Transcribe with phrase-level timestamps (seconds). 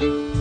[0.00, 0.35] ابدیت و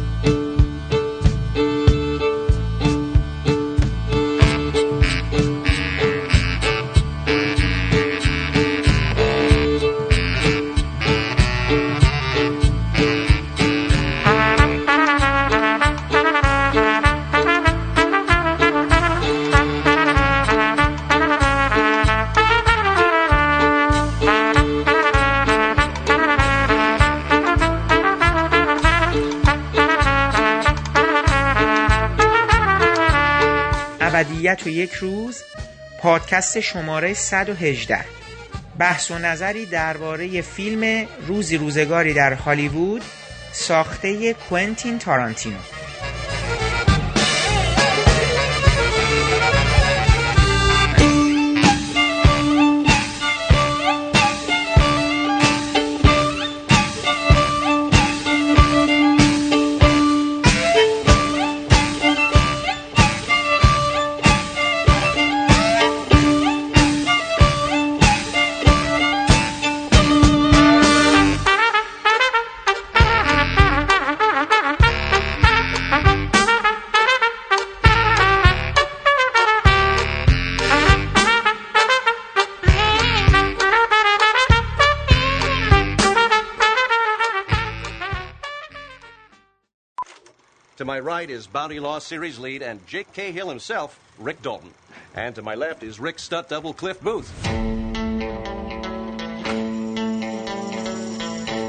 [34.75, 35.43] یک روز
[35.99, 38.05] پادکست شماره 118
[38.79, 43.01] بحث و نظری درباره فیلم روزی روزگاری در هالیوود
[43.51, 45.57] ساخته کوئنتین تارانتینو.
[91.15, 94.73] To right is Bounty Law Series lead and Jake Cahill himself, Rick Dalton.
[95.13, 97.31] And to my left is Rick Stunt Double Cliff Booth.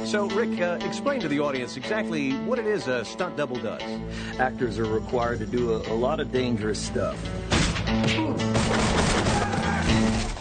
[0.04, 3.82] So, Rick, uh, explain to the audience exactly what it is a stunt double does.
[4.40, 7.16] Actors are required to do a, a lot of dangerous stuff.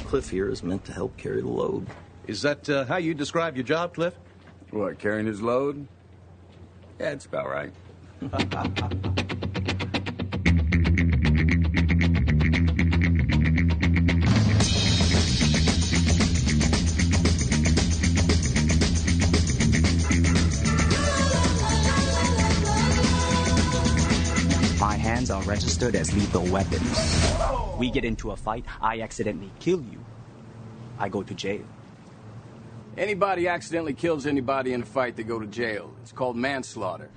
[0.07, 1.85] Cliff here is meant to help carry the load.
[2.25, 4.15] Is that uh, how you describe your job, Cliff?
[4.71, 5.85] What, carrying his load?
[6.99, 7.71] Yeah, it's about right.
[8.21, 8.31] My
[24.95, 27.25] hands are registered as lethal weapons.
[27.77, 30.03] We get into a fight, I accidentally kill you.
[30.97, 31.65] I go to jail.
[32.97, 35.93] Anybody accidentally kills anybody in a fight, they go to jail.
[36.01, 37.09] It's called manslaughter.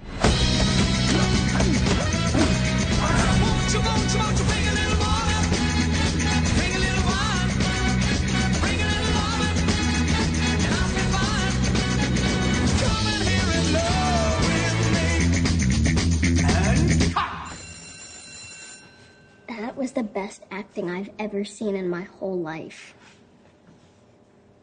[19.89, 22.95] Was the best acting I've ever seen in my whole life.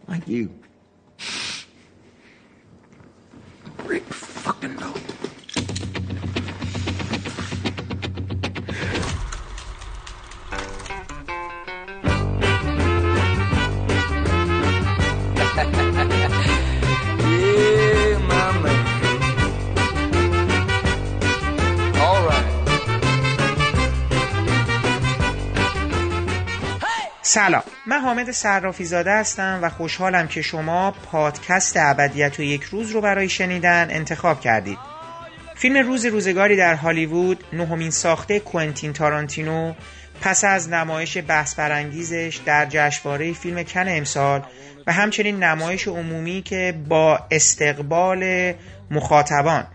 [0.07, 0.51] Like you.
[3.85, 4.93] Rick fucking no.
[27.28, 27.63] سلام.
[27.86, 33.02] من حامد صرافی زاده هستم و خوشحالم که شما پادکست ابدیت و یک روز رو
[33.02, 34.78] برای شنیدن انتخاب کردید.
[35.56, 39.74] فیلم روز روزگاری در هالیوود نهمین ساخته کوئنتین تارانتینو
[40.22, 44.41] پس از نمایش بحث برانگیزش در جشنواره فیلم کن امسال
[44.88, 48.53] و همچنین نمایش عمومی که با استقبال
[48.91, 49.68] مخاطبان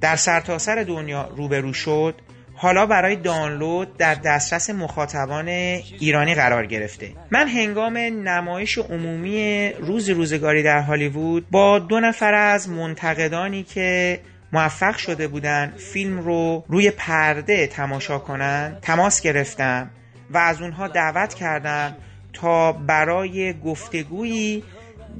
[0.00, 2.14] در سرتاسر دنیا روبرو شد
[2.60, 7.12] حالا برای دانلود در دسترس مخاطبان ایرانی قرار گرفته.
[7.30, 14.20] من هنگام نمایش عمومی روز روزگاری در هالیوود با دو نفر از منتقدانی که
[14.52, 19.90] موفق شده بودن فیلم رو روی پرده تماشا کنن تماس گرفتم
[20.30, 21.96] و از اونها دعوت کردم
[22.32, 24.64] تا برای گفتگویی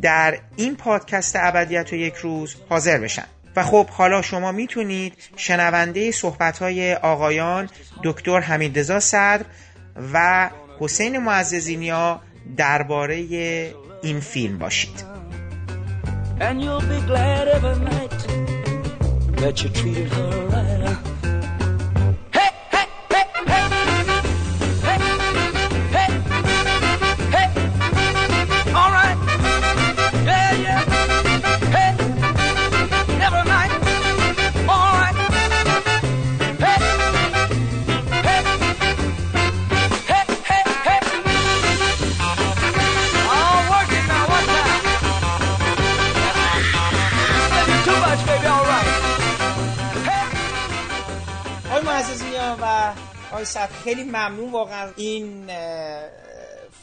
[0.03, 3.27] در این پادکست ابدیت و یک روز حاضر بشن.
[3.59, 7.69] و خب حالا شما می‌تونید شنونده صحبت‌های آقایان
[8.05, 9.45] دکتر حمیدرضا صدر
[10.13, 10.51] و
[10.81, 12.21] حسین معززینیا
[12.57, 13.17] درباره
[14.03, 15.05] این فیلم باشید
[16.41, 18.19] And you'll be glad every night
[19.43, 21.08] that you treated her right.
[53.39, 54.91] آقای خیلی ممنون واقعا.
[54.97, 55.51] این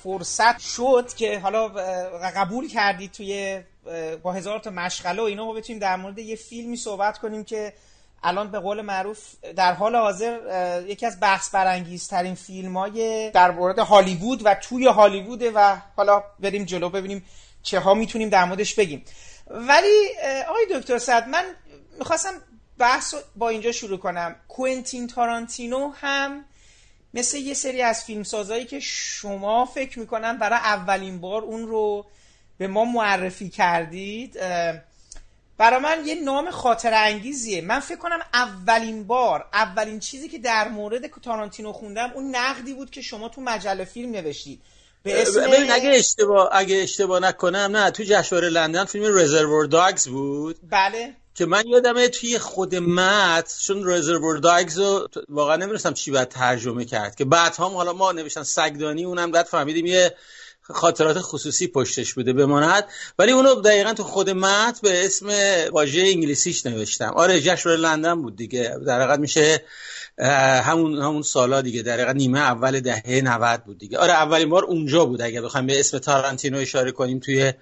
[0.03, 1.67] فرصت شد که حالا
[2.35, 3.61] قبول کردید توی
[4.23, 5.45] با هزار تا مشغله و اینا.
[5.45, 7.73] ما بتونیم در مورد یه فیلمی صحبت کنیم که
[8.23, 9.19] الان به قول معروف
[9.55, 10.39] در حال حاضر
[10.87, 16.63] یکی از بحث برانگیزترین فیلم های در مورد هالیوود و توی هالیووده و حالا بریم
[16.65, 17.25] جلو ببینیم
[17.63, 19.05] چه ها می‌تونیم در موردش بگیم.
[19.47, 20.09] ولی
[20.47, 21.45] آقای دکتر صد من
[21.99, 22.31] می‌خواستم
[22.77, 24.35] بحث با اینجا شروع کنم.
[24.47, 26.45] کوینتین تارانتینو هم
[27.13, 32.05] مثل یه سری از فیلمسازایی که شما فکر می‌کنم برای اولین بار اون رو
[32.57, 34.39] به ما معرفی کردید
[35.57, 40.67] برای من یه نام خاطر انگیزیه من فکر کنم اولین بار اولین چیزی که در
[40.67, 44.61] مورد تارانتینو خوندم اون نقدی بود که شما تو مجله فیلم نوشتید.
[45.03, 45.39] به اسم...
[45.69, 50.59] اگه اشتباه اگه اشتباه نکنم نه تو جشنواره لندن فیلم رزرور داگز بود.
[50.69, 51.13] بله.
[51.35, 56.85] که من یادمه توی خود مت چون رزرور داگز رو واقعا نمی‌دونستم چی باید ترجمه
[56.85, 60.15] کرد که بعد هم حالا ما نوشتن سگدانی اونم بعد فهمیدیم یه
[60.61, 62.83] خاطرات خصوصی پشتش بوده بماند
[63.19, 65.27] ولی اونو دقیقا تو خود مت به اسم
[65.71, 67.13] واژه انگلیسیش نوشتم.
[67.15, 68.77] آره جشنواره لندن بود دیگه.
[68.87, 69.63] در حقیقت میشه
[70.63, 71.81] همون همون سالا دیگه.
[71.81, 73.97] در حقیقت نیمه اول دهه 90 بود دیگه.
[73.97, 75.21] آره اولین بار اونجا بود.
[75.21, 77.53] اگه بخوایم به اسم تارانتینو اشاره کنیم توی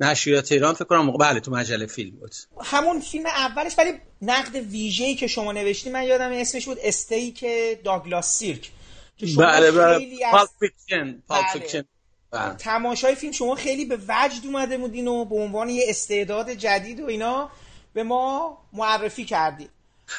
[0.00, 2.34] نشریات ایران فکر کنم موقع بله تو مجله فیلم بود.
[2.64, 7.44] همون فیلم اولش ولی نقد ویژه‌ای که شما نوشتی من یادم اسمش بود استیک
[7.84, 8.70] داگلاس سیرک
[9.38, 10.18] بله بله.
[10.30, 11.22] پالپ فیکشن
[11.52, 11.84] فیکشن
[12.30, 12.54] بله.
[12.54, 17.06] تماشای فیلم شما خیلی به وجد اومده بودین و به عنوان یه استعداد جدید و
[17.06, 17.50] اینا
[17.94, 19.70] به ما معرفی کردید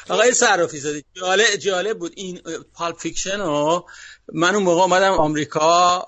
[0.08, 2.12] آقای صرافی زاده جالب جالب بود.
[2.16, 2.40] این
[2.74, 3.86] Pulp Fiction رو
[4.32, 5.98] من اون موقع اومدم آمریکا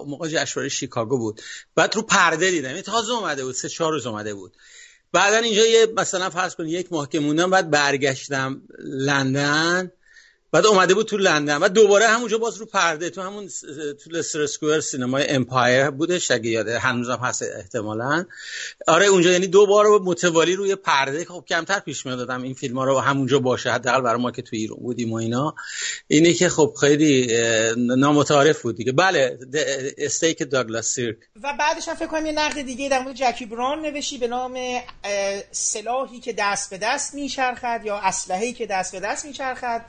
[0.00, 1.40] اون موقع جشنواره شیکاگو بود.
[1.74, 2.74] بعد رو پرده دیدم.
[2.74, 4.56] این تازه اومده بود سه چهار روز اومده بود.
[5.12, 9.92] بعدا اینجا یه مثلا فرض کن یک ماه که موندم بعد برگشتم لندن.
[10.52, 11.56] بعد اومده بود تو لندن.
[11.56, 13.48] و دوباره همونجا باز رو پرده تو همون
[14.04, 18.24] تو لستر اسکوئر سینمای امپایر بودش اگه یادته هنوزم هست احتمالا.
[18.86, 21.24] آره اونجا یعنی دو بار متوالی روی پرده.
[21.24, 23.70] خب کمتر پیش اومد این فیلم ها رو همونجا باشه.
[23.70, 25.54] حداقل برای ما که تو ایران بودیم و اینا.
[26.08, 27.28] اینه که خب خیلی
[27.76, 28.92] نامتعارف بود دیگه.
[28.92, 29.38] بله
[29.98, 33.80] استیک داگلاس سیرک و بعدش هم فکر کنم یه نقد دیگه در مورد جکی براون
[33.80, 34.58] نوشتید به نام
[35.52, 39.84] سلاحی که دست به دست میچرخد یا اسلحه‌ای که دست به دست میچرخد.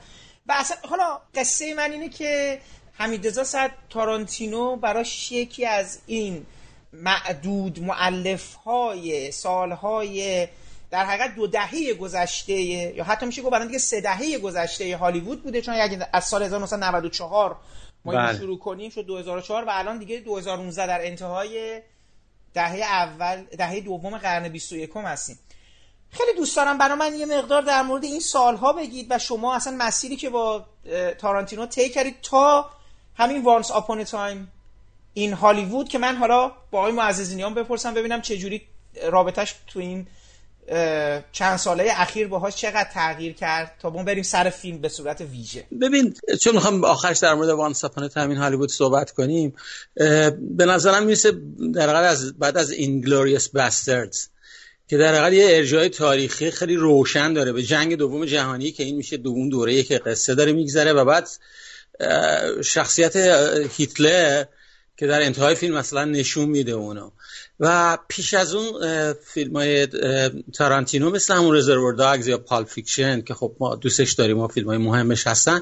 [0.46, 2.60] و اصلا حالا قصه من اینه که
[2.92, 6.46] حمیدرضا صد تارانتینو براش یکی از این
[6.92, 10.48] معدود معلف های سال های
[10.90, 15.60] در حقیقت دو دهه گذشته یا حتی میشه گفت دیگه سه دهه گذشته هالیوود بوده
[15.60, 17.56] چون اگه از سال 1994
[18.04, 18.38] ما بله.
[18.38, 21.82] شروع کنیم شد 2004 و الان دیگه 2019 در انتهای
[22.54, 25.38] دهه اول دهه دوم قرن 21 هستیم
[26.12, 26.78] خیلی دوست دارم.
[26.78, 30.64] برای من یه مقدار در مورد این سالها بگید و شما اصلا مسیری که با
[31.18, 32.70] تارانتینو طی کردید تا
[33.16, 34.52] همین Once Upon Time
[35.14, 38.62] in Hollywood که من حالا با آقای معززی‌نیا بپرسم ببینم چه جوری
[39.10, 40.06] رابطش تو این
[41.32, 45.66] چند ساله اخیر باهاش چقدر تغییر کرد تا بعدش بریم سر فیلم به صورت ویژه.
[45.80, 49.54] ببین چون می‌خوام آخرش در مورد Once Upon a Time in Hollywood صحبت کنیم
[50.40, 51.32] به نظرم می‌رسه
[51.74, 54.28] در از بعد از Inglourious Basterds
[54.92, 57.52] که در حقیقت یه ارجاع تاریخی خیلی روشن داره.
[57.52, 61.04] به جنگ دوم جهانی که این میشه تو اون دوره که قصه داره میگذره و
[61.04, 61.28] بعد
[62.64, 63.16] شخصیت
[63.76, 64.44] هیتلر
[64.96, 67.10] که در انتهای فیلم مثلا نشون میده اونو.
[67.60, 68.72] و پیش از اون
[69.12, 69.86] فیلم های
[70.54, 74.68] تارانتینو مثل همون Reservoir Dogs یا Pulp Fiction که خب ما دوستش داریم و فیلم
[74.68, 75.60] های مهمش هستن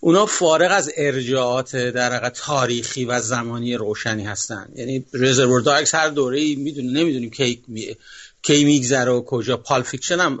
[0.00, 4.68] اونا فارغ از ارجاعات در تاریخی و زمانی روشنی هستن.
[4.74, 7.62] یعنی Reservoir Dogs هر دوره ای می‌دونه نمی‌دونیم کی
[8.42, 9.56] کی میگذره و کجا.
[9.56, 10.40] Pulp Fiction هم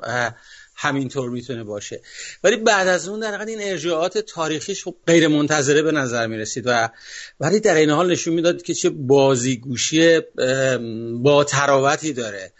[0.80, 2.00] همینطور می‌تونه باشه.
[2.44, 6.88] ولی بعد از اون در این ارجاعات تاریخیش خب غیر منتظره به نظر می‌رسید و
[7.40, 10.20] ولی در این حال نشون می‌داد که چه بازیگوشی
[11.22, 12.52] با طراوتی داره.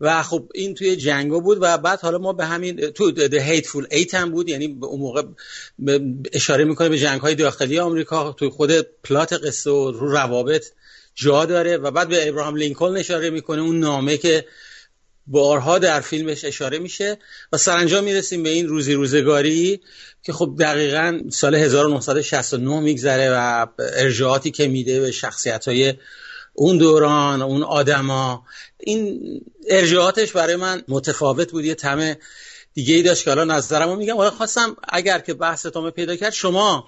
[0.00, 3.86] و خب این توی Django بود و بعد حالا ما به همین تو The Hateful
[3.92, 4.48] Eight هم بود.
[4.48, 5.22] یعنی به اون موقع
[6.32, 8.32] اشاره می‌کنه به جنگ های داخلی آمریکا.
[8.32, 8.72] توی خود
[9.04, 10.66] پلات قصه و رو روابط
[11.14, 13.62] جا داره و بعد به ابراهام لینکلن اشاره می‌کنه.
[13.62, 14.44] اون نامه که
[15.26, 17.18] بارها در فیلمش اشاره میشه
[17.52, 19.80] و سرانجام می‌رسیم به این روزی روزگاری
[20.22, 25.94] که خب دقیقا سال 1969 میگذره و ارجاعاتی که میده به شخصیت های
[26.54, 28.44] اون دوران اون آدما.
[28.78, 29.20] این
[29.68, 32.14] ارجاعاتش برای من متفاوت بود یه تم
[32.74, 34.16] دیگه ای داشت که الان نظرمو میگم.
[34.16, 36.86] حالا خواستم اگر که بحث تامه پیدا کرد شما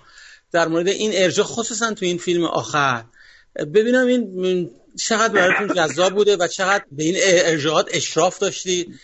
[0.53, 3.05] در مورد این ارجاع خصوصا تو این فیلم آخر
[3.75, 9.01] ببینم این چقدر براتون جذاب بوده و چقدر به این ارجاعات اشراف داشتید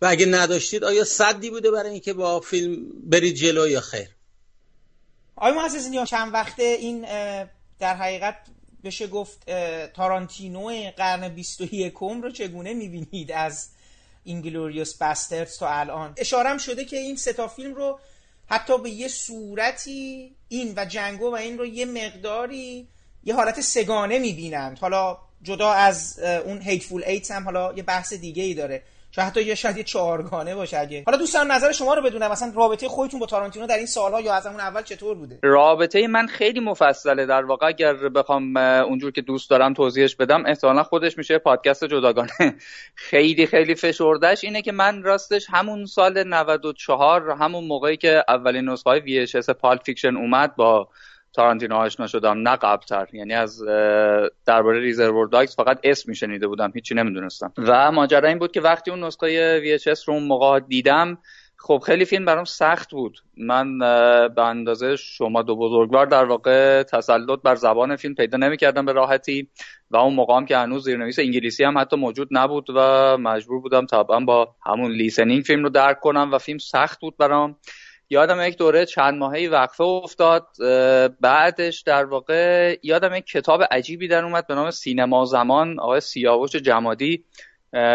[0.00, 4.08] و اگه نداشتید آیا صدی بوده برای اینکه با فیلم برید جلو یا خیر؟
[5.36, 7.00] آقای معززین چند وقته این
[7.78, 8.36] در حقیقت
[8.84, 9.50] بشه گفت
[9.94, 13.68] تارانتینو قرن 21 رو چگونه می‌بینید از
[14.24, 18.00] اینگلوریوس باستردز تا الان؟ اشارم شده که این ستا فیلم رو
[18.46, 22.88] حتی به یه صورتی این و Django و این رو یه مقداری
[23.24, 24.78] یه حالت سه‌گانه می‌بینند.
[24.78, 28.82] حالا جدا از اون Hateful Eight هم حالا یه بحث دیگه ای داره.
[29.14, 31.02] شاید حتی یه شاید یه چهارگانه باشه اگه.
[31.06, 32.30] حالا دوستان نظر شما رو بدونم.
[32.30, 36.06] مثلا رابطه خودتون با تارانتینو در این سالها یا از همون اول چطور بوده؟ رابطه
[36.06, 37.66] من خیلی مفصله در واقع.
[37.66, 42.30] اگر بخوام اونجور که دوست دارم توضیحش بدم احتمالا خودش میشه پادکست جداگانه.
[43.10, 48.90] خیلی خیلی فشردش اینه که من راستش همون سال 94 همون موقعی که اولین نسخه
[48.90, 50.88] های VHS Pulp Fiction اومد با
[51.34, 53.08] تارانتینو آشنا شدم نه قبلتر.
[53.12, 53.62] یعنی از
[54.46, 57.52] درباره ریزرور داگز فقط اسم میشنیده بودم هیچی نمی‌دونستم.
[57.58, 61.18] و ماجرا این بود که وقتی اون نسخه VHS رو اون موقع دیدم
[61.56, 63.18] خب خیلی فیلم برام سخت بود.
[63.36, 63.78] من
[64.28, 69.48] به اندازه شما دو بزرگوار در واقع تسلط بر زبان فیلم پیدا نمی‌کردم به راحتی
[69.90, 73.86] و اون موقع هم که هنوز زیرنویس انگلیسی هم حتی موجود نبود و مجبور بودم
[73.86, 77.56] طبعا با همون لیسنینگ فیلم رو درک کنم و فیلم سخت بود برام.
[78.10, 80.46] یادم یک دوره چند ماهی وقفه افتاد
[81.20, 86.00] بعدش در واقع یادم یک کتاب عجیبی در اومد به نام سینما و زمان آقای
[86.00, 87.24] سیاوش جمادی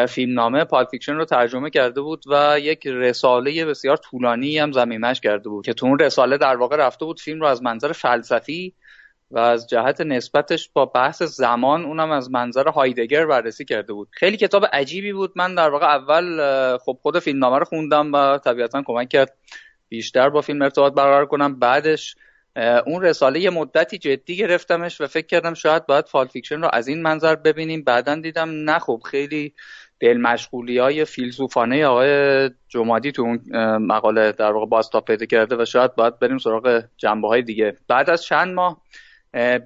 [0.10, 5.50] فیلمنامه Pulp Fiction رو ترجمه کرده بود و یک رساله بسیار طولانی هم ضمیمش کرده
[5.50, 8.74] بود که تو اون رساله در واقع رفته بود فیلم رو از منظر فلسفی
[9.32, 14.08] و از جهت نسبتش با بحث زمان اونم از منظر هایدگر بررسی کرده بود.
[14.12, 15.32] خیلی کتاب عجیبی بود.
[15.36, 19.38] من در واقع اول خب خود فیلمنامه رو خوندم و طبیعتا کمک کرد
[19.90, 21.60] بیشتر با فیلم ارتباط برقرار کنم.
[21.60, 22.16] بعدش
[22.86, 26.88] اون رساله یه مدتی جدی گرفتمش و فکر کردم شاید باید Pulp Fiction رو از
[26.88, 27.84] این منظر ببینیم.
[27.84, 29.54] بعدا دیدم نه خب خیلی
[30.00, 33.42] دل مشغولی های فیلسوفانه آقای جمادی تو اون
[33.78, 37.78] مقاله در واقع بازتاب پیدا کرده و شاید باید بریم سراغ جنبه های دیگه.
[37.88, 38.82] بعد از چند ماه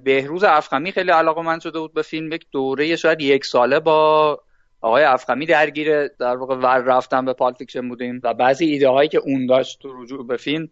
[0.04, 2.32] بهروز افخمی خیلی علاقه‌مند شده بود به فیلم.
[2.32, 4.40] یک دوره شاید یک ساله با
[4.84, 9.08] آقای افخمی درگیر در واقع ور رفتن به Pulp Fiction بودیم و بعضی ایده هایی
[9.08, 10.68] که اون داشت تو رجوع به فیلم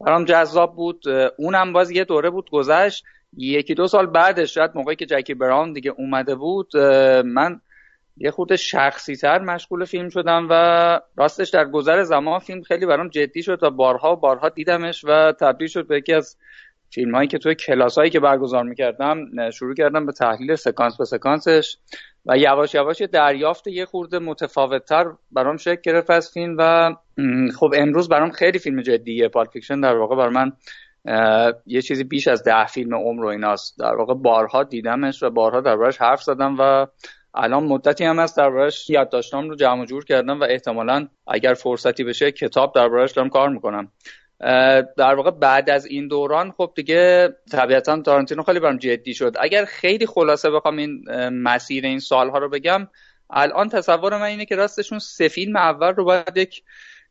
[0.00, 1.08] برام جذاب بود.
[1.38, 3.04] اونم باز یه دوره بود گذشت.
[3.36, 6.76] یکی دو سال بعدش شاید موقعی که جکی براون دیگه اومده بود
[7.24, 7.60] من
[8.16, 13.08] یه خود شخصی تر مشغول فیلم شدم و راستش در گذر زمان فیلم خیلی برام
[13.08, 16.36] جدی شد و بارها و بارها دیدمش و تبدیل شد به یکی از
[16.90, 21.04] فیلم هایی که توی کلاس هایی که برگزار می‌کردم شروع کردم به تحلیل سکانس به
[21.04, 21.76] سکانسش.
[22.26, 26.94] و یواش یواش دریافت یه خورده متفاوت تر برام شکل گرفت از فیلم و
[27.58, 29.28] خب امروز برام خیلی فیلم جدیه.
[29.28, 30.52] Pulp Fiction در واقع بر من
[31.66, 33.78] یه چیزی بیش از ده فیلم عمر و ایناست.
[33.78, 36.86] در واقع بارها دیدمش و بارها دربارش حرف زدم و
[37.34, 42.32] الان مدتی هم هست دربارش یادداشتام رو جمع جور کردم و احتمالا اگر فرصتی بشه
[42.32, 43.88] کتاب دربارش دارم کار می‌کنم.
[44.96, 49.36] در واقع بعد از این دوران خب دیگه طبیعتا تارانتینو خیلی برام جدی شد.
[49.40, 52.88] اگر خیلی خلاصه بخوام این مسیر این سالها رو بگم
[53.30, 56.62] الان تصور من اینه که راستشون سه فیلم اول رو باید یک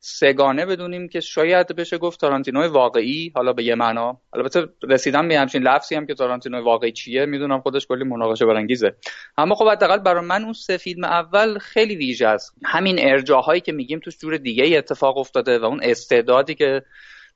[0.04, 3.32] سگانه بدونیم که شاید بشه گفت تارانتینو واقعی.
[3.36, 7.62] حالا به یه معنا البته رسیدم به همچین لفظی هم که تارانتینو واقعی چیه می‌دونم
[7.62, 8.96] خودش کلی مناقشه برانگیزه.
[9.38, 12.56] اما خب حداقل برای من اون سه فیلم اول خیلی ویژه است.
[12.64, 16.84] همین ارجاهایی که میگیم توش جور دیگه اتفاق افتاده و اون استعدادی که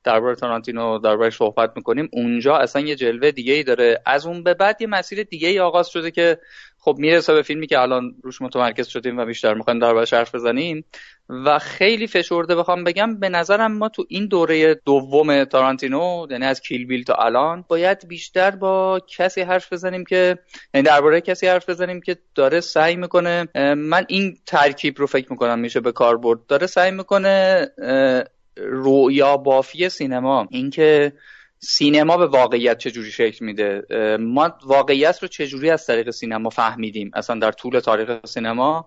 [0.06, 2.08] درباره تارانتینو درباره صحبت می‌کنیم.
[2.12, 4.02] اونجا اصلا یه جلوه دیگه ای داره.
[4.06, 6.38] از اون به بعد یه مسیر دیگه ای آغاز شده که
[6.78, 10.84] خب می‌رسه به فیلمی که الان روش متمرکز شدیم و بیشتر می‌خوایم دربارش حرف بزنیم.
[11.28, 16.60] و خیلی فشرده بخوام بگم به نظرم ما تو این دوره دوم تارانتینو یعنی از
[16.60, 20.38] کیل بیل تا الان باید بیشتر با کسی حرف بزنیم که
[20.74, 25.58] یعنی درباره کسی حرف بزنیم که داره سعی می‌کنه من این ترکیب رو فکر می‌کنم
[25.58, 27.66] میشه به کار برد داره سعی می‌کنه
[28.56, 30.48] رویا بافی سینما.
[30.50, 31.12] اینکه
[31.58, 33.82] سینما به واقعیت چجوری شکل میده؟
[34.20, 38.86] ما واقعیت رو چجوری از طریق سینما فهمیدیم؟ اصلا در طول تاریخ سینما؟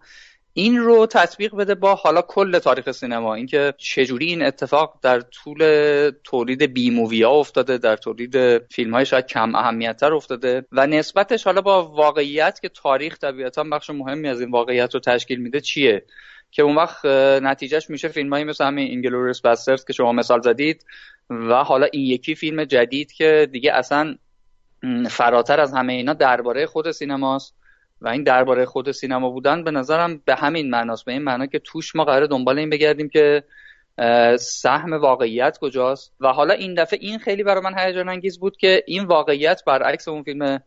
[0.53, 3.35] این رو تطبیق بده با حالا کل تاریخ سینما.
[3.35, 9.05] اینکه چجوری این اتفاق در طول تولید B movie ها افتاده در تولید فیلم های
[9.05, 14.41] شاید کم اهمیتتر افتاده و نسبتش حالا با واقعیت که تاریخ طبیعتا بخش مهمی از
[14.41, 16.05] این واقعیت رو تشکیل میده چیه؟
[16.51, 17.05] که اون وقت
[17.41, 20.85] نتیجهش میشه فیلم هایی مثل همین Inglourious Basterds که شما مثال زدید
[21.29, 24.15] و حالا این یکی فیلم جدید که دیگه اصلا
[25.09, 27.55] فراتر از همه اینا درباره خود سینماست
[28.01, 31.59] و این درباره خود سینما بودن به نظرم به همین معناست به این معنا که
[31.59, 33.43] توش ما قرار دنبال این بگردیم که
[34.39, 36.13] سهم واقعیت کجاست.
[36.19, 40.07] و حالا این دفعه این خیلی برای من هیجان انگیز بود که این واقعیت برعکس
[40.07, 40.61] اون فیلم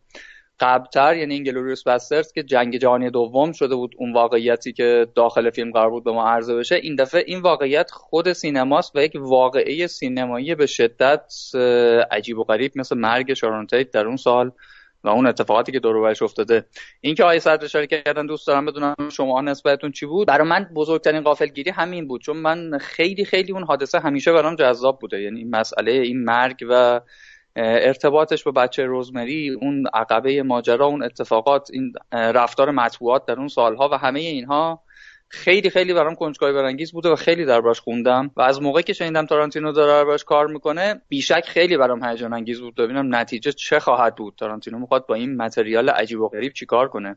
[0.61, 5.71] قبلتر یعنی Inglourious Basterds که جنگ جهانی دوم شده بود اون واقعیتی که داخل فیلم
[5.71, 9.87] قرار بود به ما عرضه بشه این دفعه این واقعیت خود سینماست و یک واقعه
[9.87, 11.32] سینمایی به شدت
[12.11, 14.52] عجیب و غریب مثل مرگ شارون در اون سال
[15.04, 16.64] و اون اتفاقاتی که دور برش افتاده.
[17.00, 20.71] این که آیه صدر اشاره کردن دوست دارم بدونم شما نسبتتون چی بود؟ برای من
[20.75, 25.23] بزرگترین غافلگیری همین بود چون من خیلی خیلی اون حادثه همیشه برام جذاب بوده.
[25.23, 27.00] یعنی مسئله این مرگ و
[27.56, 33.88] ارتباطش با بچه روزمری اون عقبه ماجرا اون اتفاقات این رفتار مطبوعات در اون سالها
[33.92, 34.82] و همه اینها
[35.28, 39.26] خیلی خیلی برام کنجکاوی برانگیز بوده و خیلی دربارش خوندم و از موقعی که شنیدم
[39.26, 42.75] تارانتینو داره دربارش کار می‌کنه بیشک خیلی برام هیجان انگیز بود.
[42.75, 44.35] ببینم نتیجه چه خواهد بود.
[44.37, 47.16] تارانتینو می‌خواد با این متریال عجیب و غریب چیکار کنه؟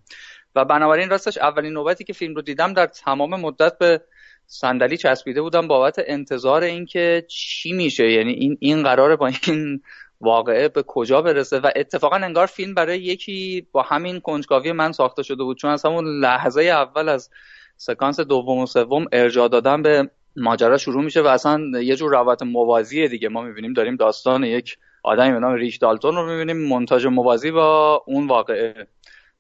[0.56, 4.02] و بنابراین راستش اولین نوبتی که فیلم رو دیدم در تمام مدت به
[4.48, 9.82] صندلی چسبیده بودم بابت انتظار اینکه چی میشه؟ یعنی این این قراره با این
[10.22, 15.24] واقعه به کجا برسه و اتفاقا انگار فیلم برای یکی با همین کنجکاوی من ساخته
[15.24, 15.58] شده بود.
[15.58, 17.30] چون از همون لحظه اول از
[17.78, 22.44] سکانس دوم و سوم ارجاع دادن به ماجرا شروع میشه و اصلا یه جور روایت
[22.44, 23.30] موازی دیگه.
[23.30, 28.04] ما می‌بینیم داریم داستان یک آدمی به نام ریش دالتون رو می‌بینیم منتاج موازی با
[28.08, 28.88] اون واقعه.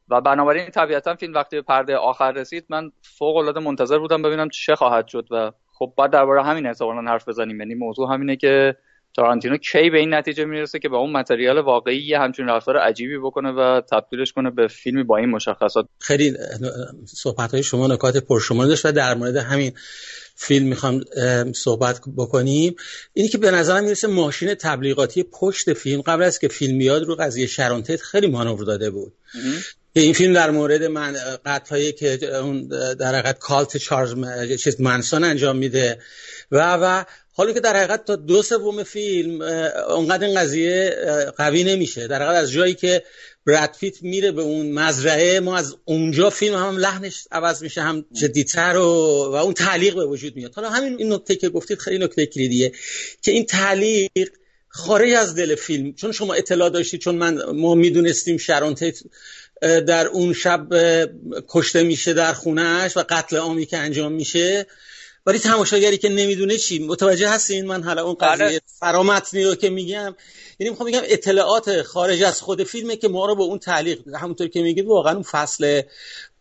[0.10, 4.50] و بنابراین طبیعتا فیلم وقتی به پرده آخر رسید من فوق العاده منتظر بودم ببینم
[4.50, 7.60] چه خواهد شد و خب بعد درباره همین احتمالاً حرف بزنیم.
[7.60, 8.75] یعنی موضوع همینه که
[9.15, 13.17] تارانتینو کی به این نتیجه می‌رسه که به اون متریال واقعی یه همچین رفتار عجیبی
[13.17, 16.34] بکنه و تبدیلش کنه به فیلمی با این مشخصات؟ خیلی
[17.05, 19.72] صحبت های شما نکات پرشمار داشت و در مورد همین
[20.36, 21.01] فیلم می‌خوام
[21.55, 22.75] صحبت بکنیم.
[23.13, 27.15] اینی که به نظرم می‌رسه ماشین تبلیغاتی پشت فیلم قبل از که فیلم بیاد رو
[27.15, 29.13] قضیه شرانتت خیلی مانور داده بود.
[29.97, 32.67] این فیلم در مورد من قطعایی که اون
[32.99, 35.99] در حقیقت کالت چارلز چیز منسون انجام میده.
[36.51, 39.41] و و حالا که در حقیقت تا دو سوم فیلم
[39.89, 40.95] اونقدر این قضیه
[41.37, 42.07] قوی نمیشه.
[42.07, 43.03] در حقیقت از جایی که
[43.45, 48.77] برادفیت میره به اون مزرعه ما از اونجا فیلم هم لحنش عوض میشه هم جدیتر
[48.77, 48.83] و,
[49.31, 50.55] و اون تعلیق به وجود میاد.
[50.55, 52.71] حالا همین این نکته که گفتید خیلی نکته کلیدیه
[53.21, 54.29] که این تعلیق
[54.75, 58.75] خارج از دل فیلم چون شما اطلاع داشتید چون من ما می‌دونستیم شرون
[59.65, 60.67] در اون شب
[61.47, 64.65] کشته میشه در خونهش و قتل عامی که انجام میشه.
[65.25, 66.80] ولی تماشاگری که نمی‌دونه چی.
[66.80, 68.62] متوجه هستین؟ من حالا اون قضیه بله.
[68.80, 70.15] فرامتنی رو که میگم.
[70.60, 74.47] یعنی می‌خوام بگم اطلاعات خارج از خود فیلمه که ما رو به اون تعلیق همونطور
[74.47, 75.82] که میگید واقعا اون فصل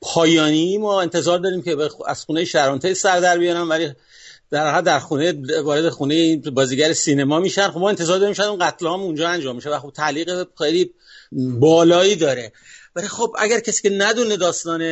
[0.00, 3.92] پایانی ما انتظار داریم که از خونه شرانته سر در بیارن ولی
[4.50, 7.70] در در خونه وارد خونه بازیگر سینما میشن.
[7.70, 10.90] خب ما انتظار داریم شاید اون قتل هم اونجا انجام میشه و خب تعلیق خیلی
[11.32, 12.52] بالایی داره.
[12.96, 14.82] ولی خب اگر کسی که ندونه داستان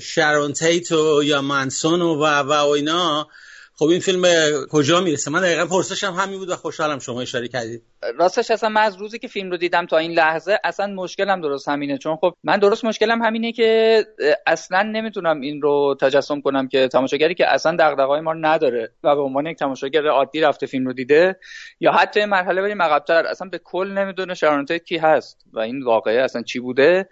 [0.00, 3.28] شارون تیتو یا منسون و و اینا
[3.76, 4.24] خب این فیلم
[4.70, 7.82] کجا می‌رسه؟ من دقیقا پرسشم همین بود و خوشحالم شما اشاره کردید.
[8.18, 11.68] راستش اصلا من از روزی که فیلم رو دیدم تا این لحظه اصلا مشکلم درست
[11.68, 11.98] همینه.
[11.98, 14.04] چون خب من درست مشکلم همینه که
[14.46, 19.22] اصلا نمی‌تونم این رو تجسم کنم که تماشاگری که اصلا دغدغه‌های ما نداره و به
[19.22, 21.36] عنوان یک تماشاگر عادی رفته فیلم رو دیده
[21.80, 26.22] یا حتی مرحله بریم عقب‌تر اصلا به کل نمی‌دونه شارونتیت کی هست و این واقعه
[26.22, 27.08] اصلا چی بوده.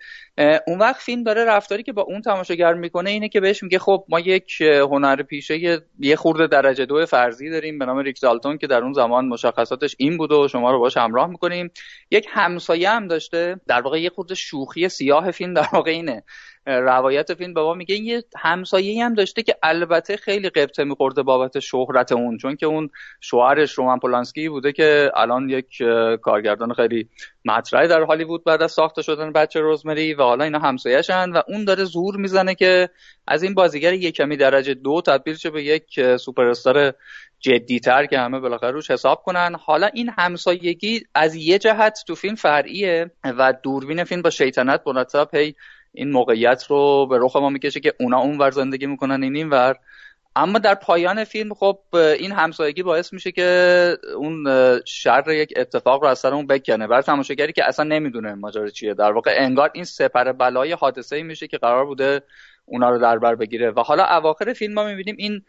[0.66, 4.04] اون وقت فیلم داره رفتاری که با اون تماشاگر می‌کنه اینه که بهش میگه خب
[4.08, 8.66] ما یک هنر پیشه یه خورده درجه دو فرضی داریم به نام ریک دالتون که
[8.66, 11.70] در اون زمان مشخصاتش این بوده و شما رو باش همراه می‌کنیم.
[12.10, 13.60] یک همسایه هم داشته.
[13.66, 16.22] در واقع یه خورده شوخی سیاه فیلم در واقع اینه.
[16.66, 21.58] روایت فیلم به ما میگه یه همسایه هم داشته که البته خیلی قبطه میخورده بابت
[21.58, 22.90] شهرت اون چون که اون
[23.20, 25.82] شوهرش رومن پولانسکی بوده که الان یک
[26.22, 27.08] کارگردان خیلی
[27.44, 31.64] مطرحی در هالیوود بعد از ساخته شدن بچه روزمری و حالا اینا همسایه‌شن و اون
[31.64, 32.88] داره زور می‌زنه که
[33.26, 36.94] از این بازیگر یک کمی درجه دو تبدیل شه به یک سوپر استار
[37.42, 39.54] جدیتر که همه بالاخره روش حساب کنن.
[39.54, 45.28] حالا این همسایگی از یه جهت تو فیلم فرعیه و دوربین فیلم با شیطنت مرتب
[45.34, 45.54] هی
[45.92, 49.76] این موقعیت رو به رخ ما می‌کشه که اونا اونور زندگی می‌کنن این اینور
[50.36, 54.46] اما در پایان فیلم خب این همسایگی باعث میشه که اون
[54.84, 56.86] شر یک اتفاق رو از سر اون بکنه.
[56.86, 58.94] برای تماشاگری که اصلا نمی‌دونه ماجرا چیه.
[58.94, 62.22] در واقع انگار این سپر بلای حادثه میشه که قرار بوده
[62.64, 63.70] اونا رو در بر بگیره.
[63.70, 65.42] و حالا اواخر فیلم ما می‌بینیم این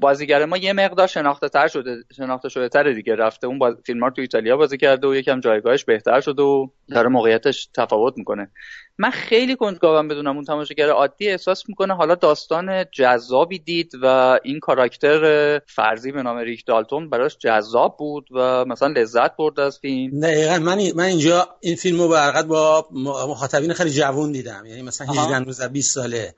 [0.00, 3.14] بازیگر ما یه مقدار شناخته تر شده شناخته شده تر دیگه.
[3.14, 3.74] رفته اون باز...
[3.86, 8.50] فیلم تو ایتالیا بازی کرده و یکم جایگاهش بهتر شده و داره موقعیتش تفاوت می‌کنه.
[8.98, 10.36] من خیلی کنجکاوم بدونم.
[10.36, 16.36] اون تماشاگر عادی احساس می‌کنه حالا داستان جذابی دید و این کاراکتر فرضی به نام
[16.36, 20.20] ریک دالتون براش جذاب بود و مثلا لذت برد از فیلم.
[20.20, 20.58] دقیقا.
[20.58, 22.08] من من اینجا این فیلم رو
[22.48, 22.88] با
[23.28, 24.66] مخاطبین خیلی جوون دیدم.
[24.66, 26.34] یعنی مثلا 18 20 ساله.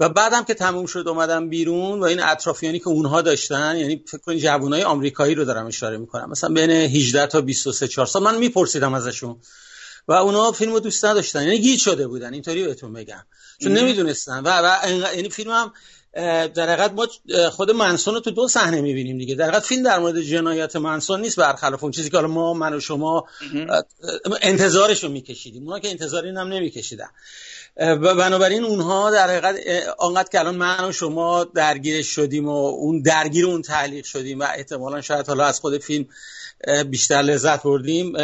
[0.00, 4.18] و بعدم که تموم شد اومدم بیرون و این اطرافیانی که اونها داشتن یعنی فکر
[4.18, 6.30] کنید جوانای آمریکایی رو دارم اشاره می‌کنم.
[6.30, 9.36] مثلا بین 18 تا 23 4 سال من میپرسیدم ازشون.
[10.08, 11.42] و اونا فیلم رو دوست نداشتن.
[11.42, 12.32] یعنی گیج شده بودن.
[12.32, 13.26] اینطوری بهتون بگم.
[13.62, 14.42] چون نمی‌دونستن.
[14.44, 15.72] و, و یعنی فیلم هم
[16.54, 17.08] در حقیقت ما
[17.50, 19.34] خود منسون رو تو دو صحنه می‌بینیم دیگه.
[19.34, 22.74] در حقیقت فیلم در مورد جنایت منسون نیست برخلاف اون چیزی که حالا ما من
[22.74, 23.26] و شما
[24.42, 25.62] انتظارش رو میکشیدیم.
[25.62, 27.08] اونا که انتظار این هم نمیکشیدن.
[27.76, 29.56] بنابراین اونها در حقیقت
[29.98, 34.46] آنقدر که الان من و شما درگیر شدیم و اون درگیر اون تعلیق شدیم و
[34.56, 36.06] احتمالا شاید حالا از خود فیلم
[36.90, 38.16] بیشتر لذت بردیم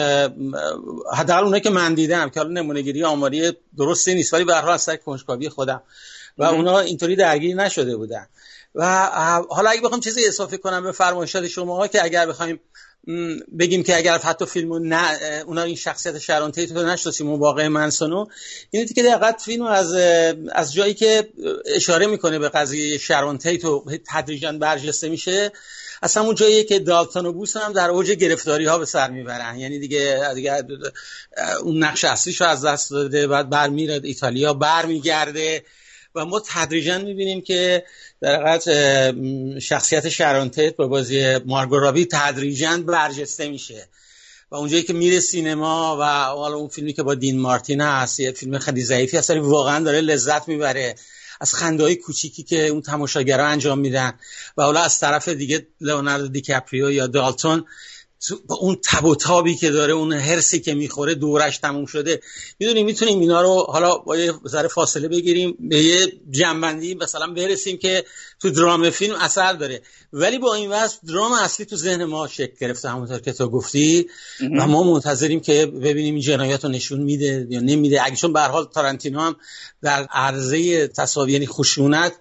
[1.12, 4.72] حداقل اونایی که من دیدم که حالا نمونهگیری آماری درستی نیست ولی به هر حال
[4.72, 5.82] از کنجکاوی خودم.
[6.38, 8.26] و اونا اینطوری درگیر نشده بودن.
[8.74, 9.06] و
[9.50, 12.60] حالا اگه بخوام چیزی اضافه کنم به فرمایشات شما که اگر بخوایم
[13.58, 17.68] بگیم که اگر حتی فیلمو نه اونا این شخصیت شرون تیت رو نشناسیم اون واقع
[17.68, 18.26] منسونو
[18.70, 19.92] اینه که دقیقا فیلم از
[20.52, 21.28] از جایی که
[21.66, 23.62] اشاره می‌کنه به قضیه شرون تیت
[24.06, 25.52] تدریجا برجسته میشه
[26.02, 29.58] از همون جایی که دالتون و بوس هم در اوج گرفتاری ها به سر می‌برن.
[29.58, 30.64] یعنی دیگه دیگه
[31.62, 35.64] اون نقش اصلیش رو از دست داده بعد برمیره ایتالیا برمیگرده
[36.14, 37.84] و ما تدریجا می‌بینیم که
[38.20, 38.64] در حقیقت
[39.58, 43.88] شخصیت شرانتت با بازی مارگورابی تدریجا برجسته میشه.
[44.50, 48.32] و اونجایی که میره سینما و حالا اون فیلمی که با دین مارتین هست یه
[48.32, 50.94] فیلم خیلی ضعیفی هست واقعا داره لذت می‌بره
[51.40, 54.12] از خنده های کوچیکی که اون تماشاگرها انجام میدن.
[54.56, 57.64] و حالا از طرف دیگه لئوناردو دیکاپریو یا دالتون
[58.46, 62.20] با اون تب و تابی که داره اون هرسی که می‌خوره دورش تموم شده.
[62.58, 67.76] می‌دونیم می‌تونیم اینا رو حالا با یه ذره فاصله بگیریم به یه جنبندی مثلا برسیم
[67.76, 68.04] که
[68.40, 69.82] تو درام فیلم اثر داره.
[70.12, 74.06] ولی با این وصف درام اصلی تو ذهن ما شکل گرفته همونطور که تو گفتی.
[74.58, 78.04] و ما منتظریم که ببینیم این جنایات رو نشون میده یا نمیده.
[78.04, 79.36] اگه چون به حال تارانتینو هم
[79.82, 82.12] در عرضه تصاوی یعنی خشونت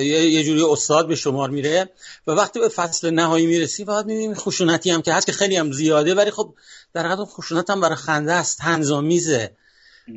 [0.00, 1.88] یه جوری استاد به شمار میره
[2.26, 5.72] و وقتی به فصل نهایی می‌رسی باید می‌بینیم خشونتی هم که هست که خیلی هم
[5.72, 6.54] زیاده ولی خب
[6.94, 9.50] در حقیقت خشونت هم برای خنده است تنظامیزه.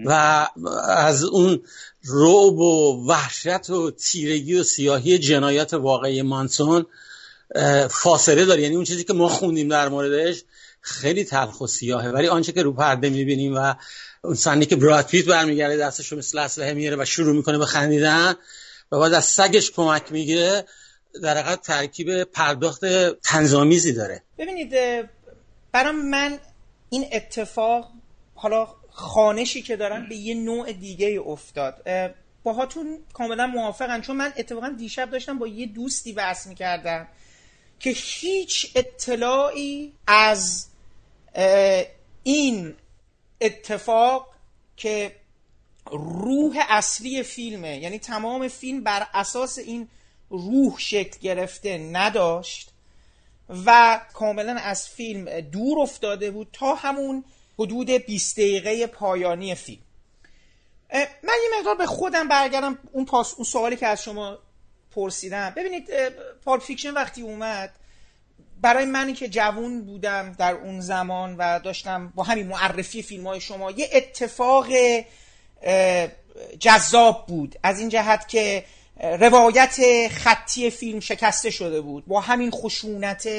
[0.06, 0.47] و
[0.88, 1.62] از اون
[2.04, 6.86] روب و وحشت و تیرگی و سیاهی جنایات واقعی مانسون
[7.89, 8.62] فاصله داره.
[8.62, 10.43] یعنی اون چیزی که ما خوندیم در موردش
[10.82, 12.10] خیلی تلخ و سیاهه.
[12.10, 13.73] ولی آنچه که رو پرده می‌بینیم و
[14.23, 18.36] اون سنی که براد پیت برمیگرده دستشو مثل اسلحه میاره و شروع می‌کنه به خندیدن
[18.91, 20.65] و بعد از سگش کمک می‌گیره
[21.23, 24.23] در حقیقت ترکیب پرداخت تنظامیزی داره.
[24.38, 24.71] ببینید
[25.71, 26.39] برای من
[26.89, 27.91] این اتفاق
[28.36, 31.89] حالا خانشی که دارن به یه نوع دیگه افتاد.
[32.43, 37.08] باهاتون کاملا موافقن چون من اتفاقا دیشب داشتم با یه دوستی بحث می‌کردم
[37.80, 40.67] که هیچ اطلاعی از
[42.23, 42.75] این
[43.41, 44.36] اتفاق
[44.78, 45.15] که
[45.91, 47.78] روح اصلی فیلمه.
[47.78, 49.88] یعنی تمام فیلم بر اساس این
[50.30, 52.71] روح شکل گرفته نداشت
[53.65, 57.23] و کاملا از فیلم دور افتاده بود تا همون
[57.60, 59.82] حدود 20 دقیقه پایانی فیلم.
[60.93, 62.80] من یه مقدار به خودم برگردم.
[62.91, 64.38] اون, پاس، اون سوالی که از شما
[64.91, 65.54] پرسیدم.
[65.58, 65.89] ببینید
[66.45, 67.73] Pulp Fiction وقتی اومد
[68.62, 73.41] برای منی که جوون بودم در اون زمان و داشتم با همین معرفی فیلم های
[73.41, 74.67] شما یه اتفاق
[76.60, 77.56] جذاب بود.
[77.63, 78.63] از این جهت که
[79.00, 82.06] روایت خطی فیلم شکسته شده بود.
[82.06, 83.30] با همین خشونت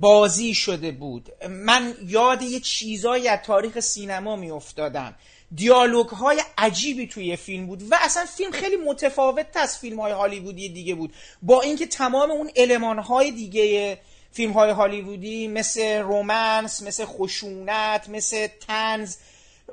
[0.00, 1.28] بازی شده بود.
[1.48, 5.14] من یاد یه چیزایی از تاریخ سینما می افتادم
[5.54, 10.68] دیالوگ های عجیبی توی فیلم بود و اصلا فیلم خیلی متفاوت از فیلم های هالیوودی
[10.68, 11.14] دیگه بود.
[11.42, 13.98] با اینکه تمام اون علمان های دیگه
[14.32, 19.16] فیلم های هالیوودی مثل رومنس مثل خشونت مثل تنز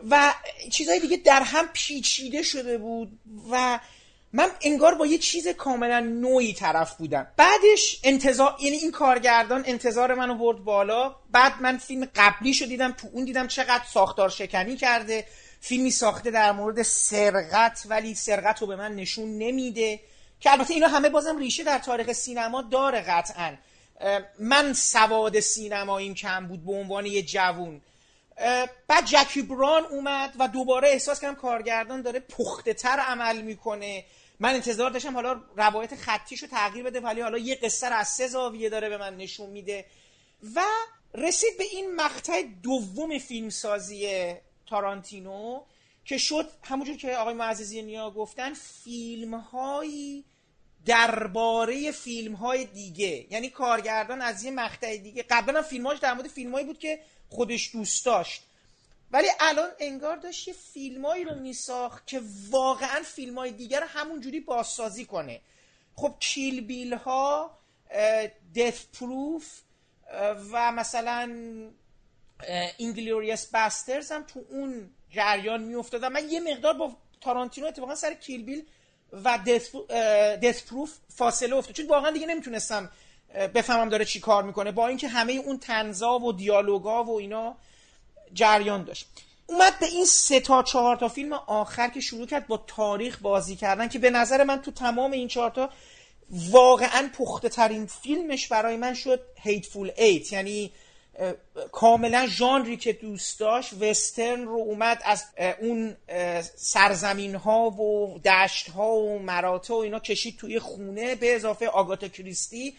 [0.10, 0.33] و
[0.71, 3.19] چیزهای دیگه در هم پیچیده شده بود
[3.51, 3.79] و
[4.33, 7.27] من انگار با یه چیز کاملا نوعی طرف بودم.
[7.38, 11.15] بعدش انتظار یعنی این کارگردان انتظار منو برد بالا.
[11.31, 15.25] بعد من فیلم قبلی شو دیدم تو اون دیدم چقدر ساختار شکنی کرده.
[15.62, 19.99] فیلمی ساخته در مورد سرقت ولی سرقت رو به من نشون نمیده.
[20.39, 23.55] که البته اینا همه بازم ریشه در تاریخ سینما داره قطعا.
[24.39, 27.81] من سواد سینماییم کم بود به عنوان یه جوون.
[28.88, 34.06] بعد جکی بران اومد و دوباره احساس کردم کارگردان داره پخته تر عمل می‌کنه.
[34.39, 38.28] من انتظار داشتم حالا روایت خطیشو تغییر بده ولی حالا یه قصه رو از سه
[38.28, 39.86] زاویه داره به من نشون میده.
[40.56, 40.62] و
[41.13, 44.34] رسید به این مقطع دوم فیلمسازی
[44.65, 45.62] تارانتینو
[46.06, 50.26] که شد همونجور که آقای معززی نیا گفتن فیلم هایی
[50.86, 53.26] درباره فیلم های دیگه.
[53.30, 58.05] یعنی کارگردان از یه مقطع دیگه قبلا فیلماش در مورد فیلمایی بود که خودش دوست
[58.05, 58.43] داشت.
[59.11, 65.05] ولی الان انگار داشت یه فیلمایی رو میساخت که واقعا فیلم های دیگر همونجوری بازسازی
[65.05, 65.41] کنه.
[65.95, 67.59] خب Kill Bill ها
[68.56, 69.62] Death Proof
[70.51, 71.31] و مثلا
[72.77, 78.43] Inglourious Basterds هم تو اون جریان میافتاد من یه مقدار با تارانتینو اتفاقا سر Kill
[78.43, 78.65] Bill
[79.11, 79.39] و
[80.41, 81.75] Death Proof فاصله افتاد.
[81.75, 82.91] چون واقعا دیگه نمی‌تونستم
[83.33, 84.71] بفهمم داره چی کار می‌کنه.
[84.71, 87.55] با اینکه همه اون تنزا و دیالوگا و اینا
[88.33, 89.07] جریان داشت.
[89.47, 93.55] اومد به این سه تا چهار تا فیلم آخر که شروع کرد با تاریخ بازی
[93.55, 95.69] کردن که به نظر من تو تمام این چهار تا
[96.31, 100.71] واقعا پخته ترین فیلمش برای من شد هیتفول ایت یعنی
[101.71, 105.25] کاملا ژانری که دوست داشت وسترن رو اومد از
[105.61, 105.95] اون
[106.55, 112.07] سرزمین ها و دشت ها و مراتع و اینا کشید توی خونه به اضافه آگاتا
[112.07, 112.75] کریستی.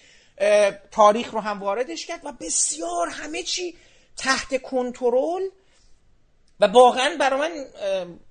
[0.91, 3.77] تاریخ رو هم واردش کرد و بسیار همه چی
[4.17, 5.43] تحت کنترل
[6.61, 7.67] و واقعا برای من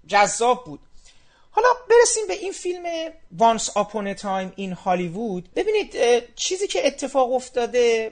[0.07, 0.79] جذاب بود.
[1.51, 3.09] حالا برسیم به این فیلم
[3.59, 5.49] Upon a Time in Hollywood.
[5.55, 5.95] ببینید
[6.35, 8.11] چیزی که اتفاق افتاده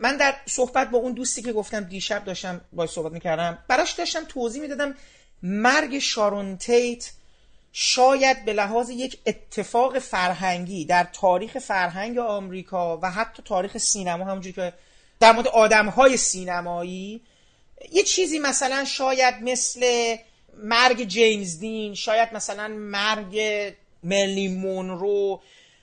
[0.00, 4.24] من در صحبت با اون دوستی که گفتم دیشب داشتم باید صحبت می‌کردم براش داشتم
[4.24, 4.94] توضیح می‌دادم
[5.42, 7.10] مرگ شارون تیت
[7.72, 14.52] شاید به لحاظ یک اتفاق فرهنگی در تاریخ فرهنگ آمریکا و حتی تاریخ سینما همونجوری
[14.52, 14.72] که
[15.20, 17.20] در مورد آدمهای سینمایی
[17.92, 20.16] یه چیزی مثلا شاید مثل
[20.56, 23.40] مرگ جیمز دین شاید مثلا مرگ
[24.02, 25.40] ملی مونرو.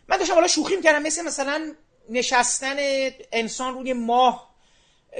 [0.07, 1.73] من داشتم حالا شوخی می‌کردم مثل مثلا
[2.09, 2.75] نشستن
[3.31, 4.49] انسان روی ماه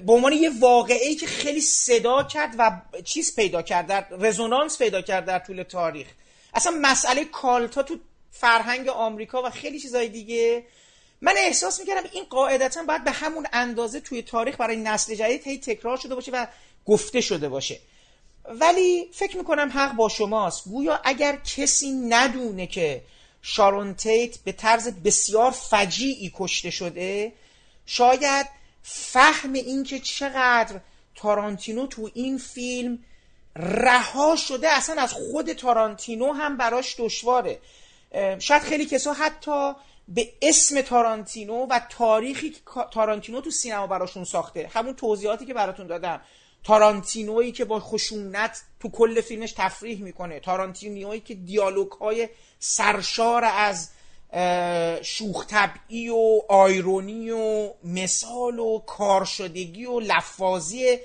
[0.05, 5.01] به عنوان یه واقعی که خیلی صدا کرد و چیز پیدا کرد در رزونانس پیدا
[5.01, 6.07] کرد در طول تاریخ.
[6.53, 7.97] اصلا مسئله کالتا تو
[8.31, 10.63] فرهنگ آمریکا و خیلی چیزای دیگه.
[11.21, 15.57] من احساس می‌کردم این قاعدتا باید به همون اندازه توی تاریخ برای نسل جدید هی
[15.57, 16.45] تکرار شده باشه و
[16.85, 17.79] گفته شده باشه.
[18.45, 20.63] ولی فکر می‌کنم حق با شماست.
[20.63, 23.01] گویا اگر کسی ندونه که
[23.41, 27.33] شارون تیت به طرز بسیار فجیعی کشته شده
[27.85, 28.47] شاید
[28.83, 30.79] فهم اینکه چقدر
[31.15, 32.99] تارانتینو تو این فیلم
[33.55, 37.59] رها شده اصلا از خود تارانتینو هم براش دشواره.
[38.39, 39.73] شاید خیلی کسا حتی
[40.07, 42.59] به اسم تارانتینو و تاریخی که
[42.91, 44.69] تارانتینو تو سینما براشون ساخته.
[44.73, 46.21] همون توضیحاتی که براتون دادم.
[46.63, 50.39] تارانتینویی که با خشونت تو کل فیلمش تفریح می‌کنه.
[50.39, 53.89] تارانتینویی که دیالوگ های سرشار از
[55.01, 60.97] شوخ طبعی و آیرونی و مثال و کارشدگی و لفاظی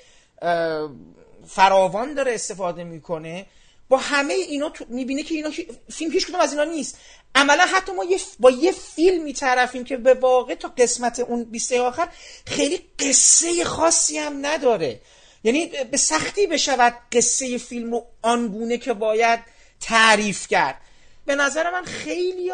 [1.48, 3.46] فراوان داره استفاده می‌کنه
[3.88, 5.50] با همه اینا می‌بینه که اینا
[5.92, 6.98] فیلم هیچ کدوم از اینا نیست.
[7.34, 11.72] عملا حتی ما یه با یه فیلم میطرفیم که به واقع تا قسمت اون 20
[11.72, 12.08] آخر
[12.46, 15.00] خیلی قصه خاصی هم نداره.
[15.44, 19.40] یعنی به سختی بشود قصه فیلم رو آنگونه که باید
[19.80, 20.80] تعریف کرد.
[21.26, 22.52] به نظر من خیلی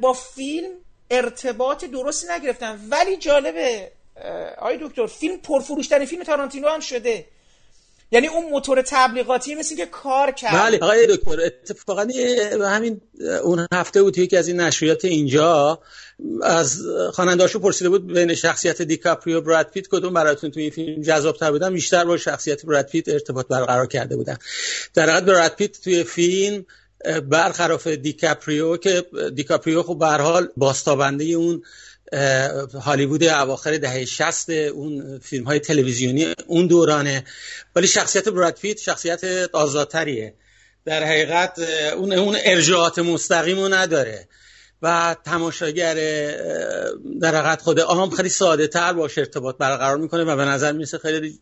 [0.00, 0.70] با فیلم
[1.10, 2.86] ارتباط درستی نگرفتن.
[2.90, 3.92] ولی جالبه
[4.58, 7.26] آی دکتر فیلم پرفروشترین فیلم تارانتینو هم شده.
[8.10, 10.54] یعنی اون موتور تبلیغاتی مثل که کار کرد.
[10.54, 12.06] بله آقای دکتر اتفاقا
[12.60, 13.00] همین
[13.42, 15.78] اون هفته بود یکی از این نشریات اینجا
[16.42, 21.50] از خواننده‌اشو پرسیده بود بین شخصیت دیکاپریو براد پیت کدوم براتون توی این فیلم جذاب‌تر
[21.50, 24.36] بودن؟ بیشتر با شخصیت براد پیت ارتباط برقرار کرده بودن.
[24.94, 26.64] در حقیقت براد پیت توی فیلم
[27.28, 31.62] برخلاف دیکاپریو که دیکاپریو خب به حال بازتابنده اون
[32.82, 37.24] هالیوود اواخر دهه 60 اون فیلم های تلویزیونی اون دورانه.
[37.76, 40.34] ولی شخصیت براد پیت شخصیت آزادتریه.
[40.84, 41.58] در حقیقت
[41.96, 44.28] اون اون ارجاعات مستقیم نداره.
[44.82, 45.94] و تماشاگر
[47.20, 50.98] در حقیقت خود عام خیلی ساده تر باش ارتباط برقرار می‌کنه و به نظر می‌رسه
[50.98, 51.40] خیلی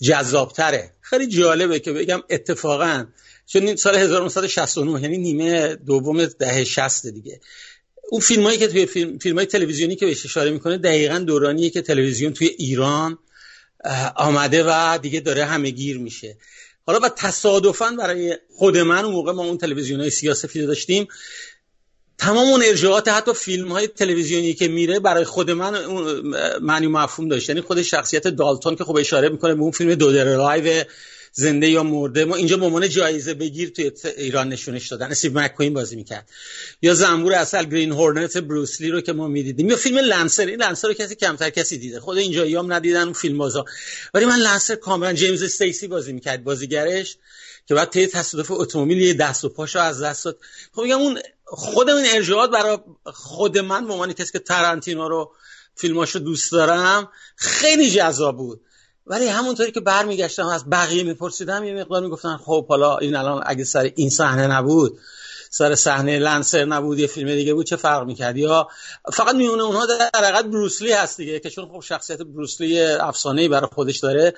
[0.00, 0.92] جذابتره.
[1.00, 3.06] خیلی جالبه که بگم اتفاقا
[3.46, 7.40] چون سال 1969 یعنی نیمه دوم دهه 60 دیگه.
[8.10, 11.70] اون فیلم هایی که توی فیلم, فیلم های تلویزیونی که بهش اشاره می‌کنه دقیقا دورانیه
[11.70, 13.18] که تلویزیون توی ایران
[14.16, 16.36] آمده و دیگه داره همه گیر میشه.
[16.86, 21.08] حالا و تصادفا برای خود من اون موقع ما اون تلویزیون های سیاسفید داشتیم.
[22.18, 25.86] تمام اون ارجاعات حتی فیلم های تلویزیونی که میره برای خود من
[26.60, 27.48] معنی مفهوم داشت.
[27.48, 30.84] یعنی خود شخصیت دالتون که خب اشاره می‌کنه به اون فیلم Dead or Alive
[31.36, 35.10] زنده یا مرده ما اینجا به جایزه بگیر توی ایران نشونش دادن.
[35.10, 36.28] استیو مکوین بازی می‌کرد.
[36.82, 39.70] یا زنبور عسل Green Hornet بروسلی رو که ما می‌دیدیم.
[39.70, 42.00] یا فیلم Lancer این Lancer رو کسی کمتر کسی دیده.
[42.00, 43.64] خود اینجا هم ندیدن اون فیلم بازا
[44.14, 47.16] ولی من لنسر کاملا جیمز استیسی بازی می‌کرد بازیگرش
[47.66, 50.38] که بعد طی تصادف اتومبیل یه دست و پاشو از دست داد.
[50.72, 55.32] خب میگم اون خود این ارجاعات برای خود من به عنوان کسی که ترنتینو رو
[55.74, 58.60] فیلماشو دوست دارم خیلی جذاب بود.
[59.06, 63.64] ولی همونطوری که برمیگشتم از بقیه میپرسیدم یه مقدار می‌گفتن خب حالا این الان اگه
[63.64, 64.98] سر این صحنه نبود
[65.50, 68.68] سر صحنه لنسر نبود یه فیلم دیگه بود چه فرق می‌کرد؟ یا
[69.12, 73.68] فقط میونه اونها در حقیقت بروسلی هست دیگه که چون خب شخصیت بروسلی افسانه برای
[73.72, 74.34] خودش داره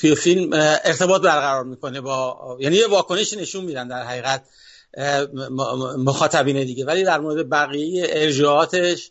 [0.00, 0.50] توی فیلم
[0.84, 4.44] ارتباط برقرار می‌کنه با یعنی یه واکنشی نشون میدن در حقیقت
[5.98, 6.84] مخاطبین دیگه.
[6.84, 9.10] ولی در مورد بقیه ارجاعاتش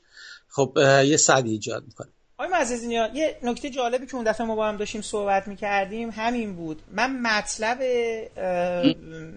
[0.50, 2.10] خب یه صدی ایجاد می‌کنه.
[2.40, 6.56] آقای معززینیا یه نکته جالبی که اون دفعه ما با هم داشتیم صحبت می‌کردیم همین
[6.56, 6.82] بود.
[6.92, 7.78] من مطلب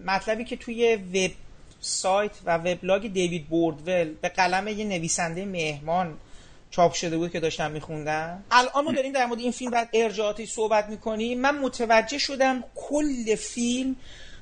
[0.06, 1.30] مطلبی که توی وب
[1.80, 6.18] سایت و وبلاگ دیوید بوردول به قلم یه نویسنده مهمان
[6.70, 8.44] چاپ شده بود که داشتم میخوندم.
[8.50, 11.40] الان ما داریم در مورد این فیلم بعد ارجاعاتی صحبت می‌کنیم.
[11.40, 13.96] من متوجه شدم کل فیلم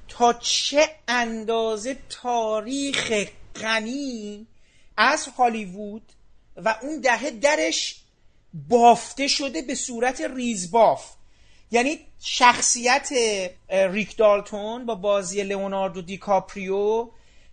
[0.09, 3.12] تا چه اندازه تاریخ
[3.62, 4.46] غنی
[4.96, 6.03] از هالیوود
[6.57, 7.96] و اون دهه درش
[8.54, 11.04] بافته شده به صورت ریزباف.
[11.70, 13.10] یعنی شخصیت
[13.70, 17.08] ریک دالتون با بازی لئوناردو دیکاپریو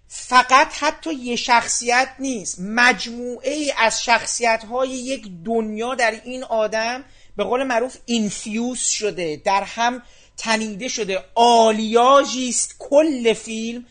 [0.07, 2.60] فقط حتی یه شخصیت نیست.
[2.60, 7.03] مجموعه ای از شخصیت های یک دنیا در این آدم
[7.38, 10.01] به قول معروف اینفیوز شده در هم
[10.38, 11.23] تنیده شده.
[11.36, 13.86] آلیاژی است کل فیلم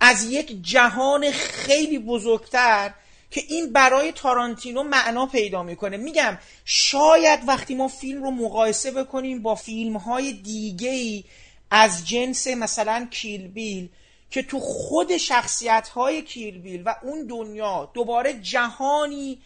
[0.00, 2.94] از یک جهان خیلی بزرگتر
[3.32, 5.96] که این برای تارانتینو معنا پیدا می‌کنه.
[5.96, 11.24] میگم شاید وقتی ما فیلم رو مقایسه بکنیم با فیلم های دیگه ای
[11.70, 13.88] از جنس مثلا کیل بیل
[14.30, 19.38] که تو خود شخصیت های کیل بیل و اون دنیا دوباره جهانی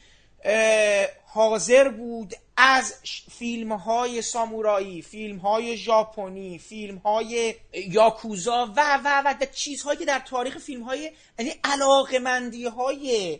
[1.26, 2.94] حاضر بود از
[3.30, 10.18] فیلم های سامورایی فیلم های ژاپنی فیلم های یاکوزا و و و چیزهایی که در
[10.18, 13.38] تاریخ فیلم های یعنی علاقمندی های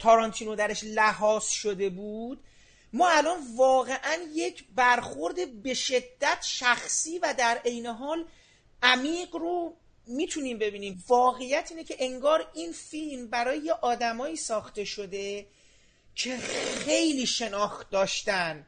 [0.00, 2.44] تارانتینو درش لحاظ شده بود.
[2.92, 8.24] ما الان واقعا یک برخورد به شدت شخصی و در عین حال
[8.82, 11.04] عمیق رو می‌تونیم ببینیم.
[11.08, 15.46] واقعیت اینه که انگار این فیلم برای آدمایی ساخته شده
[16.14, 16.36] که
[16.84, 18.66] خیلی شناخت داشتن.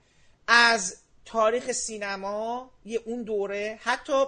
[0.49, 3.79] از تاریخ سینما یه اون دوره.
[3.83, 4.25] حتی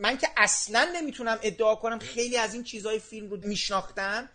[0.00, 4.28] من که اصلا نمی‌تونم ادعا کنم خیلی از این چیزهای فیلم رو میشناختم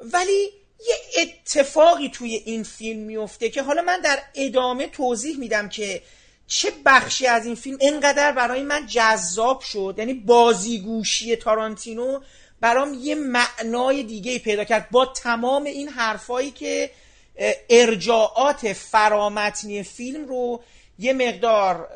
[0.00, 0.52] ولی
[0.86, 6.02] یه اتفاقی توی این فیلم میفته که حالا من در ادامه توضیح میدم که
[6.46, 9.94] چه بخشی از این فیلم انقدر برای من جذاب شد.
[9.98, 12.20] یعنی بازیگوشی تارانتینو
[12.60, 14.90] برام یه معنای دیگه پیدا کرد.
[14.90, 16.90] با تمام این حرفایی که
[17.70, 20.62] ارجاعات فرامتنی فیلم رو
[20.98, 21.88] یه مقدار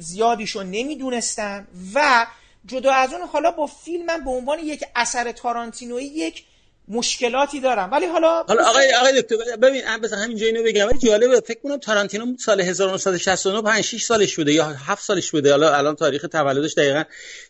[0.00, 2.26] زیادیشو نمی‌دونستم و
[2.66, 6.44] جدا از اون حالا با فیلم من به عنوان یک اثر تارانتینویی یک
[6.88, 7.90] مشکلاتی دارم.
[7.92, 10.86] ولی حالا حالا آقای آقای دکتر ببین بذار همینجا اینو بگم.
[10.86, 15.50] ولی جالبه فکر کنم تارانتینو سال 1969 5 6 سالش بوده یا 7 سالش بوده.
[15.50, 17.02] حالا الان تاریخ تولدش دقیقا.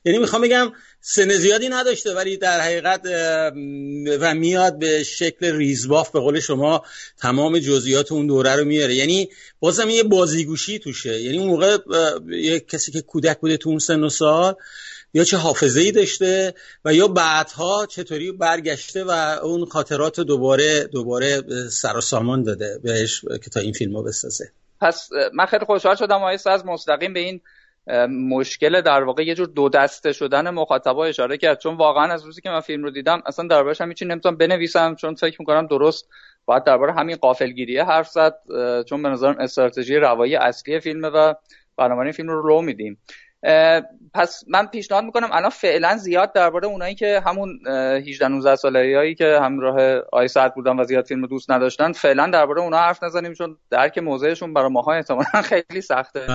[0.04, 3.00] یعنی می‌خوام بگم سن زیادی نداشته ولی در حقیقت
[4.20, 6.84] و میاد به شکل ریزباف به قول شما
[7.18, 8.94] تمام جزئیات اون دوره رو میاره.
[8.94, 9.28] یعنی
[9.60, 11.20] بازم یه بازیگوشی توشه.
[11.20, 11.78] یعنی اون موقع
[12.30, 14.54] یه کسی که کودک بوده تو اون سن و سال
[15.14, 19.10] یا چه حافظه ای داشته و یا بعدها چطوری برگشته و
[19.42, 24.52] اون خاطرات دوباره دوباره سر و سامان داده بهش که تا این فیلم رو بسازه.
[24.80, 27.40] پس من خیلی خوشحال شدم آیسته از مستقیم به این
[28.28, 31.58] مشکل در واقع یه جور دو دسته شدن مخاطبا اشاره کرد.
[31.58, 34.94] چون واقعا از روزی که من فیلم رو دیدم اصلا دربارش هم هیچی نمی‌تونم بنویسم
[34.94, 36.08] چون فکر می‌کنم درست
[36.44, 38.34] باید درباره همین قافلگیریه حرف زد
[38.88, 41.34] چون به نظرم استراتژی روایی اصلی فیلمه و
[41.78, 42.98] بنابراین فیلم رو رو میدیم.
[44.14, 49.14] پس من پیشنهاد می‌کنم الان فعلا زیاد درباره اونایی که همون 18 19 سالهایی هایی
[49.14, 53.32] که همراه آی سعد بودن و زیاد فیلم دوست نداشتن فعلا درباره اونها حرف نزنیم
[53.32, 56.26] چون درک موضعشون برای ماها احتمالا خیلی سخته.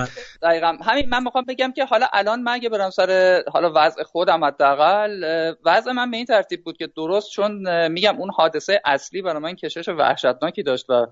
[0.42, 0.76] دقیقا.
[0.84, 5.24] همین من می‌خوام بگم که حالا الان من اگه برم سر حالا وضع خودم حداقل
[5.64, 9.54] وضع من به این ترتیب بود که درست چون میگم اون حادثه اصلی برای من
[9.54, 11.06] کشش وحشتناکی داشت و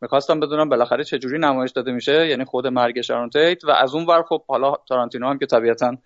[0.00, 2.26] می‌خواستم بدونم بالاخره چه جوری نمایش داده میشه.
[2.26, 5.96] یعنی خود مرگ شارون تیت و از اون ور خب حالا تارانتینو هم که طبیعتا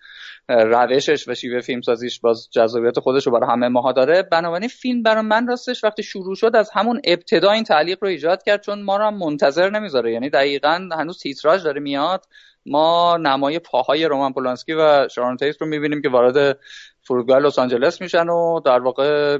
[0.48, 4.22] روشش و شیوه فیلم سازیش باز جذابیت خودش رو برای همه ماها داره.
[4.22, 8.42] بنابراین فیلم برای من راستش وقتی شروع شد از همون ابتدا این تعلیق رو ایجاد
[8.42, 10.12] کرد چون ما رو هم منتظر نمی‌ذاره.
[10.12, 12.26] یعنی دقیقا هنوز تیتراژ داره میاد.
[12.66, 16.58] ما نمای پاهای رومان پولانسکی و شارون تیت رو می‌بینیم که وارد
[17.02, 19.38] فرودگاه لس آنجلس میشن و در واقع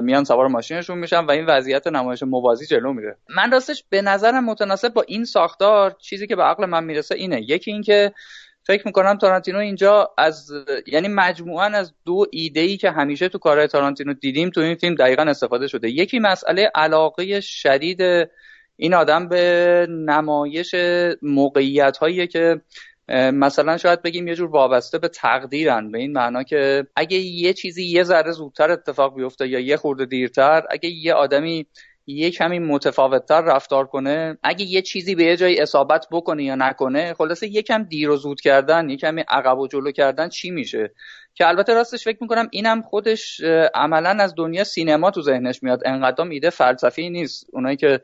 [0.00, 3.16] میان سوار ماشینشون میشن و این وضعیت نمایش موازی جلو میره.
[3.36, 7.42] من راستش به نظرم متناسب با این ساختار چیزی که به عقل من می‌رسه اینه.
[7.42, 8.12] یکی اینکه
[8.62, 10.50] فکر می‌کنم تارانتینو اینجا از
[10.86, 14.94] یعنی مجموعا از دو ایده ای که همیشه تو کارهای تارانتینو دیدیم تو این فیلم
[14.94, 15.90] دقیقا استفاده شده.
[15.90, 18.00] یکی مسئله علاقه شدید
[18.80, 20.74] این آدم به نمایش
[21.22, 22.60] موقعیت هایی که
[23.32, 27.84] مثلا شاید بگیم یه جور وابسته به تقدیرن به این معنا که اگه یه چیزی
[27.84, 31.66] یه ذره زودتر اتفاق بیفته یا یه خورده دیرتر اگه یه آدمی
[32.06, 37.14] یه کمی متفاوتتر رفتار کنه اگه یه چیزی به یه جایی اصابت بکنه یا نکنه
[37.14, 40.92] خلاصه یکم دیر و زود کردن یه کمی عقب و جلو کردن چی میشه؟
[41.34, 43.40] که البته راستش فکر می‌کنم اینم خودش
[43.74, 47.46] عملا از دنیا سینما تو ذهنش میاد انقدر ایده فلسفی نیست.
[47.52, 48.00] اونایی که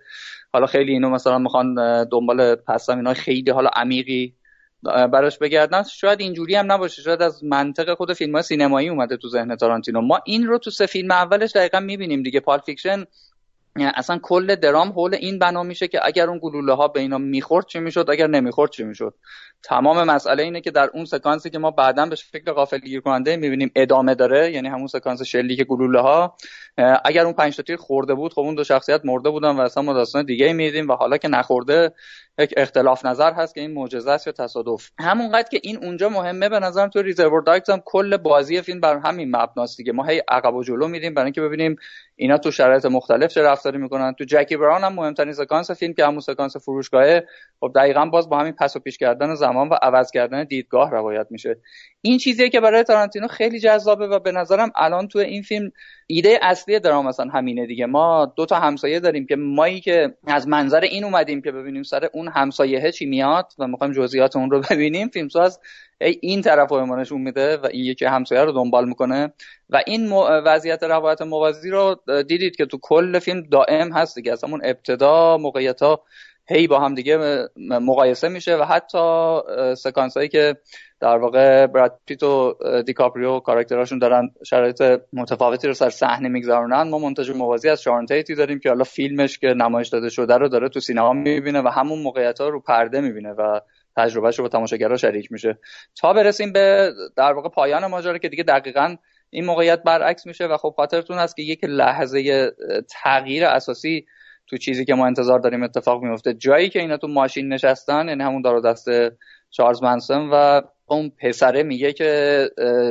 [0.54, 1.74] حالا خیلی اینو مثلا می‌خوان
[2.04, 4.34] دنبال پسم اینا خیلی حالا عمیقی
[4.82, 5.82] براش بگردن.
[5.82, 7.02] شاید اینجوری هم نباشه.
[7.02, 10.00] شاید از منطق خود فیلم سینمایی اومده تو ذهن تارانتینو.
[10.00, 12.40] ما این رو تو سه فیلم اولش دقیقا می‌بینیم دیگه.
[12.40, 13.04] Pulp Fiction
[13.76, 17.66] اصلا کل درام حول این بنا میشه که اگر اون گلوله ها به اینا می‌خورد
[17.66, 19.14] چی می‌شد اگر نمی‌خورد چی می‌شد.
[19.64, 23.36] تمام مسئله اینه که در اون سکانسی که ما بعدا به شکل غافل گیر کننده
[23.36, 26.36] می‌بینیم ادامه داره یعنی همون سکانس شلیک گلوله ها
[27.04, 29.92] اگر اون پنج تیر خورده بود خب اون دو شخصیت مرده بودن و اصلا ما
[29.92, 31.92] داستان دیگه می‌دیدیم و حالا که نخورده
[32.38, 34.90] یک اختلاف نظر هست که این معجزه است یا تصادف.
[35.00, 38.98] همونقدر که این اونجا مهمه به نظرم تو Reservoir Dogs هم کل بازی فیلم بر
[38.98, 39.92] همین مبناست دیگه.
[39.92, 41.76] ما هی عقب و جلو میریم برای اینکه ببینیم
[42.16, 44.14] اینا تو شرایط مختلف چه رفتاری می‌کنن.
[44.14, 47.26] تو جکی براون هم مهمترین سکانس فیلم که همون سکانس فروشگاهه.
[47.60, 51.26] خب دقیقا باز با همین پس و پیش کردن زمان و عوض کردن دیدگاه روایت
[51.30, 51.56] میشه.
[52.00, 55.72] این چیزیه که برای تارانتینو خیلی جذابه و به نظرم الان تو این فیلم
[56.06, 57.86] ایده اصلی درام مثلا همینه دیگه.
[57.86, 62.08] ما دو تا همسایه داریم که مایی که از منظر این اومدیم که ببینیم سر
[62.12, 65.60] اون همسایه چی میاد و می‌خوایم جزئیات اون رو ببینیم فیلمساز
[65.98, 69.32] این طرف رو میده و این یکی همسایه رو دنبال می‌کنه.
[69.70, 70.12] و این
[70.44, 74.32] وضعیت روایت موازی رو دیدید که تو کل فیلم دائم هست دیگه.
[74.32, 75.82] از همون ابتدا موقعیت
[76.46, 79.38] هی با هم دیگه مقایسه میشه و حتی
[79.76, 80.56] سکانس هایی که
[81.00, 82.54] در واقع براد پیت و
[82.86, 84.82] دیکاپریو کاراکتراشون دارن شرایط
[85.12, 89.46] متفاوتی رو سر صحنه میگذارونن ما منتج موازی از تیتی داریم که حالا فیلمش که
[89.46, 93.32] نمایش داده شده رو داره تو سینما می‌بینه و همون موقعیت ها رو پرده می‌بینه
[93.32, 93.60] و
[93.96, 95.58] تجربهش رو با تماشاگرها شریک میشه.
[95.96, 98.96] تا برسیم به در واقع پایان ماجرا که دیگه دقیقا
[99.30, 102.50] این موقعیت برعکس میشه و خب خاطرتون هست که یک لحظه
[103.02, 104.06] تغییر اساسی
[104.46, 106.34] تو چیزی که ما انتظار داریم اتفاق میفته.
[106.34, 108.88] جایی که اینا تو ماشین نشستن یعنی همون دار دست
[109.50, 112.48] چارلز منسون و اون پسره میگه که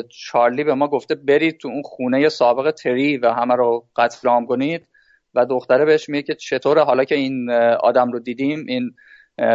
[0.10, 4.46] چارلی به ما گفته برید تو اون خونه سابق تری و همه رو قتل عام
[4.46, 4.88] کنید.
[5.36, 7.52] و دختره بهش میگه که چطوره؟ حالا که این
[7.84, 8.96] آدم رو دیدیم این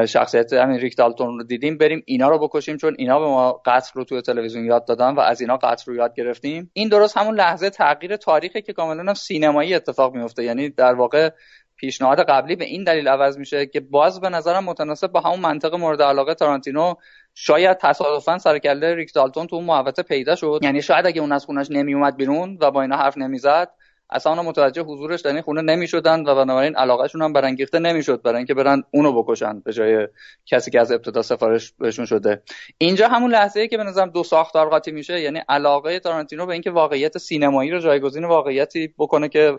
[0.06, 3.90] شخصیت همین ریک دالتون رو دیدیم بریم اینا رو بکشیم چون اینا به ما قتل
[3.94, 6.70] رو توی تلویزیون یاد دادن و از اینا قتل رو یاد گرفتیم.
[6.72, 10.44] این درست همون لحظه تغییر تاریخی که کاملا هم سینمایی اتفاق میفته.
[10.44, 11.30] یعنی در واقع
[11.78, 15.74] پیشنهاد قبلی به این دلیل عوض میشه که باز به نظرم متناسب با همون منطق
[15.74, 16.94] مورد علاقه تارانتینو
[17.34, 20.60] شاید تصادفا سر کله ریک دالتون تو اون محوطه پیدا شد.
[20.62, 23.68] یعنی شاید اگه اون از خونش نمیومد بیرون و با اینا حرف نمی‌زد
[24.10, 28.54] اصلا متوجه حضورش در این خونه نمی‌شدن و بنابراین علاقهشون هم برانگیخته نمی‌شد برای اینکه
[28.54, 30.08] برن اونو بکشن به جای
[30.46, 32.42] کسی که از ابتدا سفارش بهشون شده.
[32.78, 36.52] اینجا همون لحظه ای که به نظرم دو ساختار قاطی میشه یعنی علاقه تارانتینو به
[36.52, 39.56] اینکه واقعیت سینمایی رو جایگزین واقعیتی بکنه که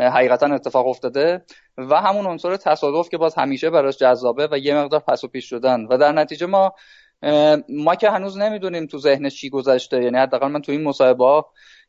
[0.00, 1.44] حقیقتا اتفاق افتاده
[1.78, 5.50] و همون عنصر تصادف که باز همیشه براش جذابه و یه مقدار پس و پیش
[5.50, 5.84] شدن.
[5.84, 6.74] و در نتیجه ما
[7.68, 11.42] ما که هنوز نمی‌دونیم تو ذهنش چی گذشته یعنی حداقل من تو این مصاحبه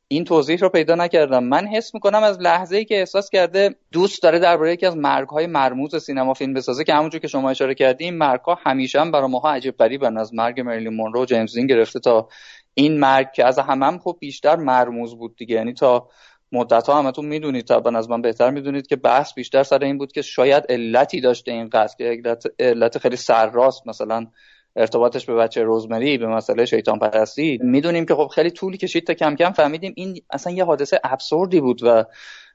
[0.08, 1.44] این توضیح رو پیدا نکردم.
[1.44, 5.30] من حس می‌کنم از لحظه ای که احساس کرده دوست داره درباره یکی از مرگ
[5.30, 9.12] های مرموز سینما فیلم بسازه که همونجور که شما اشاره کردیم مرگ ها همیشه هم
[9.12, 10.18] برای ماها عجیب غریبن.
[10.18, 12.30] از مرگ مریلین مونرو جیمز دین گرفته تا
[12.74, 15.56] این مرگ که از همم هم خب بیشتر مرموز بود دیگه.
[15.56, 16.10] یعنی تا
[16.52, 20.12] مدت ها همتون می‌دونید طبعا از من بهتر می‌دونید که بحث بیشتر سر این بود
[20.12, 24.28] که شاید علتی داشته این قصد که علت, علت خیلی سرراست مثلا
[24.76, 27.60] ارتباطش به بچه روزمری به مسئله شیطان پرستی.
[27.62, 31.62] می‌دونیم که خب خیلی طولی کشید تا کم کم فهمیدیم این اصلا یه حادثه ابسوردی
[31.62, 32.06] بود و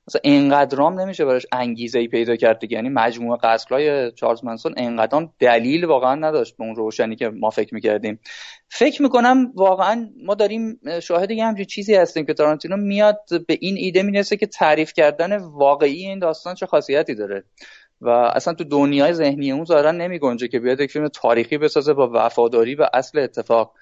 [0.09, 2.77] مثلا اینقدرام نمیشه براش انگیزه ای پیدا کرد دیگه.
[2.77, 7.75] یعنی مجموعه قتلای چارلز منسون اینقدرام دلیل واقعا نداشت به اون روشنی که ما فکر
[7.75, 8.21] می‌کردیم.
[8.69, 13.77] فکر می‌کنم واقعا ما داریم شاهد یه همچین چیزی هستیم که تارانتینو میاد به این
[13.77, 17.45] ایده می‌رسه که تعریف کردن واقعی این داستان چه خاصیتی داره.
[18.01, 21.93] و اصلا تو دنیای ذهنی اون ظاهرا نمی گنجه که بیاد یک فیلم تاریخی بسازه
[21.93, 23.75] با وفاداری و اصل اتفاق.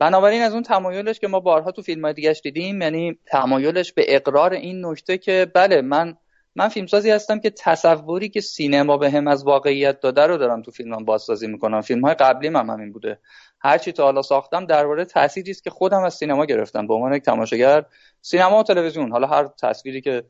[0.00, 4.04] بنابراین از اون تمایلش که ما بارها تو فیلم های دیگهش دیدیم یعنی تمایلش به
[4.08, 6.16] اقرار این نکته که بله من
[6.54, 10.70] من فیلمسازی هستم که تصوری که سینما به هم از واقعیت داده رو دارم تو
[10.70, 11.80] فیلمم بازسازی می‌کنم.
[11.80, 13.18] فیلم های قبلی هم همین بوده.
[13.60, 16.86] هرچی تا حالا ساختم درباره تأثیری است که خودم از سینما گرفتم.
[16.86, 17.84] به عنوان یک تماشاگر
[18.22, 19.12] سینما و تلویزیون.
[19.12, 20.24] حالا هر تصویری که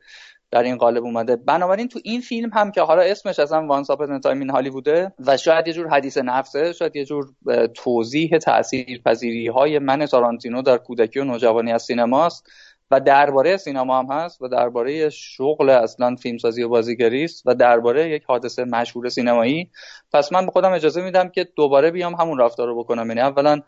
[0.50, 1.36] در این قالب اومده.
[1.36, 5.06] بنابراین تو این فیلم هم که حالا اسمش اصلا Once Upon a Time in Hollywood
[5.06, 7.28] ه و شاید یه جور حدیث نفسه شاید یه جور
[7.74, 12.46] توضیح تاثیرپذیری های من تارانتینو در کودکی و نوجوانی از سینماست
[12.90, 18.10] و درباره سینما هم هست و درباره شغل اصلا فیلمسازی و بازیگری است و درباره
[18.10, 19.70] یک حادثه مشهور سینمایی.
[20.12, 23.08] پس من به خودم اجازه میدم که دوباره بیام همون رفتار رو بکنم.
[23.08, 23.60] یعنی اولا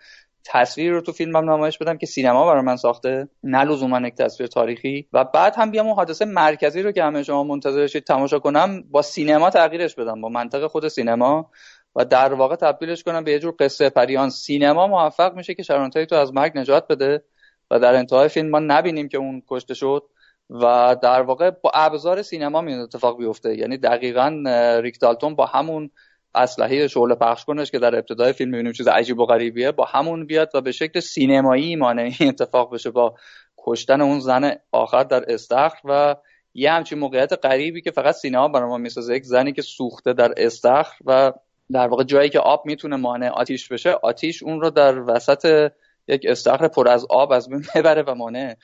[0.44, 4.46] تصویر رو تو فیلمم نمایش بدم که سینما برای من ساخته نه لزوما یک تصویر
[4.46, 5.08] تاریخی.
[5.12, 9.02] و بعد هم بیام اون حادثه مرکزی رو که همه شما منتظرشید تماشا کنم با
[9.02, 11.50] سینما تغییرش بدم با منطق خود سینما.
[11.96, 14.30] و در واقع تبدیلش کنم به یه جور قصه پریان.
[14.30, 17.24] سینما موفق میشه که شرانتایی تو از مرگ نجات بده
[17.70, 20.02] و در انتهای فیلم ما نبینیم که اون کشته شد.
[20.50, 23.58] و در واقع با ابزار سینما می اتفاق بیفته.
[23.58, 24.42] یعنی دقیقا
[24.82, 25.90] ریک دالتون با همون
[26.34, 30.26] اسلحه شعله پخش کنش که در ابتدای فیلم می‌بینیم چیز عجیب و غریبیه با همون
[30.26, 33.14] بیاد و به شکل سینمایی مانعی اتفاق بشه با
[33.58, 36.16] کشتن اون زن آخر در استخر و
[36.54, 40.34] یه همچین موقعیت غریبی که فقط سینما برای ما می‌سازه یک زنی که سوخته در
[40.36, 41.32] استخر و
[41.72, 45.72] در واقع جایی که آب می‌تونه مانع آتیش بشه آتیش اون رو در وسط
[46.08, 48.56] یک استخر پر از آب از بین ببره و مانع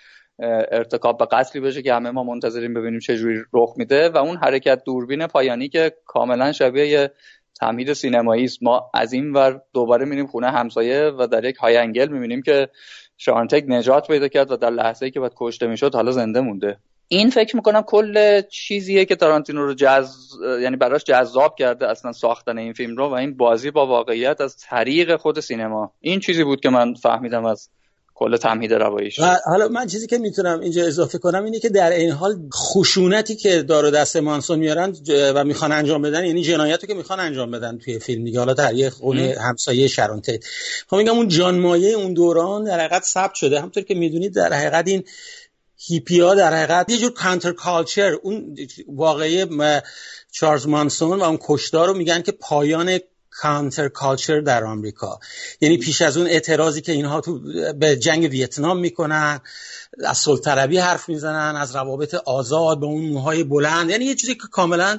[0.72, 4.36] ارتکاب به قتلی بشه که همه ما منتظریم ببینیم چه جوری رخ میده و اون
[4.36, 7.10] حرکت دوربین پایانی که کاملا شبیه
[7.60, 8.62] تمهید سینمایی است.
[8.62, 12.68] ما از این ور دوباره میریم خونه همسایه و در یک های انگل می‌بینیم که
[13.16, 16.78] شارنتک نجات پیدا کرد و در لحظه ای که باید کشته می‌شد حالا زنده مونده.
[17.08, 20.28] این فکر می‌کنم کل چیزیه که تارانتینو رو جز...
[20.62, 24.56] یعنی براش جذاب کرده اصلا ساختن این فیلم رو و این بازی با واقعیت از
[24.56, 25.92] طریق خود سینما.
[26.00, 27.70] این چیزی بود که من فهمیدم از
[28.18, 29.18] کل تمهید رواییش.
[29.18, 33.36] و حالا من چیزی که می‌تونم اینجا اضافه کنم اینه که در این حال خشونتی
[33.36, 34.96] که دار و دست مانسون میارن
[35.34, 38.38] و می‌خوان انجام بدن یعنی جنایتی که می‌خوان انجام بدن توی فیلم دیگه.
[38.38, 40.40] حالا در یه خونه همسایه شرونته
[40.90, 43.60] خب میگم اون جانمایه اون دوران در حقیقت ثبت شده.
[43.60, 45.04] همطور که می‌دونید در حقیقت این
[45.76, 48.56] هیپی ها در حقیقت یه جور کانتر کالچر اون
[48.88, 49.46] واقعی
[50.32, 52.98] چارلز مانسون و اون کشدار رو میگن که پایان
[53.38, 55.20] کانتر کالچر در آمریکا.
[55.60, 57.40] یعنی پیش از اون اعتراضی که اینها تو
[57.72, 59.40] به جنگ ویتنام می‌کنن
[60.04, 63.90] از سلطربی حرف می‌زنن از روابط آزاد به اون موهای بلند.
[63.90, 64.98] یعنی یه چیزی که کاملا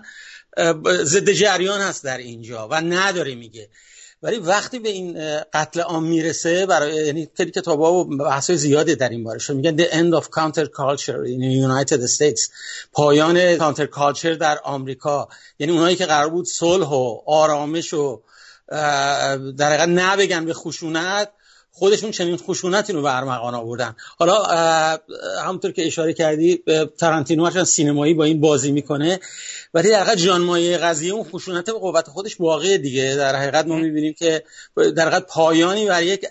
[1.04, 3.70] ضد جریان هست در اینجا و نداره میگه.
[4.24, 9.10] ولی وقتی به این قتل عام می‌رسه برای یعنی خیلی کتابا و بحث زیادی در
[9.10, 12.50] این باره میگن the end of counter culture in the United States.
[12.94, 15.30] پایان کانتر کالچر در آمریکا.
[15.60, 18.22] یعنی اونایی که قرار بود صلح و آرامش و
[19.58, 21.30] در حقیقت نبگن به خشونت
[21.72, 23.96] خودشون چنین خشونتی رو برمغان آوردن.
[24.18, 24.44] حالا
[25.46, 26.64] همونطور که اشاره کردی
[26.98, 29.20] ترنتینو هرچند سینمایی با این بازی می‌کنه
[29.74, 33.16] ولی در حقیقت جانمایه قضیه اون خشونت به قوت خودش واقعه دیگه.
[33.16, 34.44] در حقیقت ما می‌بینیم که
[34.76, 36.26] در حقیقت پایانی بر یک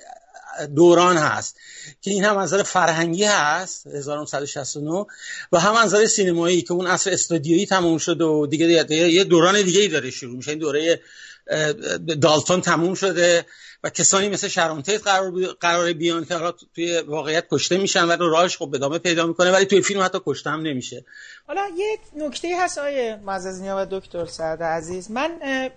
[0.76, 1.56] دوران هست
[2.00, 5.06] که این هم نظر فرهنگی هست 1969
[5.52, 9.80] و هم نظر سینمایی که اون اصر استودیویی تموم شد و دیگه یه دوران دیگه
[9.80, 10.50] ای داره شروع میشه.
[10.50, 11.00] این دوره
[12.20, 13.46] دالتون تموم شده.
[13.84, 16.34] و کسانی مثل شرونتیت قرار, قرار بیان که
[16.74, 20.50] توی واقعیت کشته میشن و راهش خب ادامه پیدا می‌کنه ولی توی فیلم حتی کشته
[20.50, 21.04] هم نمیشه.
[21.46, 25.10] حالا یه نکته هست آیه معززنیا و دکتر سعد عزیز.
[25.10, 25.30] من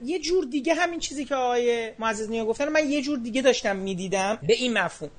[0.06, 4.40] یه جور دیگه همین چیزی که آیه معززنیا گفتن من یه جور دیگه داشتم می‌دیدم
[4.48, 5.12] به این مفهوم.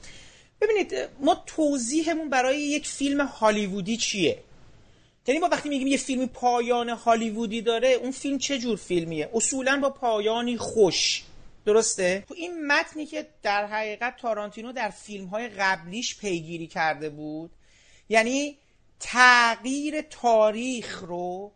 [0.60, 4.38] ببینید ما توضیحمون برای یک فیلم هالیوودی چیه؟
[5.26, 9.80] یعنی ما وقتی میگیم یه فیلم پایان هالیوودی داره اون فیلم چه جور فیلمیه؟ اصولا
[9.82, 11.22] با پایانی خوش.
[11.64, 17.50] درسته؟ تو این متنی که در حقیقت تارانتینو در فیلم های قبلیش پیگیری کرده بود
[18.08, 18.58] یعنی
[19.00, 21.52] تغییر تاریخ رو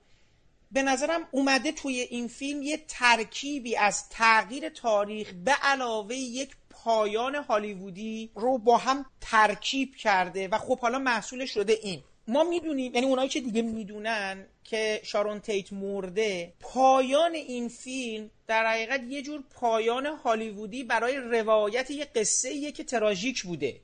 [0.73, 7.35] به نظرم اومده توی این فیلم یه ترکیبی از تغییر تاریخ به علاوه یک پایان
[7.35, 12.03] هالیوودی رو با هم ترکیب کرده و خب حالا محصول شده این.
[12.29, 18.67] ما می‌دونیم یعنی اونایی که دیگه می‌دونن که شارون تیت مرده پایان این فیلم در
[18.67, 23.77] حقیقت یه جور پایان هالیوودی برای روایت یه قصه که تراژیک بوده.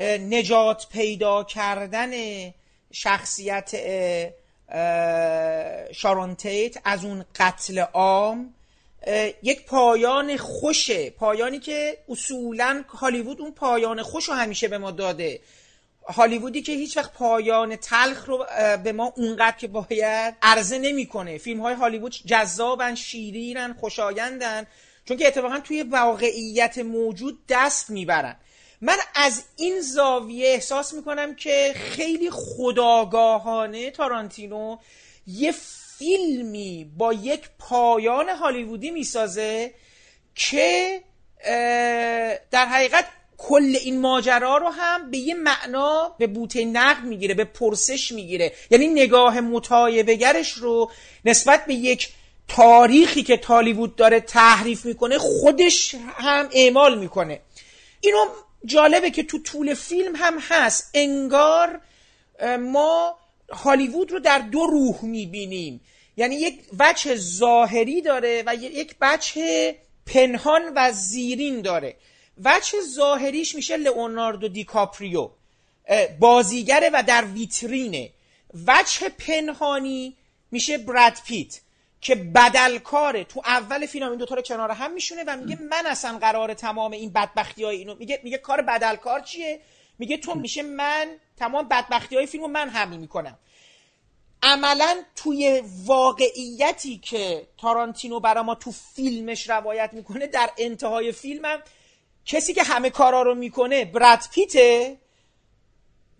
[0.00, 2.12] نجات پیدا کردن
[2.92, 3.70] شخصیت
[5.92, 8.54] شارون تیت از اون قتل عام
[9.42, 11.10] یک پایان خوشه.
[11.10, 15.40] پایانی که اصولا هالیوود اون پایان خوش رو همیشه به ما داده.
[16.10, 18.46] هالیوودی که هیچ وقت پایان تلخ رو
[18.84, 21.38] به ما اونقدر که باید عرضه نمی‌کنه.
[21.38, 24.66] فیلم های هالیوود جذابن شیرینن خوشایندن
[25.04, 28.36] چون که اتفاقا توی واقعیت موجود دست می‌برن.
[28.80, 34.76] من از این زاویه احساس می‌کنم که خیلی خداگاهانه تارانتینو
[35.26, 35.54] یه
[35.98, 39.74] فیلمی با یک پایان هالیوودی می‌سازه
[40.34, 41.02] که
[42.50, 43.04] در حقیقت
[43.42, 48.52] کل این ماجرا رو هم به یه معنا به بوته نقد می‌گیره به پرسش می‌گیره.
[48.70, 50.90] یعنی نگاه متایبگرش رو
[51.24, 52.08] نسبت به یک
[52.48, 57.40] تاریخی که تالیوود داره تحریف می‌کنه خودش هم اعمال می‌کنه.
[58.00, 58.26] اینو
[58.64, 60.90] جالبه که تو طول فیلم هم هست.
[60.94, 61.80] انگار
[62.60, 63.16] ما
[63.52, 65.80] هالیوود رو در دو روح می‌بینیم.
[66.16, 69.74] یعنی یک وجه ظاهری داره و یک وجه
[70.06, 71.96] پنهان و زیرین داره.
[72.44, 75.30] وجه ظاهریش میشه لئوناردو دیکاپریو
[76.18, 78.10] بازیگره و در ویترینه.
[78.66, 80.16] وجه پنهانی
[80.50, 81.60] میشه براد پیت
[82.00, 86.18] که بدلکاره تو اول فیلم این دوتا رو کنار هم میشونه و میگه من اصلا
[86.18, 89.60] قرار تمام این بدبختی های اینو میگه میگه کار بدلکار چیه؟
[89.98, 93.38] میگه تو میشه من تمام بدبختی های فیلم رو من حمل می‌کنم.
[94.42, 101.62] عملا توی واقعیتی که تارانتینو برا ما تو فیلمش روایت می‌کنه در انتهای فیلمم
[102.26, 104.98] کسی که همه کارا رو می‌کنه براد پیته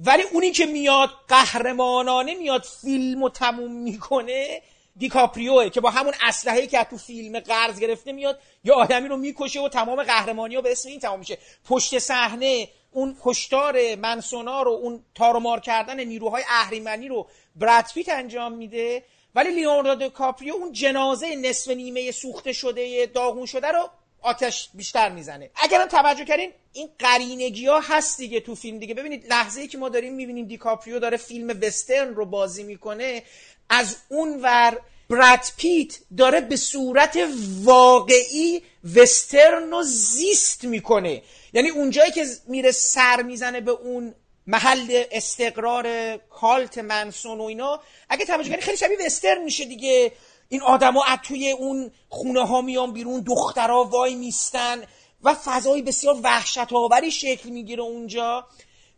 [0.00, 4.62] ولی اونی که میاد قهرمانانه میاد فیلم و تموم می‌کنه
[4.96, 9.60] دیکاپریوه که با همون اسلحه‌ای که تو فیلم قرض گرفته میاد یا آدمی رو می‌کشه
[9.60, 11.38] و تمام قهرمانی ها به اسم این تمام میشه.
[11.68, 17.26] پشت صحنه اون کشتار منسونا رو اون تارمار کردن نیروهای اهریمنی رو
[17.56, 19.04] براد پیت انجام میده.
[19.34, 23.90] ولی لئوناردو دی‌کاپریو اون جنازه نصف نیمه سوخته شده داغون شده رو
[24.22, 25.50] آتش بیشتر می‌زنه.
[25.56, 28.94] اگرم توجه کردین این قرینگی ها هست دیگه تو فیلم دیگه.
[28.94, 33.22] ببینید لحظه ای که ما داریم می‌بینیم دیکاپریو داره فیلم وسترن رو بازی می‌کنه.
[33.68, 37.18] از اون ور براد پیت داره به صورت
[37.62, 38.62] واقعی
[38.94, 41.22] وسترن رو زیست می‌کنه.
[41.52, 44.14] یعنی اونجایی که میره سر می‌زنه به اون
[44.46, 50.12] محل استقرار کالت منسون و اینا اگه توجه کنی خیلی شبیه وسترن میشه دیگه.
[50.52, 54.82] این آدما از توی اون خونه ها میان بیرون دخترها وای میستن
[55.22, 58.46] و فضای بسیار وحشت آوری شکل می‌گیره اونجا.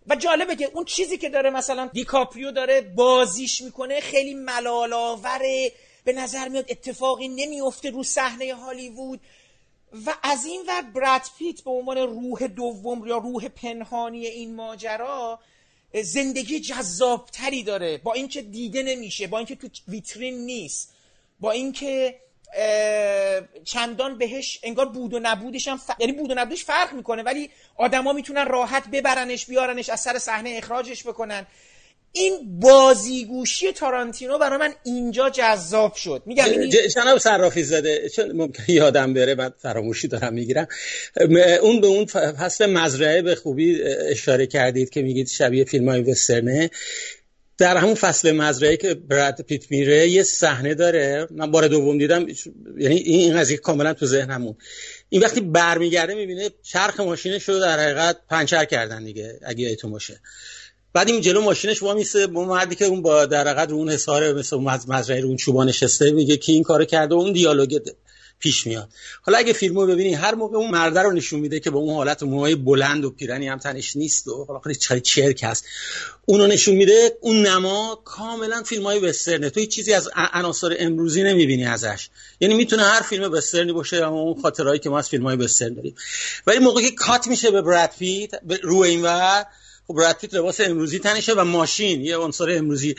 [0.07, 5.73] و جالبه که اون چیزی که داره مثلا دیکاپریو داره بازیش می‌کنه خیلی ملالاوره
[6.05, 9.21] به نظر میاد اتفاقی نمیفته رو صحنه هالیوود.
[10.07, 15.39] و از این ور براد پیت به عنوان روح دوم یا روح پنهانی این ماجرا
[16.03, 17.99] زندگی جذابتری داره.
[17.99, 20.92] با اینکه دیده نمیشه با اینکه تو ویترین نیست.
[21.43, 22.15] با اینکه
[23.65, 25.91] چندان بهش انگار بود و نبودش هم ف...
[25.99, 30.55] یعنی بود و نبودش فرق می‌کنه ولی آدما می‌تونن راحت ببرنش بیارنش از سر صحنه
[30.57, 31.47] اخراجش بکنن.
[32.13, 36.23] این بازیگوشی تارانتینو برای من اینجا جذاب شد.
[36.27, 40.69] میگم این جناب صرافی زاده چون ممکن یادم بره بعد فراموشی دارم می‌گیرم.
[41.63, 46.71] اون به اون فصل مزرعه به خوبی اشاره کردید که میگید شبیه فیلم های وسترنه.
[47.63, 51.27] در همون فصل مزرعه که براد پیت میره یه صحنه داره.
[51.31, 52.27] من بار دوم دیدم
[52.79, 54.55] یعنی این قضیه کاملا تو ذهنمون
[55.09, 60.21] این وقتی برمیگرده می‌بینه چرخ ماشینش رو در حقیقت پنچر کردن دیگه اگه یادتون باشه.
[60.93, 63.91] بعد این جلو ماشینش وا میسه با مردی که اون با در حقیقت رو اون
[63.91, 64.57] حصار مثل
[64.89, 67.79] مزرعه رو اون چوبان نشسته میگه که این کارو کرده و اون دیالوگ
[68.43, 68.89] پیش میاد.
[69.23, 72.23] حالا اگه فیلمو ببینی هر موقع اون مرده رو نشون میده که با اون حالت
[72.23, 75.65] موهای بلند و پیرنی هم تنش نیست و حالا خیلی چرک هست.
[76.25, 79.51] اونو نشون میده اون نما کاملا فیلم های وسترنه.
[79.51, 82.09] تو چیزی از عناصر امروزی نمی‌بینی ازش.
[82.41, 85.75] یعنی می‌تونه هر فیلم وسترنی باشه اما اون خاطرهایی که ما از فیلم های وسترن
[85.75, 85.95] داریم.
[86.47, 88.31] ولی موقعی که کات میشه به براد پیت
[88.63, 89.47] رو اینور
[89.87, 92.95] خب براد لباس امروزی تنشه و ماشین یه عنصر امروزی.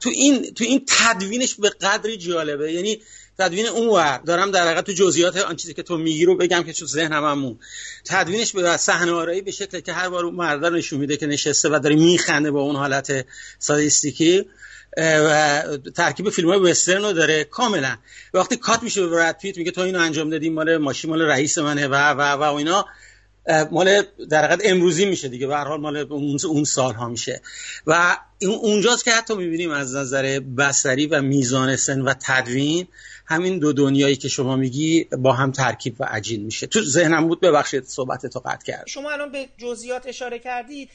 [0.00, 2.72] تو این تو این تدوینش به قدری جالبه.
[2.72, 3.00] یعنی
[3.38, 6.72] تدوین اونور دارم در حقیقت تو جزئیات آن چیزی که تو میگی رو بگم که
[6.72, 7.58] تو ذهنم همون
[8.04, 11.68] تدوینش به صحنه آرایی به شکلی که هر بار اون مرد نشون میده که نشسته
[11.68, 13.26] و داره میخنده با اون حالت
[13.58, 14.44] سادیستیکی
[14.96, 15.62] و
[15.94, 17.44] ترکیب فیلم های وسترن رو داره.
[17.44, 17.96] کاملا.
[18.34, 21.58] وقتی کات میشه به براد پیت میگه تو اینو انجام دادی مال ماشین مال رئیس
[21.58, 22.86] منه و و و, اینا.
[23.70, 25.46] مال در حقیقت امروزی میشه دیگه.
[25.46, 27.42] به هر حال مال اون اون سال ها میشه.
[27.86, 32.86] و اونجاست که حتی می‌بینیم از نظر بصری و میزان سن و تدوین
[33.26, 36.66] همین دو دنیایی که شما میگی با هم ترکیب و عجین میشه.
[36.66, 40.88] تو ذهنم بود ببخشید صحبت تو قطع کرد شما الان به جزئیات اشاره کردی.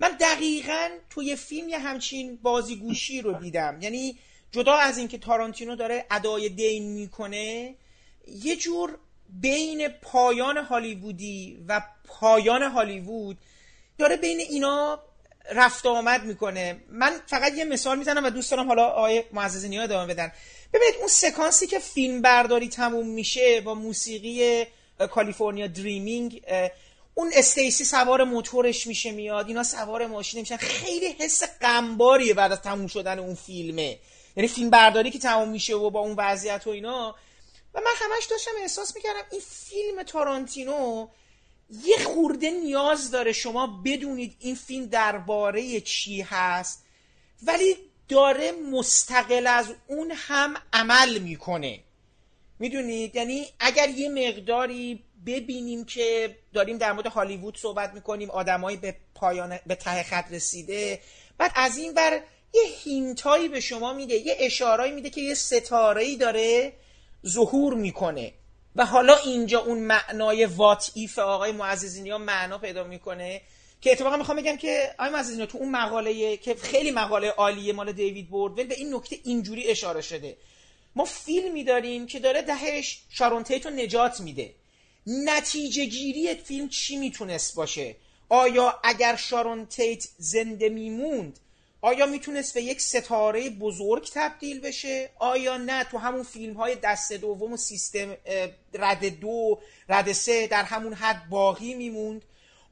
[0.00, 3.78] من دقیقا توی فیلم یه همچین بازیگوشی رو دیدم.
[3.80, 4.18] یعنی
[4.52, 7.74] جدا از اینکه تارانتینو داره ادای دین می‌کنه
[8.42, 8.98] یه جور
[9.40, 13.38] بین پایان هالیوودی و پایان هالیوود
[13.98, 14.98] داره بین اینا
[15.54, 16.76] رفت آمد می‌کنه.
[16.90, 20.32] من فقط یه مثال می‌زنم و دوست دارم حالا آقای معزز نیا ادامه بدن.
[20.72, 24.66] ببینید اون سکانسی که فیلم برداری تموم میشه با موسیقی
[25.10, 26.42] کالیفرنیا دریمینگ
[27.14, 30.56] اون استیسی سوار موتورش میشه میاد اینا سوار ماشین میشن.
[30.56, 33.98] خیلی حس غمباریه بعد از تموم شدن اون فیلمه.
[34.36, 37.14] یعنی فیلم برداری که تموم میشه و با اون وضعیت و اینا.
[37.74, 41.08] و من همش داشتم احساس می‌کردم این فیلم تارانتینو
[41.84, 46.84] یه خورده نیاز داره شما بدونید این فیلم درباره چی هست.
[47.42, 47.76] ولی
[48.12, 51.80] داره مستقل از اون هم عمل می‌کنه.
[52.58, 58.96] می‌دونید؟ یعنی اگر یه مقداری ببینیم که داریم در مورد هالیوود صحبت می‌کنیم آدمایی به
[59.14, 61.00] پایان به ته خط رسیده
[61.38, 62.20] بعد از این بر
[62.54, 66.72] یه هینتایی به شما میده یه اشارایی میده که یه ستاره داره
[67.26, 68.32] ظهور می‌کنه.
[68.76, 73.40] و حالا اینجا اون معنای وات ایف آقای معززینی ها معنا پیدا می‌کنه.
[73.82, 77.92] که اتفاقا می‌خوام بگم که آقای معززینی تو اون مقاله که خیلی مقاله عالیه مال
[77.92, 80.36] دیوید بوردول به این نکته اینجوری اشاره شده.
[80.96, 84.54] ما فیلمی داریم که داره دهش شارون تیت رو نجات میده.
[85.06, 87.96] نتیجه گیری فیلم چی می‌تونست باشه؟
[88.28, 91.38] آیا اگر شارون تیت زنده میموند
[91.80, 97.12] آیا می‌تونست به یک ستاره بزرگ تبدیل بشه؟ آیا نه؟ تو همون فیلم های دست
[97.12, 98.16] دوم و سیستم
[98.74, 99.58] رد دو
[99.88, 102.22] رد سه در همون حد باقی میموند.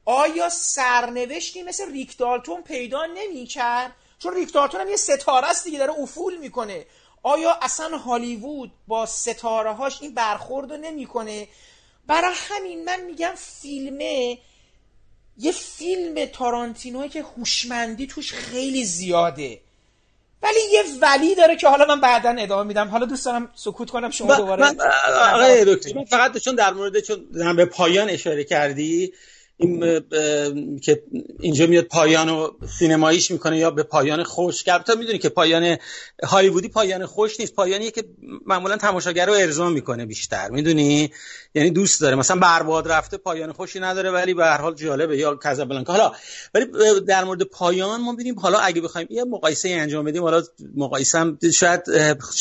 [0.05, 5.79] آیا سرنوشتی مثل ریک دالتون پیدا نمی‌کرد؟ چون ریک دالتون هم یه ستاره است دیگه
[5.79, 6.85] داره افول می‌کنه.
[7.23, 11.47] آیا اصلا هالیوود با ستاره هاش این برخورد رو نمی‌کنه؟
[12.07, 14.37] برای همین من میگم فیلمه
[15.37, 19.59] یه فیلم تارانتینوی که هوشمندی توش خیلی زیاده.
[20.43, 22.87] ولی یه ولی داره که حالا من بعدا ادامه میدم.
[22.87, 24.77] حالا دوست دارم سکوت کنم شما دوباره من
[25.33, 29.13] آقای دکتر فقط چون در مورد چون به پایان اشاره کردی
[29.61, 31.03] این که
[31.39, 35.77] اینجا میاد پایان و سینماییش می‌کنه یا به پایان خوش تا می‌دونی که پایان
[36.23, 37.53] هالیوودی پایان خوش نیست.
[37.53, 38.03] پایانیه که
[38.45, 40.49] معمولا تماشاگر رو ارضا می‌کنه بیشتر.
[40.49, 41.11] می‌دونی؟
[41.55, 42.15] یعنی دوست داره.
[42.15, 45.17] مثلا برباد رفته پایان خوشی نداره ولی به هر حال جالبه.
[45.17, 45.93] یا کازابلانکا.
[45.93, 46.11] حالا
[46.53, 46.65] ولی
[47.07, 48.39] در مورد پایان ما ببینیم.
[48.39, 50.43] حالا اگه بخوایم یه مقایسه انجام بدیم حالا
[50.75, 51.81] مقایسه هم شاید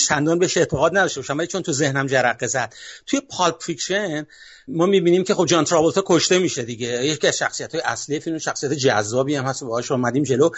[0.08, 1.38] چندان بهش اعتقاد نداشته باشم.
[1.38, 2.74] ولی چون تو ذهنم جرقه زد.
[3.06, 4.26] توی Pulp Fiction
[4.72, 7.06] ما می‌بینیم که خب جان تراولتا کشته میشه دیگه.
[7.06, 9.64] یکی از شخصیت های اصلی فیلم شخصیت جذابی هم هست.
[9.64, 10.50] باهاش اومدیم جلو.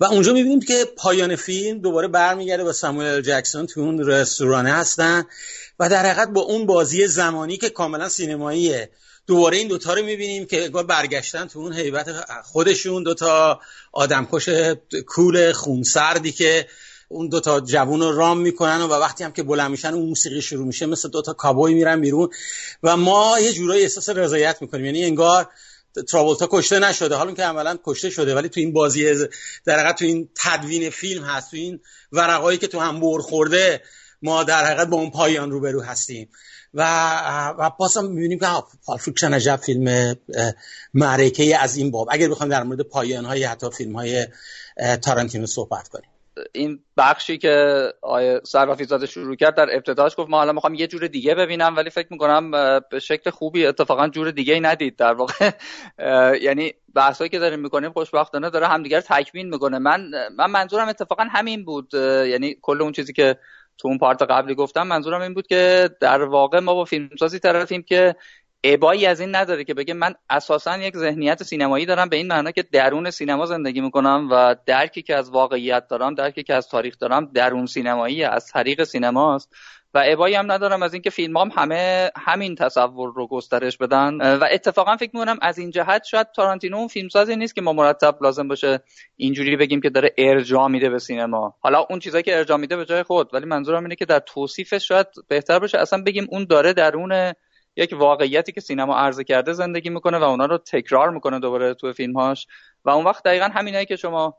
[0.00, 5.24] و اونجا می‌بینیم که پایان فیلم دوباره برمیگرده با ساموئل جکسون تو اون رستورانه هستن.
[5.80, 8.90] و در حقیقت با اون بازی زمانی که کاملا سینماییه
[9.26, 12.08] دوباره این دوتا رو می‌بینیم که برگشتن تو اون هیبت
[12.44, 13.02] خودشون.
[13.02, 13.60] دوتا
[13.92, 14.48] آدمکش
[15.06, 16.66] cool خونسردی که
[17.08, 20.66] اون دوتا جوون رو رام می‌کنن و وقتی هم که بلند میشن اون موسیقی شروع
[20.66, 22.28] میشه مثل دوتا کابوی میرن بیرون
[22.82, 24.84] و ما یه جورایی احساس رضایت می‌کنیم.
[24.84, 25.48] یعنی انگار
[26.08, 27.14] تراولتا کشته نشده.
[27.14, 29.14] حالا که عملا کشته شده ولی تو این بازی
[29.64, 31.80] در حقیقت تو این تدوین فیلم هست تو این
[32.12, 33.82] ورقایی که تو هم خورده
[34.22, 36.28] ما در حقیقت با اون پایان روبرو هستیم.
[36.74, 36.82] و
[37.58, 38.46] و پاسم می‌بینیم که
[38.86, 40.16] Pulp Fiction عجب فیلم
[40.94, 42.08] معرکه از این باب.
[42.10, 44.26] اگر بخوام در مورد پایان های حتی فیلم های
[45.02, 46.10] تارانتینو صحبت کنیم.
[46.52, 50.86] این بخشی که آیه صرافی زاده شروع کرد در ابتداش گفت ما حالا می‌خوام یه
[50.86, 52.50] جور دیگه ببینم ولی فکر می‌کنم
[52.90, 55.50] به شکل خوبی اتفاقا جور دیگه ای ندید در واقع.
[56.46, 59.78] یعنی بحثایی که داریم می‌کنیم خوشبختانه داره همدیگر تکمیل می‌کنه.
[59.78, 61.94] من من منظورم اتفاقا همین بود.
[61.94, 63.36] یعنی کل اون چیزی که
[63.78, 67.82] تو اون پارت قبلی گفتم منظورم این بود که در واقع ما با فیلمسازی طرفیم
[67.82, 68.16] که
[68.64, 72.50] ابایی از این نداره که بگه من اساسا یک ذهنیت سینمایی دارم به این معنا
[72.50, 76.98] که درون سینما زندگی می‌کنم و درکی که از واقعیت دارم درکی که از تاریخ
[76.98, 79.52] دارم درون سینمایی از طریق سینماست
[79.94, 84.36] و ابایی هم ندارم از اینکه فیلم هم همه همین تصور رو گسترش بدن.
[84.36, 88.22] و اتفاقا فکر می‌کنم از این جهت شاید تارانتینو اون فیلمسازی نیست که ما مرتب
[88.22, 88.80] لازم باشه
[89.16, 91.54] اینجوری بگیم که داره ارجاع میده به سینما.
[91.60, 94.88] حالا اون چیزایی که ارجاع میده به جای خود ولی منظورم اینه که در توصیفش
[94.88, 95.78] شاید بهتر باشه.
[95.78, 97.32] اصلا بگیم اون داره درون
[97.76, 101.92] یک واقعیتی که سینما عرضه کرده زندگی می‌کنه و اونا رو تکرار می‌کنه دوباره تو
[101.92, 102.46] فیلمهاش.
[102.84, 104.38] و اون وقت دقیقا همینایی که شما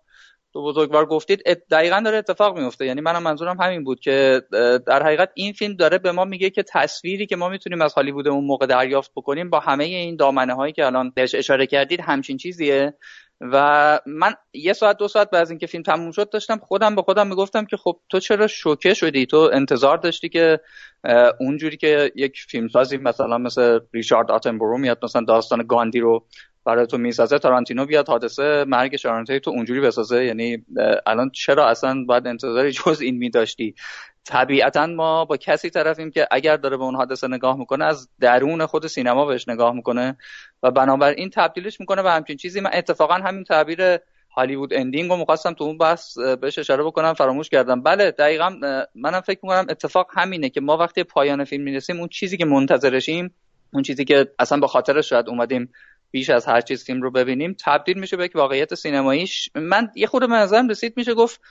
[0.53, 4.41] تو بزرگوار گفتید دقیقا داره اتفاق میفته یعنی منم منظورم همین بود که
[4.87, 8.27] در حقیقت این فیلم داره به ما میگه که تصویری که ما می‌تونیم از هالیوود
[8.27, 12.37] اون موقع دریافت بکنیم با همه این دامنه هایی که الان بهش اشاره کردید همچین
[12.37, 12.93] چیزیه.
[13.41, 17.01] و من یه ساعت دو ساعت بعد از اینکه فیلم تموم شد داشتم خودم به
[17.01, 20.59] خودم می‌گفتم که خب تو چرا شوکه شدی؟ تو انتظار داشتی که
[21.39, 26.25] اونجوری که یک فیلمسازی مثلا مثل ریچارد آتنبرو میاد مثلا داستان گاندی رو
[26.67, 27.39] برای تو می‌سازه.
[27.39, 30.25] تارانتینو بیاد حادثه مرگ شارانتی تو اونجوری بسازه.
[30.25, 30.65] یعنی
[31.05, 33.75] الان چرا اصلا باید انتظاری جز این میداشتی؟
[34.25, 38.65] طبیعتا ما با کسی طرفیم که اگر داره به اون حادثه نگاه می‌کنه از درون
[38.65, 40.17] خود سینما بهش نگاه می‌کنه
[40.63, 42.59] و بنابراین تبدیلش می‌کنه به همچین چیزی.
[42.59, 43.97] من اتفاقا همین تعبیر
[44.35, 47.81] هالیوود اندینگ رو می‌خواستم تو اون بحث بهش اشاره بکنم فراموش کردم.
[47.81, 48.49] بله دقیقا
[48.95, 53.35] منم فکر می‌کنم اتفاق همینه که ما وقتی پایان فیلم می‌رسیم اون چیزی که منتظرشیم
[53.73, 55.71] اون چیزی که اصلا به خاطرش شاید اومدیم
[56.11, 57.55] بیش از هر چیز فیلم رو ببینیم.
[57.65, 59.49] تبدیل میشه به یک واقعیت سینماییش.
[59.55, 61.41] من یه خود منظرم رسید میشه گفت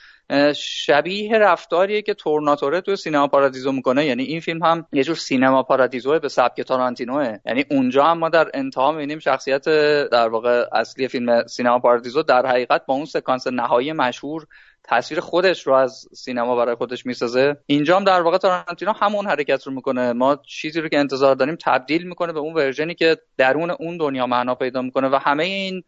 [0.56, 4.06] شبیه رفتاریه که تورناتوره تو سینما پارادیزو می‌کنه.
[4.06, 7.38] یعنی این فیلم هم یه جور سینما پارادیزو به سبک تارانتینوه.
[7.46, 9.64] یعنی اونجا هم ما در انتها می‌بینیم شخصیت
[10.08, 14.46] در واقع اصلی فیلم سینما پارادیزو در حقیقت با اون سکانس نهایی مشهور
[14.88, 17.56] تصویر خودش رو از سینما برای خودش می‌سازه.
[17.68, 20.12] هم در واقع تارانتینو همون حرکت رو می‌کنه.
[20.12, 24.26] ما چیزی رو که انتظار داریم تبدیل می‌کنه به اون ورژنی که درون اون دنیا
[24.26, 25.82] معنا پیدا می‌کنه و همه این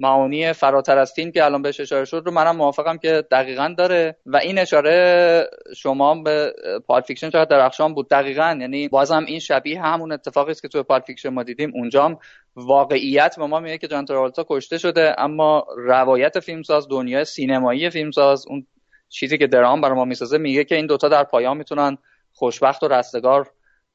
[0.00, 4.16] معانی فراتر از فیلم که الان بهش اشاره شد رو منم موافقم که دقیقا داره
[4.26, 6.52] و این اشاره شما به
[6.86, 8.08] Pulp Fiction چقدر درخشان بود.
[8.08, 11.72] دقیقا یعنی بازم این شبیه همون اتفاقی است که تو Pulp Fiction ما دیدیم.
[11.74, 12.18] اونجام
[12.56, 18.46] واقعیت به ما میگه که جان تراولتا کشته شده اما روایت فیلمساز دنیای سینمایی فیلمساز
[18.46, 18.66] اون
[19.08, 21.98] چیزی که درام برای ما می‌سازه میگه که این دوتا در پایان می‌تونن
[22.32, 23.50] خوشبخت و رستگار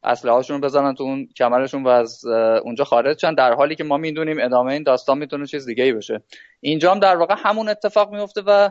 [0.06, 2.26] اسلحه‌هاشون بزنن تو اون کمرشون و از
[2.64, 3.34] اونجا خارج شن.
[3.34, 6.22] در حالی که ما می‌دونیم ادامه این داستان می‌تونه چیز دیگه ای بشه.
[6.62, 8.70] اینجا هم در واقع همون اتفاق میفته و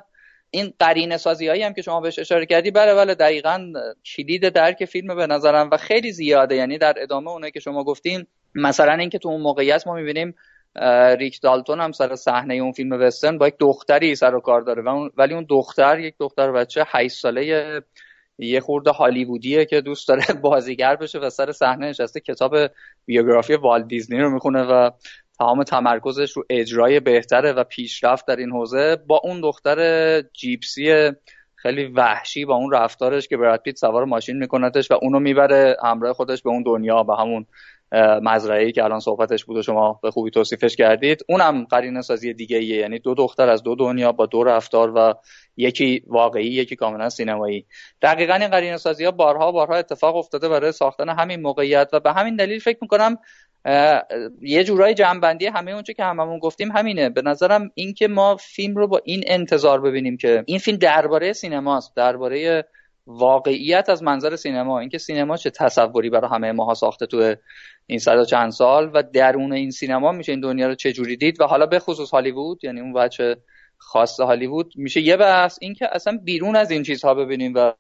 [0.51, 3.73] این قرینه سازی هایی هم که شما بهش اشاره کردی بله بله دقیقا
[4.17, 6.57] کلید درک فیلم به نظرم و خیلی زیاده.
[6.57, 10.35] یعنی در ادامه اونایی که شما گفتین مثلا اینکه تو اون موقعیت ما می‌بینیم
[11.19, 14.83] ریک دالتون هم سر صحنه اون فیلم وسترن با یک دختری سر و کار داره
[15.17, 17.81] ولی اون دختر یک دختر بچه 8 ساله
[18.39, 22.57] یه خورده هالیوودیه که دوست داره بازیگر بشه و سر صحنه نشسته کتاب
[23.07, 24.91] بیوگرافی والت دیزنی رو می‌خونه و
[25.39, 28.97] تمام تمرکزش رو اجرای بهتره و پیشرفت در این حوزه.
[29.07, 31.13] با اون دختر جیپسی
[31.55, 36.13] خیلی وحشی با اون رفتارش که براد پیت سوار ماشین میکنتش و اونو می‌بره همراه
[36.13, 37.47] خودش به اون دنیا به همون
[38.23, 41.25] مزرعه‌ای که الان صحبتش بود و شما به خوبی توصیفش کردید.
[41.29, 42.77] اونم قرینه سازی دیگه ایه.
[42.77, 45.15] یعنی دو دختر از دو دنیا با دو رفتار و
[45.57, 47.67] یکی واقعی یکی کاملا سینمایی.
[48.03, 52.13] دقیقا این قرینه سازی ها بارها بارها اتفاق افتاده برای ساختن همین موقعیت و به
[52.13, 53.19] همین دلیل فکر می‌کنم
[54.41, 57.11] یه جورای جمعبندی همه اونچه که هممون گفتیم همینه.
[57.11, 61.97] به نظرم اینکه ما فیلم رو با این انتظار ببینیم که این فیلم درباره سینماست
[61.97, 62.65] درباره
[63.07, 67.35] واقعیت از منظر سینما اینکه سینما چه تصوری برای همه ماها ساخته تو
[67.87, 71.41] این صد چند سال و درون این سینما میشه این دنیا رو چه جوری دید
[71.41, 73.37] و حالا به خصوص هالیوود یعنی اون بچه
[73.77, 77.73] خاص هالیوود میشه یه بحث اینکه اصلا بیرون از این چیزها ببینیم و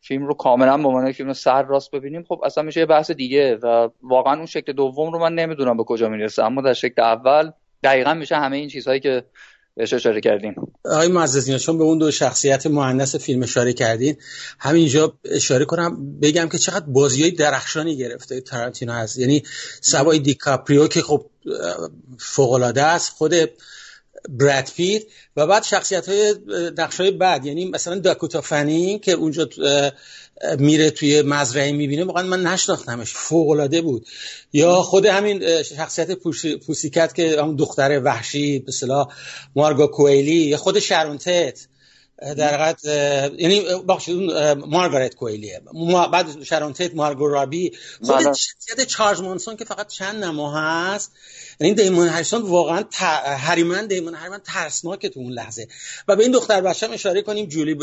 [0.00, 3.56] فیلم رو کاملا به عنوان فیلم سر راست ببینیم خب اصلا میشه یه بحث دیگه
[3.56, 7.50] و واقعا اون شکل دوم رو من نمی‌دونم به کجا می‌رسه اما در شکل اول
[7.82, 9.24] دقیقا میشه همه این چیزهایی که
[9.76, 10.54] بهش اشاره کردیم
[10.84, 14.16] آقای معززین چون به اون دو شخصیت مهندس فیلم اشاره کردین
[14.58, 19.18] همینجا اشاره کنم بگم که چقدر بازی های درخشانی گرفته تارانتینو هست.
[19.18, 19.42] یعنی
[19.80, 21.26] سوای دیکاپریو که خب
[22.18, 23.34] فوق است خود
[24.28, 25.02] براد پیت
[25.36, 26.34] و بعد شخصیت های
[26.78, 27.46] نقش های بعد.
[27.46, 29.48] یعنی مثلا داکوتا فنی که اونجا
[30.58, 33.12] میره توی مزرعه می‌بینه واقعا من نشناختمش.
[33.12, 34.06] فوق العاده بود.
[34.52, 36.10] یا خود همین شخصیت
[36.66, 39.08] Pussycat که هم دختر وحشی به اصطلاح
[39.56, 41.68] مارگارت کوئلی یا خود شارون تیت
[42.36, 42.84] در حقیقت
[43.38, 43.60] یعنی
[44.08, 45.60] اون مارگارت کوئلیه.
[46.12, 48.32] بعد شارون تیت مارگو رابی خود بله.
[48.34, 51.12] شخصیت چارلز مانسون که فقط چند نما هست
[51.60, 52.84] یعنی دیمون هریسون واقعا
[53.36, 55.68] هریمن دیمون هریمن ترسناکه تو اون لحظه.
[56.08, 57.76] و به این دختر بچه هم اشاره کنیم جولی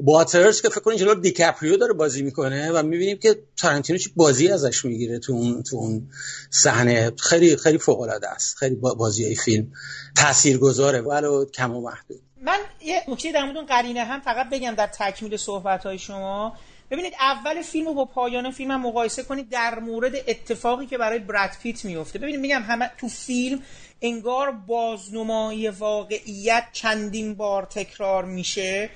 [0.00, 4.48] باترز که فکر کنیم جلو دیکاپریو داره بازی می‌کنه و می‌بینیم که تارنتینو چی بازی
[4.48, 6.08] ازش می‌گیره تو اون تو اون
[6.50, 7.12] صحنه.
[7.18, 8.56] خیلی خیلی فوق العاده است.
[8.56, 9.72] خیلی بازی های فیلم
[10.16, 11.00] تاثیرگذاره.
[11.00, 15.36] ولو کم و محدود من یه نکته در مورد قرینه هم فقط بگم در تکمیل
[15.36, 16.56] صحبت های شما.
[16.90, 21.18] ببینید اول فیلم رو با پایان فیلم هم مقایسه کنید در مورد اتفاقی که برای
[21.18, 23.62] براد پیت میفته ببینید میگم همه تو فیلم
[24.02, 28.90] انگار بازنمایی واقعیت چندین بار تکرار میشه.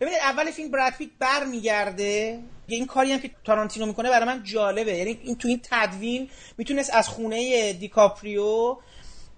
[0.00, 2.40] ببینید اول فیلم براد پیت برمیگرده.
[2.66, 4.96] این کاری هم که تارانتینو می‌کنه برای من جالبه.
[4.96, 8.76] یعنی این تو این تدوین می‌تونست از خونه دیکاپریو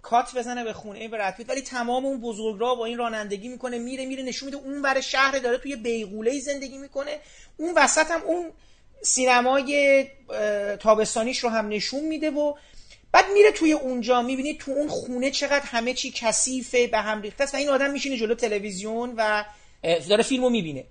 [0.05, 4.23] کات بزنه به خونه براد ولی تمام اون بزرگرا با این رانندگی می‌کنه میره میره
[4.23, 7.21] نشون میده اون ور شهر داره توی بیغوله زندگی می‌کنه.
[7.57, 8.51] اون وسط هم اون
[9.03, 10.05] سینمای
[10.81, 12.55] تابستانیش رو هم نشون میده و
[13.13, 17.45] بعد میره توی اونجا می‌بینی تو اون خونه چقدر همه چی کثیفه به هم ریخته
[17.45, 19.45] است و این آدم میشینه جلو تلویزیون و
[20.09, 20.85] داره فیلمو می‌بینه.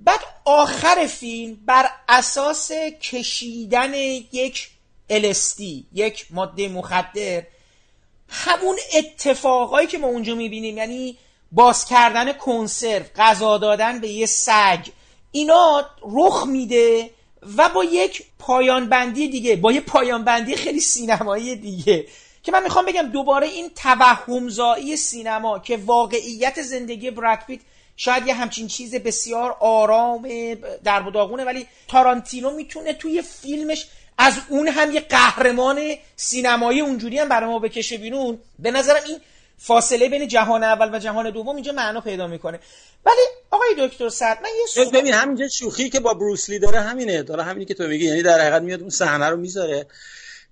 [0.00, 2.72] بعد آخر فیلم بر اساس
[3.02, 4.68] کشیدن یک
[5.10, 5.60] LSD
[5.92, 7.42] یک ماده مخدر
[8.30, 11.18] همون اتفاقایی که ما اونجا می‌بینیم یعنی
[11.52, 14.86] باز کردن کنسرو غذا دادن به یه سگ
[15.32, 17.10] اینا رخ میده
[17.56, 22.06] و با یک پایان بندی دیگه با یه پایان بندی خیلی سینمایی دیگه.
[22.42, 27.38] که من می‌خوام بگم دوباره این توهمزایی سینما که واقعیت زندگی براد
[27.96, 30.28] شاید یه همچین چیز بسیار آرام
[30.84, 33.86] در داغونه ولی تارانتینو می‌تونه توی فیلمش
[34.22, 35.80] از اون هم یه قهرمان
[36.16, 38.38] سینمایی اونجوری هم برای ما بکشه بیرون.
[38.58, 39.18] به نظرم این
[39.58, 42.60] فاصله بین جهان اول و جهان دوم اینجا معنا پیدا می‌کنه.
[43.06, 47.22] ولی آقای دکتر سعد من یه سوال ببین همینجا شوخی که با بروسلی داره همینه.
[47.22, 48.04] داره همینی که تو میگی.
[48.04, 49.86] یعنی در حقیقت میاد اون صحنه رو می‌ذاره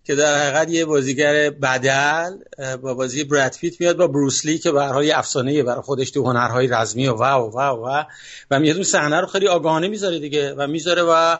[0.05, 2.37] که در حقیقت یه بازیگر بدل
[2.83, 7.09] با بازی براد پیت میاد با بروسلی که برای افسانه برای خودش تو هنرهای رزمی
[7.09, 8.05] و و و و و,
[8.51, 10.55] و میاد اون صحنه رو خیلی آگاهانه می‌ذاره دیگه.
[10.55, 11.37] و می‌ذاره و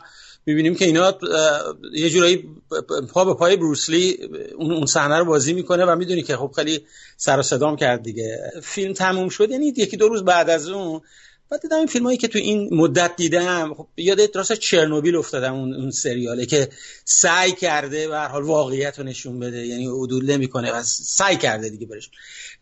[0.49, 1.17] می‌بینیم که اینا
[1.93, 2.49] یه جورایی
[3.13, 4.17] پا به پای بروسلی
[4.57, 6.85] اون صحنه رو بازی می‌کنه و می‌دونی که خب خیلی
[7.17, 8.51] سر و صدام کرد دیگه.
[8.63, 11.01] فیلم تموم شد یعنی یکی دو روز بعد از اون
[11.51, 15.53] بعد دیدم این فیلم هایی که تو این مدت دیدم خب یاد راست چرنوبیل افتادم
[15.53, 16.69] اون اون سریاله که
[17.05, 21.85] سعی کرده و حال واقعیت رو نشون بده یعنی عدول نمی‌کنه و سعی کرده دیگه
[21.85, 22.09] برش.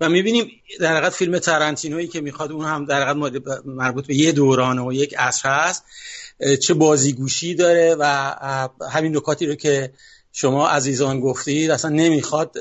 [0.01, 4.31] و می‌بینیم در حقیقت فیلم تارانتینویی که می‌خواد اون هم در حقیقت مربوط به یه
[4.31, 5.83] دورانه و یک عصر هست.
[6.61, 8.35] چه بازیگوشی داره و
[8.91, 9.93] همین نکاتی رو که
[10.31, 12.55] شما عزیزان گفتید اصلا نمی‌خواد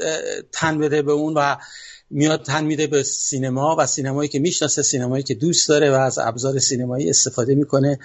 [0.53, 1.57] تن بده به اون و
[2.11, 6.19] میاد تن میده به سینما و سینمایی که می‌شناسه سینمایی که دوست داره و از
[6.19, 7.99] ابزار سینمایی استفاده می‌کنه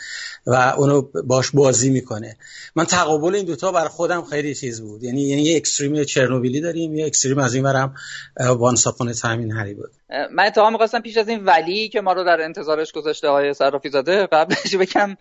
[0.45, 2.37] و اونو باش بازی می‌کنه.
[2.75, 5.03] من تقابل این دوتا بر خودم خیلی چیز بود.
[5.03, 7.95] یعنی یعنی یه اکستریم چرنوبیلی داریم یه اکستریم از این برم
[8.39, 9.91] وان ساپون تامین هری بود
[10.31, 13.89] من اتفاقا می‌خواستم پیش از این ولی که ما رو در انتظارش گذاشته های صرافی
[13.89, 15.17] زاده قبلش بگم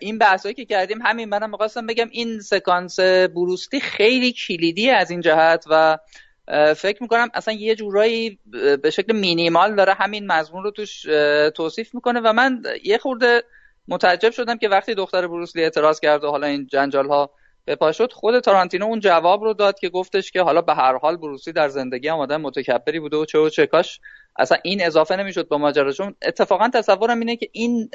[0.00, 3.00] این بحثایی که کردیم همین منم می‌خواستم بگم این سکانس
[3.34, 5.98] بروستی خیلی کلیدی از این جهت و
[6.76, 8.38] فکر می‌کنم اصلا یه جورایی
[8.82, 11.02] به شکل مینیمال داره همین مضمون رو توش
[11.54, 13.42] توصیف می‌کنه و من یه خورده
[13.88, 17.30] متعجب شدم که وقتی دختر بروسلی اعتراض کرد و حالا این جنجال ها
[17.64, 20.98] به پا شد خود تارانتینو اون جواب رو داد که گفتش که حالا به هر
[20.98, 24.00] حال بروسلی در زندگی هم آدم متکبری بوده و چه و چه کاش.
[24.38, 27.90] اصلا این اضافه نمی‌شد با ماجرا چون اتفاقا تصورم اینه که این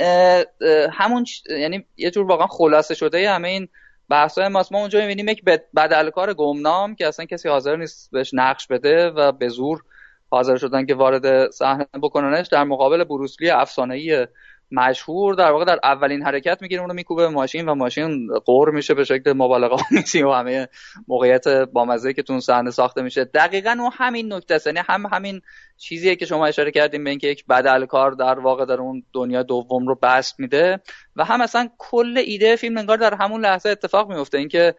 [0.92, 3.68] همون یعنی یه جور واقعا خلاصه شده همه این
[4.10, 4.72] بحثای ماست.
[4.72, 5.44] ما اونجا می‌بینیم یک
[5.76, 9.84] بدلکار گمنام که اصلا کسی حاضر نیست بهش نقش بده و به زور
[10.30, 14.28] حاضر شدن که وارد صحنه بکننش در مقابل بروسلی افسانه‌ای
[14.72, 18.94] مشهور در واقع در اولین حرکت می‌گیره اونو میکوبه به ماشین و ماشین قور میشه
[18.94, 20.68] به شکل مبالغه آمیزی و همه
[21.08, 23.24] موقعیت بامزه که تون صحنه ساخته میشه.
[23.24, 24.68] دقیقا اون همین نکته است.
[24.68, 25.42] یعنی هم همین
[25.78, 29.88] چیزیه که شما اشاره کردیم به اینکه یک بدلکار در واقع در اون دنیا دوم
[29.88, 30.80] رو بست میده
[31.16, 34.76] و هم اصلا کل ایده فیلم انگار در همون لحظه اتفاق میفته اینکه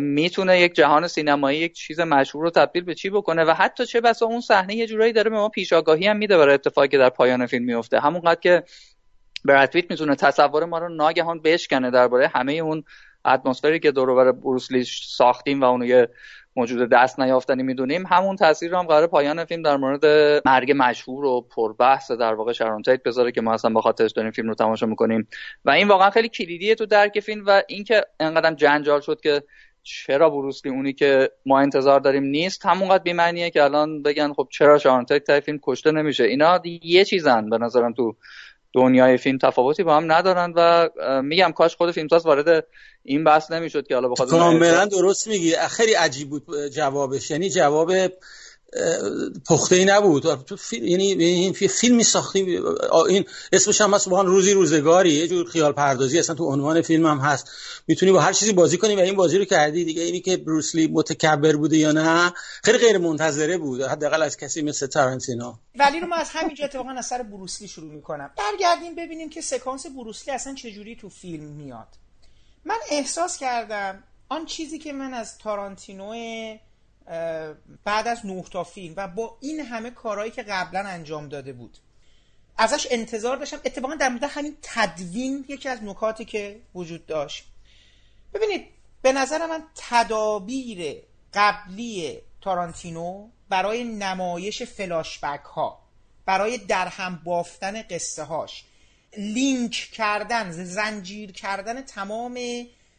[0.00, 4.00] می‌تونه یک جهان سینمایی یک چیز مشهور رو تبدیل به چی بکنه و حتی چه
[4.00, 7.08] بسا اون صحنه یه جورایی داره به ما پیشاگاهی هم میده برای اتفاقی که در
[7.08, 8.62] پایان فیلم میفته همونقدر که
[9.44, 12.84] برادپیت می‌تونه تصور ما رو ناگهان بشکنه درباره همه اون
[13.24, 16.08] اتمسفری که دور بر بروسلی ساختیم و اونو یه
[16.56, 18.06] موجود دست نیافتنی می‌دونیم.
[18.06, 20.04] همون تاثیر رو هم قرار پایان فیلم در مورد
[20.46, 24.30] مرگ مشهور و پربحث در واقع شارون تیت بذاره که ما اصلا با خاطرش داریم
[24.30, 25.28] فیلم رو تماشا می‌کنیم.
[25.64, 29.42] و این واقعا خیلی کلیدیه تو درک فیلم و اینکه انقدر جنجال شد که
[29.82, 34.78] چرا بروسلی اونی که ما انتظار داریم نیست همونقدر بی‌معنیه که الان بگن خب چرا
[34.78, 36.24] شارون تیت فیلم کشته نمیشه.
[36.24, 38.16] اینا یه چیزن به نظرم تو
[38.74, 40.88] دنیای فیلم تفاوتی با هم ندارن و
[41.22, 42.66] میگم کاش خود فیلمساز وارد
[43.02, 45.56] این بحث نمی‌شد که حالا بخواد کاملا درست میگی.
[45.56, 47.30] خیلی عجیب بود جوابش.
[47.30, 47.92] یعنی جواب
[49.48, 50.44] پخته ای نبود.
[50.44, 52.64] تو فیلم یعنی این فیلمی ساختیم
[53.08, 55.12] این اسمش هم هست روزی روزگاری.
[55.12, 57.50] یه جور خیال پردازی اصلا تو عنوان فیلم هم هست.
[57.86, 59.84] می‌تونی با هر چیزی بازی کنی و این بازی رو کردی.
[59.84, 62.32] دیگه اینی که بروسلی متکبر بوده یا نه
[62.64, 63.80] خیلی غیر منتظره بود.
[63.80, 65.54] حداقل از کسی مثل تارنتینو.
[65.78, 68.30] ولی رو ما از همینجا اتفاقا از سر بروسلی شروع می‌کنم.
[68.38, 71.88] برگردیم ببینیم که سکانس بروسلی اصلا چجوری تو فیلم میاد.
[72.64, 76.14] من احساس کردم آن چیزی که من از تارانتینو
[77.84, 81.78] بعد از نه تا فیلم و با این همه کارهایی که قبلا انجام داده بود.
[82.56, 83.60] ازش انتظار داشتم.
[83.64, 87.44] اتفاقا در مورد همین تدوین یکی از نکاتی که وجود داشت.
[88.34, 88.66] ببینید
[89.02, 91.02] به نظر من تدابیر
[91.34, 95.82] قبلی تارانتینو برای نمایش فلاشبک ها
[96.26, 98.64] برای درهم بافتن قصه هاش
[99.18, 102.38] لینک کردن زنجیر کردن تمام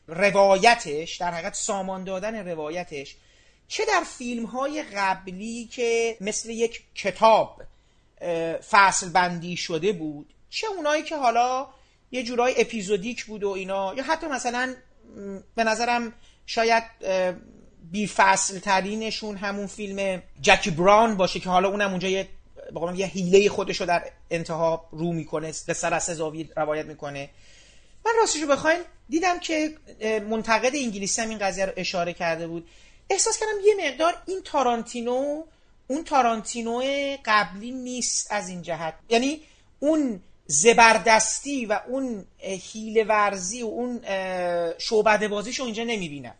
[0.08, 3.16] روایتش در حقیقت سامان دادن روایتش
[3.68, 7.62] چه در فیلم های قبلی که مثل یک کتاب
[8.70, 11.68] فصل بندی شده بود چه اونایی که حالا
[12.12, 14.76] یه جورای اپیزودیک بود و اینا یا حتی مثلا
[15.56, 16.14] به نظرم
[16.46, 16.84] شاید
[17.92, 22.30] بی فصل ترینشون همون فیلم جکی براون باشه که حالا اونم اونجا یه
[22.96, 27.30] یه حیله خودش رو در انتها رو می‌کنه به از زاویه روایت می‌کنه.
[28.06, 29.78] من راستشو بخواین دیدم که
[30.30, 32.68] منتقد انگلیسی هم این قضیه رو اشاره کرده بود.
[33.10, 35.44] احساس کردم یه مقدار این تارانتینو
[35.88, 36.82] اون تارانتینو
[37.26, 38.94] قبلی نیست از این جهت.
[39.10, 39.42] یعنی
[39.80, 42.26] اون زبردستی و اون
[42.74, 44.02] حیله ورزی و اون
[44.78, 46.36] شعبده رو اینجا نمی‌بینم.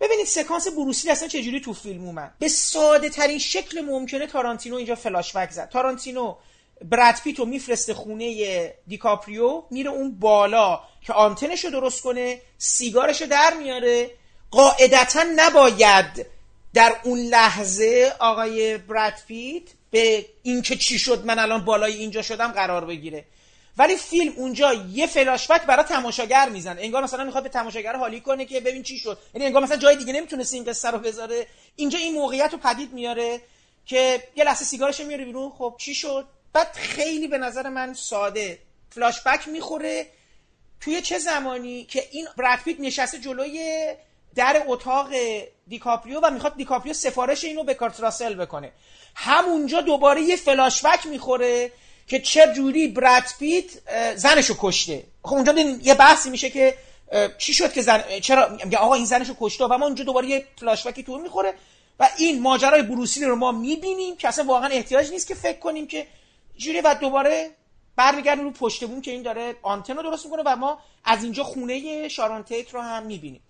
[0.00, 4.94] ببینید سکانس بروسلی اصلا چجوری تو فیلم اومد؟ به ساده ترین شکل ممکنه تارانتینو اینجا
[4.94, 5.68] فلاشبک زد.
[5.68, 6.36] تارانتینو
[6.84, 13.28] براد پیتو میفرسته خونه دیکاپریو میره اون بالا که آنتنش رو درست کنه سیگارش رو
[13.28, 14.10] در میاره
[14.50, 16.26] قاعدتا نباید
[16.74, 22.52] در اون لحظه آقای برد پیت به اینکه چی شد من الان بالای اینجا شدم
[22.52, 23.24] قرار بگیره.
[23.78, 26.82] ولی فیلم اونجا یه فلاشبک برای تماشاگر می‌زنه.
[26.82, 29.18] انگار مثلا می‌خواد به تماشاگر حالی کنه که ببین چی شد.
[29.34, 31.46] یعنی انگار مثلا جای دیگه نمی‌تونست این قصه رو بذاره.
[31.76, 33.40] اینجا این موقعیت رو پدید میاره
[33.86, 35.50] که یه لحظه سیگارش میاره بیرون.
[35.50, 38.58] خب چی شد؟ بعد خیلی به نظر من ساده.
[38.90, 40.06] فلاشبک می‌خوره
[40.80, 43.94] توی چه زمانی که این براد پیت نشسته جلوی
[44.36, 45.08] در اتاق
[45.68, 48.72] دیکاپریو و می‌خواد دیکاپریو سفارش اینو به کرت راسل بکنه.
[49.14, 51.72] همونجا دوباره یه فلاشبک می‌خوره
[52.06, 53.64] که چه جوری براد پیت
[54.16, 55.04] زنشو کشته.
[55.22, 56.74] خب اونجا یه بحثی میشه که
[57.38, 60.46] چی شد که زن چرا میگه آقا این زنشو کشته؟ و ما اونجا دوباره یه
[60.60, 61.54] فلاشبکی تو می‌خوره
[62.00, 65.86] و این ماجرای بروسلی رو ما می‌بینیم که اصلا واقعا احتیاج نیست که فکر کنیم
[65.86, 66.06] که
[66.56, 67.50] جوری و دوباره
[67.96, 71.44] برمیگردیم رو پشت بوم که این داره آنتن رو درست می‌کنه و ما از اینجا
[71.44, 73.40] خونه شارون تیت رو هم می‌بینیم.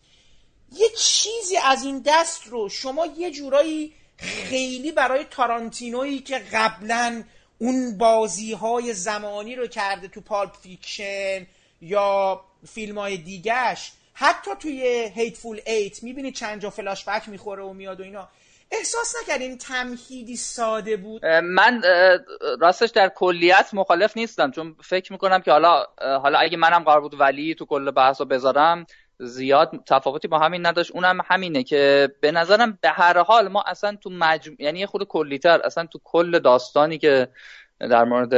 [0.72, 7.24] یه چیزی از این دست رو شما یه جورایی خیلی برای تارانتینویی که قبلا
[7.58, 11.46] اون بازی های زمانی رو کرده تو Pulp Fiction
[11.80, 17.72] یا فیلم های دیگش حتی توی Hateful Eight می‌بینید چند جا فلاش بک می‌خوره و
[17.72, 18.28] میاد و اینا.
[18.70, 21.82] احساس نکردین تمهیدی ساده بود؟ من
[22.60, 27.20] راستش در کلیت مخالف نیستم چون فکر می‌کنم که حالا حالا اگه منم قرار بود
[27.20, 28.86] ولی تو کل بحث رو بذارم
[29.18, 30.90] زیاد تفاوتی با همین نداشت.
[30.90, 35.60] اونم همینه که به نظرم به هر حال ما اصلا تو مجموع یعنی خود کلیتر
[35.64, 37.28] اصلا تو کل داستانی که
[37.80, 38.32] در مورد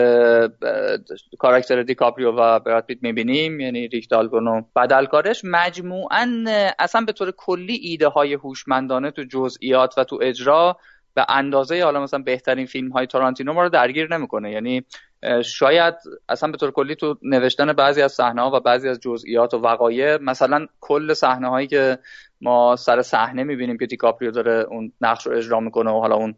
[1.39, 6.45] کاراکتر دیکاپریو و براد پیت می‌بینیم یعنی ریک دالگون بدلکارش مجموعا
[6.79, 10.77] اصلا به طور کلی ایده های هوشمندانه تو جزئیات و تو اجرا
[11.19, 14.53] به اندازه حالا مثلا بهترین فیلم های تارانتینو ما رو درگیر نمی‌کنه.
[14.53, 14.85] یعنی
[15.45, 15.95] شاید
[16.29, 19.59] اصلا به طور کلی تو نوشتن بعضی از صحنه ها و بعضی از جزئیات و
[19.59, 21.99] وقایع مثلا کل صحنه هایی که
[22.41, 26.35] ما سر صحنه می‌بینیم که دیکاپریو داره اون نقش رو اجرا می‌کنه و حالا اون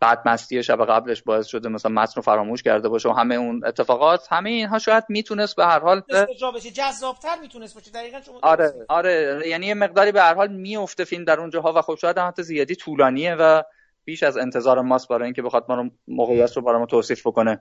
[0.00, 3.64] بعد مستی شب قبلش باعث شده مثلا متن رو فراموش کرده باشه و همه اون
[3.64, 6.70] اتفاقات همه اینها شاید می‌تونست به هر حال بشه.
[6.70, 7.90] جذابتر می‌تونست باشه.
[7.90, 9.42] دقیقاً شما آره آره.
[9.46, 12.42] یعنی یه مقداری به هر حال میفته فیلم در اونجاها و خب شاید هم حتی
[12.42, 13.62] زیادی طولانیه و
[14.04, 17.60] بیش از انتظار ماست برای اینکه بخواد ما رو موقعیت رو برای ما توصیف بکنه.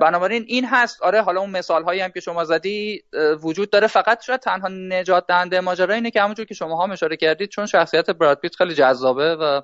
[0.00, 1.02] بنابراین این هست.
[1.02, 3.02] آره حالا اون مثال هایی هم که شما زدی
[3.42, 3.86] وجود داره.
[3.86, 7.66] فقط شاید تنها نجات دهنده ماجرا اینه که همونجور که شما هم اشاره کردید چون
[7.66, 9.60] شخصیت براد پیت خیلی جذابه و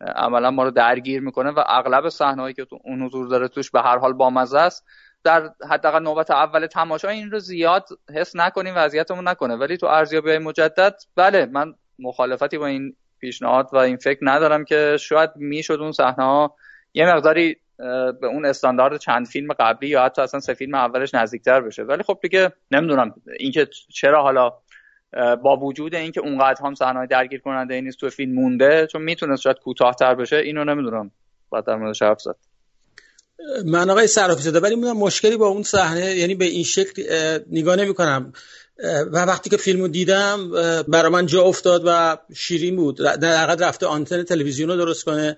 [0.00, 3.80] عملا ما رو درگیر می‌کنه و اغلب صحنه‌هایی که تو اون حضور داره توش به
[3.80, 4.86] هر حال بامزه است.
[5.24, 9.54] در حداقل نوبت اول تماشا این رو زیاد حس نکنیم وضعیتمون نکنه.
[9.54, 14.96] ولی تو ارزیابی مجدد بله من مخالفتی با این پیشنهاد و این فکر ندارم که
[15.00, 16.56] شاید می‌شد اون صحنه ها
[16.94, 17.56] یه مقداری
[18.20, 21.82] به اون استاندارد چند فیلم قبلی یا حتی اصلا سه فیلم اولش نزدیکتر بشه.
[21.82, 24.52] ولی خب دیگه نمی‌دونم اینکه چرا حالا
[25.42, 29.58] با وجود اینکه اونقدر هم صحنه درگیر کننده نیست تو فیلم مونده چون می‌تونست شاید
[29.58, 31.10] کوتاهتر بشه اینو نمی‌دونم.
[31.52, 32.36] بعد در موردش حرف زد.
[33.66, 37.02] من آقای صرافی زده ولی مشکلی با اون صحنه یعنی به این شکل
[37.50, 38.32] نگاه نمی کنم
[38.82, 40.50] و وقتی که فیلمو دیدم
[40.88, 42.96] برای من جا افتاد و شیرین بود.
[42.96, 45.36] در رفته آنتن تلویزیون رو درست کنه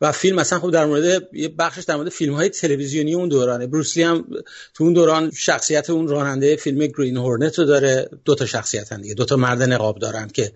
[0.00, 3.66] و فیلم مثلا خب در مورد یه بخشش در مورد فیلم های تلویزیونی اون دورانه.
[3.66, 4.24] بروسلی هم
[4.74, 8.08] تو اون دوران شخصیت اون راننده فیلم گرین هورنت رو داره.
[8.24, 9.14] دو تا شخصیت هم دیگه.
[9.14, 10.52] دو تا مرد نقاب دارن که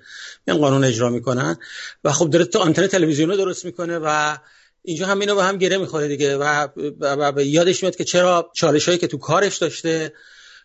[0.48, 1.56] این قانون اجرا می‌کنن.
[2.04, 4.36] و خب داره تو آنتن تلویزیون رو درست می‌کنه و
[4.82, 6.36] اینجا هم اینو به هم گره می‌خوره دیگه.
[6.36, 6.68] و,
[7.00, 10.12] و, و یادش میاد که چرا چالش هایی که تو کارش داشته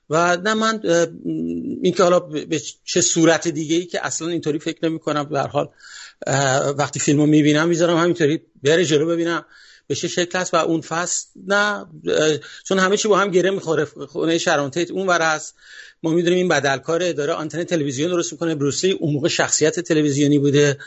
[0.10, 0.82] و نه من
[1.84, 5.70] اینکه حالا به چه صورت دیگه ای که اصلا اینطوری فکر نمی کنم به حال
[6.78, 9.46] وقتی فیلم رو می‌بینم می‌ذارم همینطوری بره جلو ببینم
[9.88, 11.86] به چه شکل هست و اون فصل نه
[12.64, 13.86] چون همه چی با هم گره می‌خوره.
[13.86, 15.56] خونه شرانتیت اون ور هست.
[16.04, 18.56] ما می‌دونیم این بدلکاره داره آنتن تلویزیون درست می‌کنه.
[18.56, 20.78] بروسلی اون موقع شخصیت تلویزیونی بوده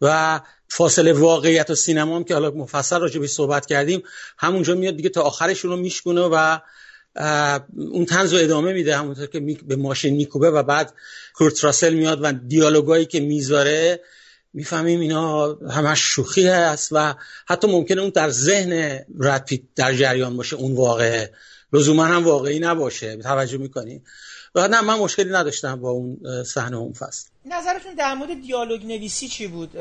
[0.00, 4.02] و فاصله واقعیت و سینما هم که حالا مفصل راجع صحبت کردیم
[4.38, 6.58] همونجا میاد دیگه تا آخرشون رو میشکنه و
[7.76, 10.92] اون تنز رو ادامه میده همونطور که به ماشین میکوبه و بعد
[11.34, 14.00] کورت راسل میاد و دیالوگایی که می‌ذاره
[14.54, 17.14] می‌فهمیم اینا همش شوخی هست و
[17.46, 21.30] حتی ممکنه اون در ذهن رد در جریان باشه اون واقع
[21.72, 24.02] لزوما هم واقعی نباشه توجه می‌کنی؟
[24.54, 27.28] و نه من مشکلی نداشتم با اون صحنه اون فصل.
[27.44, 29.76] نظرتون در مورد دیالوگ نویسی چی بود؟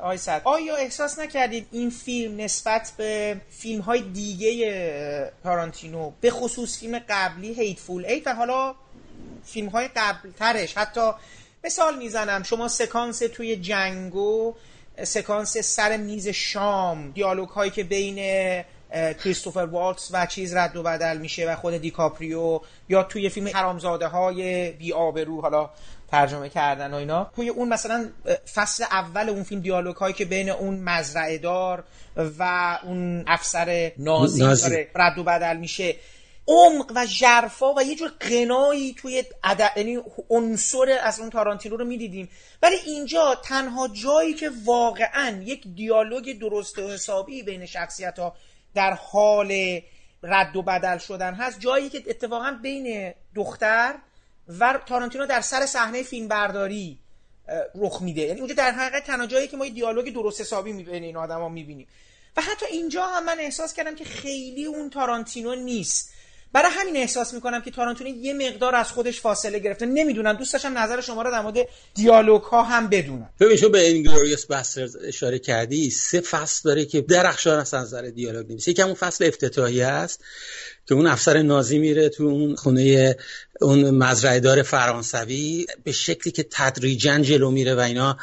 [0.00, 7.00] آقای آیا احساس نکردید این فیلم نسبت به فیلم های دیگه تارانتینو به خصوص فیلم
[7.08, 8.74] قبلی هیتفول ایت و حالا
[9.44, 11.10] فیلم های قبل ترش حتی
[11.64, 14.54] مثال می‌زنم شما سکانس توی جنگو
[15.04, 18.16] سکانس سر میز شام دیالوگ هایی که بین
[18.92, 24.06] کریستوفر والتس و چیز رد و بدل میشه و خود دیکاپریو یا توی فیلم حرامزاده
[24.06, 25.70] های بی آبرو حالا
[26.10, 27.30] ترجمه کردن و اینا.
[27.36, 28.08] توی اون مثلا
[28.54, 31.84] فصل اول اون فیلم دیالوگ هایی که بین اون مزرعه دار
[32.38, 34.70] و اون افسر نازی, نازی.
[34.70, 35.96] داره رد و بدل میشه.
[36.48, 39.72] عمق و ژرفا و یه جور غنایی توی عد...
[39.76, 39.98] یعنی
[40.30, 42.28] عنصر از اون تارانتینو رو می‌دیدیم.
[42.62, 48.34] ولی اینجا تنها جایی که واقعا یک دیالوگ درست و حسابی بین شخصیت ها
[48.74, 49.80] در حال
[50.22, 53.94] رد و بدل شدن هست جایی که اتفاقا بین دختر
[54.58, 56.98] و تارانتینو در سر صحنه فیلم برداری
[57.74, 58.20] رخ میده.
[58.20, 61.48] یعنی اونجا در حقیقت تنها جایی که ما یه دیالوگ درست حسابی بین این آدما
[61.48, 61.86] می‌بینیم.
[62.36, 66.10] و حتی اینجا هم من احساس کردم که خیلی اون تارانتینو نیست.
[66.52, 69.86] برای همین احساس می‌کنم که تارانتینو یه مقدار از خودش فاصله گرفته.
[69.86, 70.32] نمی‌دونم.
[70.32, 73.30] دوست داشتم نظر شما رو در مورد دیالوگ ها هم بدونم.
[73.40, 75.90] ببین شما به اینگلوریوس باسترز اشاره کردی.
[75.90, 80.24] سه فصل داره که درخشان از نظر دیالوگ نمیشه یکم اون فصل افتتاحی است
[80.86, 83.16] که اون افسر نازی میره تو اون خونه
[83.60, 88.16] اون مزرعه دار فرانسوی به شکلی که تدریجا جلو میره و اینا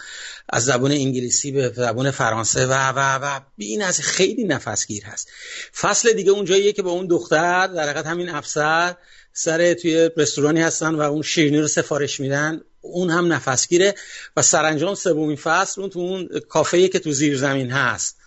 [0.49, 5.29] از زبان انگلیسی به زبان فرانسه و و و این از خیلی نفسگیر هست.
[5.75, 8.95] فصل دیگه اونجاییه که با اون دختر در حقیقت همین افسر
[9.33, 12.61] سر توی رستورانی هستن و اون شیرینی رو سفارش میدن.
[12.81, 13.95] اون هم نفسگیره
[14.37, 18.17] و سرانجام سومین فصل اون تو اون کافه که تو زیر زمین هست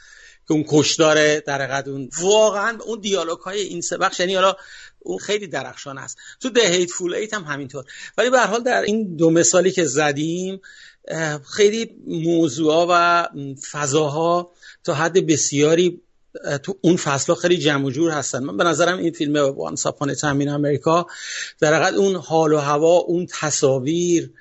[0.49, 4.57] که اون کشدار در حقیقت اون واقعا اون دیالوگ های این سه بخش یعنی حالا
[5.03, 6.19] اون خیلی درخشان است.
[6.41, 7.85] تو ده هیت فول ایت هم همینطور.
[8.19, 10.61] ولی به حال در این دو مثالی که زدیم
[11.53, 13.27] خیلی موضوع و
[13.73, 14.53] فضاها
[14.85, 16.03] تا حد بسیاری
[16.63, 18.45] تو اون فصل خیلی جمع و جور هستن.
[18.45, 21.07] من به نظرم این فیلم Once Upon a Time in America
[21.61, 24.33] در حقیقت اون حال و هوا اون تصاویر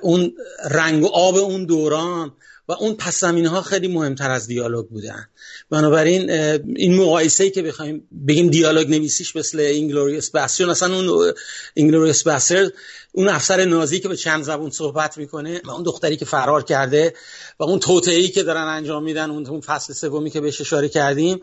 [0.00, 0.32] اون
[0.70, 2.32] رنگ و آب اون دوران
[2.68, 5.28] و اون پس ها خیلی مهمتر از دیالوگ بودن.
[5.72, 6.30] بنابراین
[6.76, 11.32] این مقایسه ای که بخوایم بگیم دیالوگ نویسیش مثل Inglourious Basterds اصلا اون
[11.74, 12.70] Inglourious Basterds
[13.12, 17.14] اون افسر نازی که به چند زبون صحبت می‌کنه و اون دختری که فرار کرده
[17.58, 21.40] و اون توطئه‌ای که دارن انجام میدن اون فصل سومی که بهش اشاره کردیم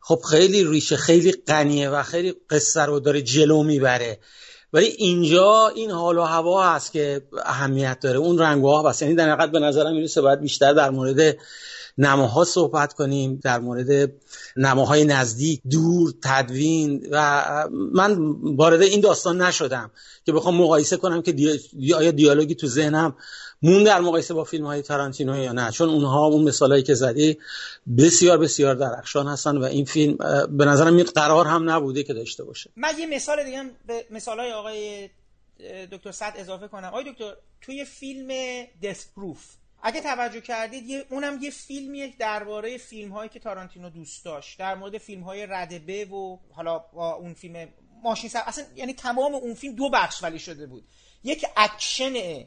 [0.00, 4.18] خب خیلی ریشه خیلی غنیه و خیلی قصه رو داره جلو می‌بره.
[4.72, 8.18] ولی اینجا این حال و هوا هست که اهمیت داره.
[8.18, 9.02] اون رنگ و آب هست.
[9.02, 11.36] یعنی در به نظرم می‌رسه باید بیشتر در مورد
[11.98, 14.12] نماها صحبت کنیم در مورد
[14.56, 18.16] نماهای نزدیک دور تدوین و من
[18.56, 19.90] وارد این داستان نشدم
[20.26, 21.58] که بخوام مقایسه کنم که
[21.96, 23.16] آیا دیالوگی تو ذهنم
[23.62, 25.70] مون در مقایسه با فیلم های تارانتینو یا نه.
[25.70, 27.38] چون اونها اون مثالهایی که زدی
[27.98, 30.16] بسیار بسیار درخشان هستن و این فیلم
[30.50, 32.70] به نظرم این قرار هم نبوده که داشته باشه.
[32.76, 35.10] من یه مثال دیگه به مثال آقای
[35.92, 36.84] دکتر صد اضافه کنم.
[36.84, 38.28] آقای دکتر توی فیلم
[38.82, 39.44] دست پروف
[39.82, 44.58] اگه توجه کردید یه اونم یه فیلمیه درباره فیلم هایی که تارانتینو دوست داشت.
[44.58, 47.68] در مورد فیلم های ردبه و حالا اون فیلم
[48.02, 50.84] ماشین سر اصلا یعنی تمام اون فیلم دو بخش ولی شده بود.
[51.24, 52.44] یک اکشن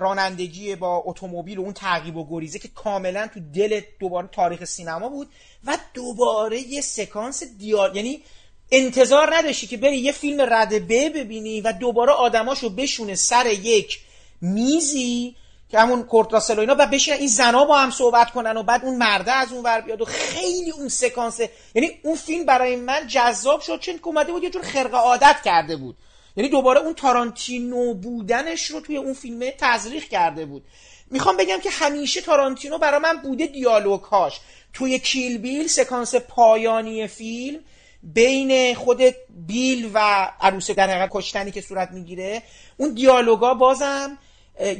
[0.00, 5.08] رانندگی با اتومبیل و اون تعقیب و گریزه که کاملا تو دل دوباره تاریخ سینما
[5.08, 5.28] بود
[5.64, 8.22] و دوباره یه سکانس دیال یعنی
[8.70, 14.00] انتظار نداشتی که بری یه فیلم رده ب ببینی و دوباره آدماشو بشونه سر یک
[14.40, 15.36] میزی
[15.68, 18.96] که همون کورت اینا و بشینن این زنا با هم صحبت کنن و بعد اون
[18.96, 21.40] مرده از اون ور بیاد و خیلی اون سکانس
[21.74, 25.36] یعنی اون فیلم برای من جذاب شد چون که اومده بود یه جور خرق عادت
[25.44, 25.96] کرده بود.
[26.36, 30.64] یعنی دوباره اون تارانتینو بودنش رو توی اون فیلمه تزریق کرده بود.
[31.10, 34.40] می‌خوام بگم که همیشه تارانتینو برای من بوده دیالوگهاش.
[34.72, 37.60] توی کیل بیل سکانس پایانی فیلم
[38.02, 39.02] بین خود
[39.46, 42.42] بیل و عروس در حقیقت کشتنی که صورت می‌گیره
[42.76, 44.18] اون دیالوگا بازم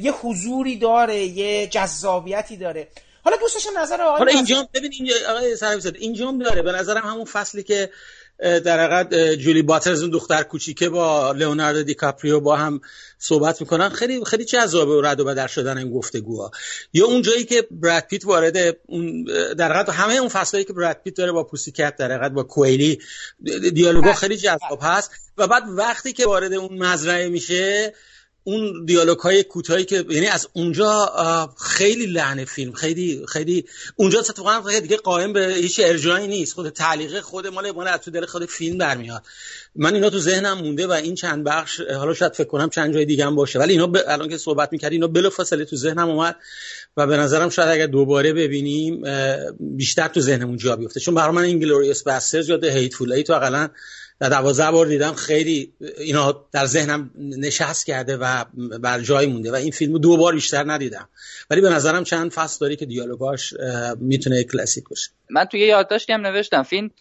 [0.01, 2.87] یه حضوری داره یه جذابیتی داره.
[3.23, 5.55] حالا دوست داشتم نظر آقای حالا اینجا ببین اینجا آقای
[5.99, 6.61] اینجا داره.
[6.61, 7.89] به نظرم همون فصلی که
[8.39, 12.81] در حقیقت جولی باترز اون دختر کوچیکه با لئوناردو دیکاپریو با هم
[13.19, 13.89] صحبت می‌کنن.
[13.89, 16.51] خیلی خیلی جذابه و رد و بدل شدن این گفتگوها.
[16.93, 19.23] یا اون جایی که براد پیت وارد اون
[19.57, 22.99] در حقیقت همه اون فصلایی که براد پیت داره با Pussycat در حقیقت با کویلی
[23.73, 25.11] دیالوگا خیلی جذاب هست.
[25.37, 27.93] و بعد وقتی که وارد اون مزرعه میشه
[28.47, 31.13] اون دیالوگ های کوتاهی که یعنی از اونجا
[31.61, 33.65] خیلی لحن فیلم خیلی خیلی
[33.95, 36.53] اونجا اتفاقا دیگه قائم به هیچ ارجاعی نیست.
[36.53, 39.23] خود تعلیق خود مال مال از تو دل خود فیلم برمیاد.
[39.75, 43.05] من اینا تو ذهنم مونده و این چند بخش حالا شاید فکر کنم چند جای
[43.05, 43.59] دیگه هم باشه.
[43.59, 43.97] ولی اینا ب...
[44.07, 46.35] الان که صحبت می‌کردی اینا بلافاصله تو ذهنم اومد
[46.97, 49.03] و به نظرم شاید اگر دوباره ببینیم
[49.59, 50.99] بیشتر تو ذهنمون جا بیفته.
[50.99, 53.33] چون برای من این گلوریوس باسترز یا هیتفول تو
[54.19, 58.45] در دوازده بار دیدم خیلی اینا در ذهنم نشست کرده و
[58.81, 61.09] بر جای مونده و این فیلم دو بار بیشتر ندیدم.
[61.49, 63.53] ولی به نظرم چند فصل داری که دیالوگاش
[63.99, 65.09] می‌تونه کلاسیک باشه.
[65.29, 66.91] من توی یادداشتی هم نوشتم فیلم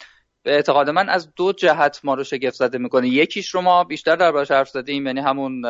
[0.47, 3.09] به اعتقاد من از دو جهت ما رو شگفت زده می‌کنه.
[3.09, 5.63] یکیش رو ما بیشتر دربارش حرف زدیم یعنی همون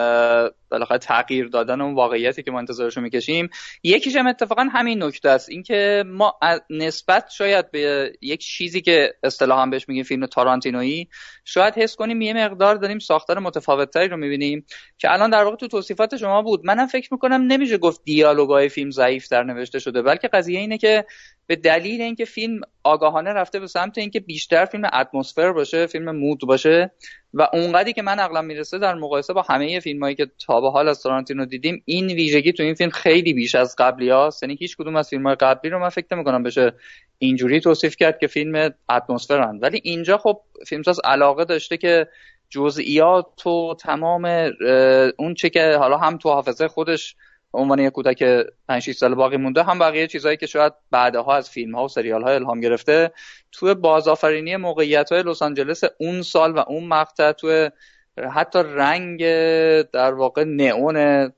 [0.70, 3.48] بالاخره تغییر دادن اون واقعیتی که ما انتظارش رو می‌کشیم.
[3.82, 5.48] یکیش هم اتفاقا همین نکته است.
[5.48, 6.38] اینکه ما
[6.70, 11.08] نسبت شاید به یک چیزی که اصطلاحا بهش میگیم فیلم تارانتینویی
[11.44, 14.66] شاید حس کنیم یه مقدار داریم ساختار متفاوتتری رو می‌بینیم
[14.98, 16.66] که الان در واقع تو توصیفات شما بود.
[16.66, 21.04] منم فکر می‌کنم نمیشه گفت دیالوگای فیلم ضعیف در نوشته شده بلکه قضیه اینه که
[21.46, 26.40] به دلیل اینکه فیلم آگاهانه رفته به سمت اینکه بیشتر فیلم اتمسفر باشه فیلم مود
[26.40, 26.90] باشه
[27.34, 30.70] و اونقدری که من عقلم می‌رسه در مقایسه با همه فیلم هایی که تا به
[30.70, 34.56] حال از تارانتینو دیدیم این ویژگی تو این فیلم خیلی بیش از قبلی هاست یعنی
[34.60, 36.72] هیچ کدوم از فیلم های قبلی رو من فکر کنم بشه
[37.18, 39.58] اینجوری توصیف کرد که فیلم اتمسفرن.
[39.62, 42.08] ولی اینجا خب فیلمساز علاقه داشته که
[42.50, 44.50] جزئیات و تمام
[45.18, 47.16] اون چه که حالا هم تو حافظه خودش
[47.56, 48.22] عنوان یک کودک
[48.68, 51.88] 5 6 سال باقی مونده هم بقیه چیزهایی که شاید بعدها از فیلم ها و
[51.88, 53.12] سریال ها الهام گرفته
[53.52, 57.70] توی بازآفرینی موقعیت های لس آنجلس اون سال و اون مقطع توی
[58.34, 59.20] حتی رنگ
[59.82, 61.32] در واقع نئون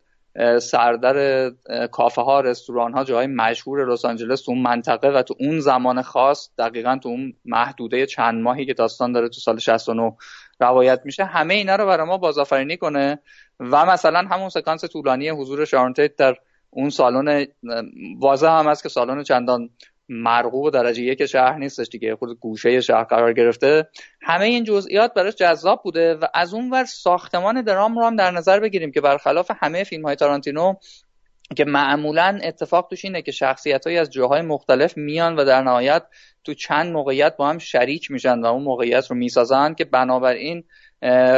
[0.60, 1.50] سردر
[1.92, 6.02] کافه ها رستوران ها جاهای مشهور لس آنجلس تو اون منطقه و تو اون زمان
[6.02, 10.16] خاص دقیقا تو اون محدوده چند ماهی که داستان داره تو سال 69
[10.60, 13.18] روایت میشه همه اینا رو برای ما بازآفرینی کنه.
[13.60, 16.36] و مثلا همون سکانس طولانی حضور شارنتیت در
[16.70, 17.46] اون سالن
[18.18, 19.70] واضح هم هست که سالن چندان
[20.08, 23.88] مرغوب و درجه یک شهر نیستش دیگه خود گوشه شهر قرار گرفته.
[24.22, 28.30] همه این جزئیات براش جذاب بوده و از اون ور ساختمان درام رو هم در
[28.30, 30.74] نظر بگیریم که برخلاف همه فیلم های تارانتینو
[31.56, 36.02] که معمولا اتفاق توش اینه که شخصیت های از جاهای مختلف میان و در نهایت
[36.44, 40.64] تو چند موقعیت با هم شریک میشن و اون موقعیت رو می‌سازن که بنابراین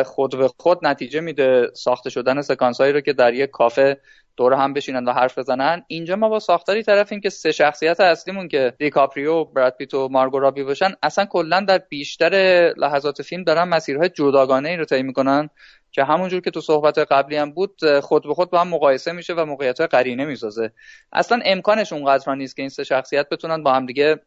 [0.07, 4.01] خود به خود نتیجه میده ساخته شدن سکانس هایی رو که در یک کافه
[4.37, 5.85] دور هم بشینن و حرف بزنن.
[5.87, 10.39] اینجا ما با ساختاری طرفیم که سه شخصیت اصلیمون که دیکاپریو براد پیت و مارگو
[10.39, 12.35] رابی باشن اصلا کلا در بیشتر
[12.77, 15.51] لحظات فیلم دارن مسیرهای جداگانه ای رو طی می‌کنن
[15.93, 19.35] که همونجور که تو صحبت قبلی هم بود خود به خود با هم مقایسه میشه
[19.35, 20.73] و موقعیت های قرینه می‌سازه.
[21.13, 24.21] اصلا امکانش اونقدر نیست که این سه شخصیت بتونن با هم دیگه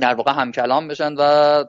[0.00, 1.64] در واقع هم کلام بشن و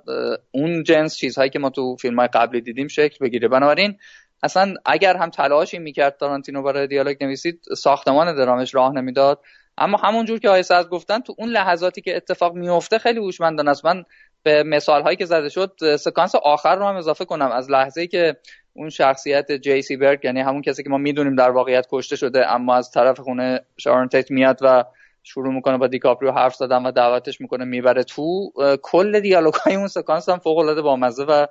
[0.51, 3.47] اون جنس چیزهایی که ما تو فیلم های قبلی دیدیم شکل بگیره.
[3.47, 3.97] بنابراین
[4.43, 9.39] اصلا اگر هم تلاشی می‌کرد تارانتینو برای دیالوگ نویسید ساختمان درامش راه نمی‌داد.
[9.77, 13.85] اما همونجور که آیسه از گفتن تو اون لحظاتی که اتفاق میفته خیلی هوشمندانه است.
[13.85, 14.03] من
[14.43, 17.51] به مثال هایی که زده شد سکانس آخر رو هم اضافه کنم.
[17.51, 18.37] از لحظه که
[18.73, 22.75] اون شخصیت جیسی برگ یعنی همون کسی که ما می‌دونیم در واقعیت کشته شده اما
[22.75, 24.83] از طرف خونه شارون تیت میاد و
[25.23, 28.51] شروع می‌کنه با دیکاپریو حرف زدن و دعوتش می‌کنه می‌بره تو
[28.81, 31.47] کل دیالوگ های اون سکانس هم فوق العاده بامزه و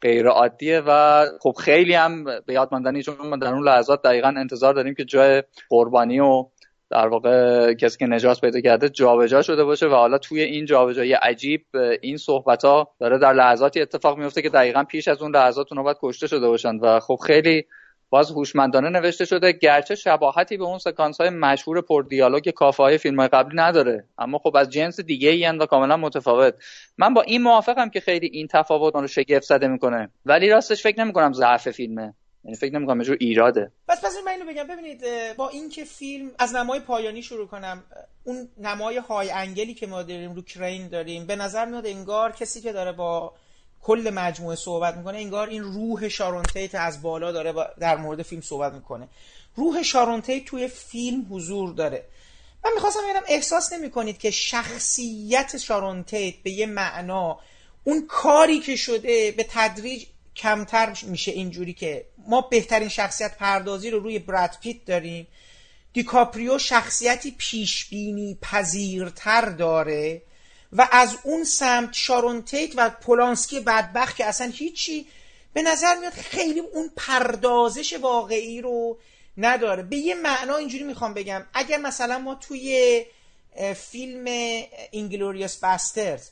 [0.00, 4.28] غیر عادیه و خب خیلی هم به یاد ماندنی چون ما در اون لحظات دقیقا
[4.28, 6.46] انتظار داریم که جای قربانی و
[6.90, 11.12] در واقع کسی که نجات پیدا کرده جابجا شده باشه و حالا توی این جابجایی
[11.12, 11.64] عجیب
[12.02, 15.94] این صحبت ها داره در لحظاتی اتفاق میفته که دقیقا پیش از اون لحظات اون
[16.02, 17.66] کشته شده باشن و خب خیلی
[18.10, 22.98] باز هوشمندانه نوشته شده گرچه شباهتی به اون سکانس های مشهور پر دیالوگ کافه های
[22.98, 26.54] فیلم های قبلی نداره اما خب از جنس دیگه ای و کاملا متفاوت.
[26.98, 31.00] من با این موافقم که خیلی این تفاوت رو شگفت زده می‌کنه ولی راستش فکر
[31.00, 32.14] نمی‌کنم ضعف فیلمه.
[32.44, 33.72] یعنی فکر نمی‌کنم جور ایراده.
[33.88, 34.66] پس پس من اینو بگم.
[34.66, 35.00] ببینید
[35.36, 37.82] با اینکه فیلم از نمای پایانی شروع کنم
[38.24, 42.60] اون نمای های انگلی که ما داریم رو کرین داریم به نظر میاد انگار کسی
[42.60, 43.32] که داره با
[43.82, 48.72] کل مجموعه صحبت می‌کنه انگار این روح شارونتیت از بالا داره در مورد فیلم صحبت
[48.72, 49.08] می‌کنه.
[49.56, 52.04] روح شارونتیت توی فیلم حضور داره.
[52.64, 57.38] من می‌خواستم بگم احساس نمی که شخصیت شارونتیت به یه معنا
[57.84, 63.98] اون کاری که شده به تدریج کمتر میشه اینجوری که ما بهترین شخصیت پردازی رو
[63.98, 65.26] روی براد پیت داریم.
[65.92, 70.22] دیکاپریو شخصیتی پیشبینی پذیرتر داره.
[70.72, 75.06] و از اون سمت شارون تیت و پولانسکی بدبخت که اصلا هیچی
[75.52, 78.98] به نظر میاد خیلی اون پردازش واقعی رو
[79.36, 79.82] نداره.
[79.82, 81.46] به یه معنا اینجوری می‌خوام بگم.
[81.54, 83.04] اگر مثلا ما توی
[83.76, 84.24] فیلم
[84.90, 86.28] Inglourious Basterds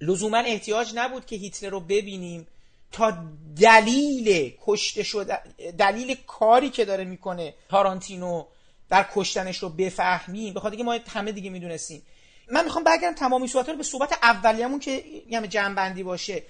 [0.00, 2.46] لزوما احتیاج نبود که هیتلر رو ببینیم
[2.92, 3.18] تا
[3.60, 5.38] دلیل کشته شده
[5.78, 8.44] دلیل کاری که داره می‌کنه تارانتینو
[8.90, 10.54] در کشتنش رو بفهمیم.
[10.54, 12.02] بخاطر که ما همه دیگه می‌دونستیم.
[12.48, 16.42] من می‌خوام برگردم تمامی صحبت رو به صحبت اولیه‌مون که یعنی جنبندی باشه.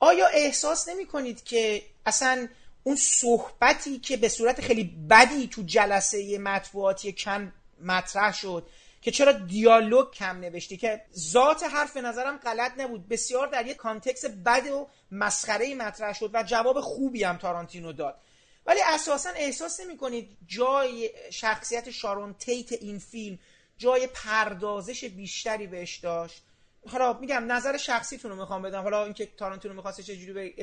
[0.00, 2.48] آیا احساس نمی کنید که اصلا
[2.82, 8.66] اون صحبتی که به صورت خیلی بدی تو جلسه مطبوعاتی کم مطرح شد
[9.02, 14.24] که چرا دیالوگ کم نوشتی که ذات حرف نظرم غلط نبود بسیار در یک کانتکس
[14.24, 18.20] بد و مسخره مطرح شد و جواب خوبی هم تارانتینو داد.
[18.66, 23.38] ولی اساسا احساس نمی کنید جای شخصیت شارون تیت این فیلم
[23.78, 26.42] جای پردازش بیشتری بهش داشت.
[26.88, 28.82] حالا میگم نظر شخصیتون رو می‌خوام بدم.
[28.82, 30.54] حالا اینکه تارانتینو می‌خواسته چه جوری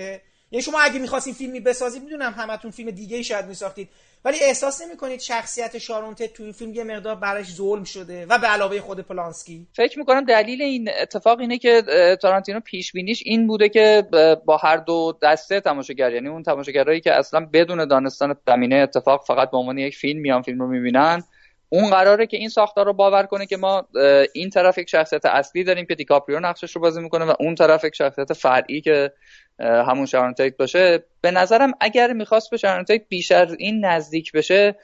[0.51, 3.89] یعنی شما اگه می‌خواستین فیلمی بسازید می‌دونم همتون فیلم دیگه ای شاید میساختید.
[4.25, 8.47] ولی احساس نمی‌کنید شخصیت شارونته تو این فیلم یه مقدار براش ظلم شده و به
[8.47, 9.67] علاوه خود پلانسکی.
[9.73, 11.83] فکر می‌کنم دلیل این اتفاق اینه که
[12.21, 14.07] تارانتینو پیش بینیش این بوده که
[14.45, 19.51] با هر دو دسته تماشاگر یعنی اون تماشاگرایی که اصلا بدون دانستان زمینه اتفاق فقط
[19.51, 21.23] به عنوان یک فیلم میان فیلم رو می‌بینن.
[21.73, 23.87] اون قراره که این ساختار رو باور کنه که ما
[24.33, 27.83] این طرف یک شخصیت اصلی داریم که دیکاپریو نقشش رو بازی می‌کنه و اون طرف
[27.83, 29.11] یک شخصیت فرعی که
[29.59, 31.03] همون شارون تیت باشه.
[31.21, 34.75] به نظرم اگر می‌خواست به شارون تیت بیشتر این نزدیک بشه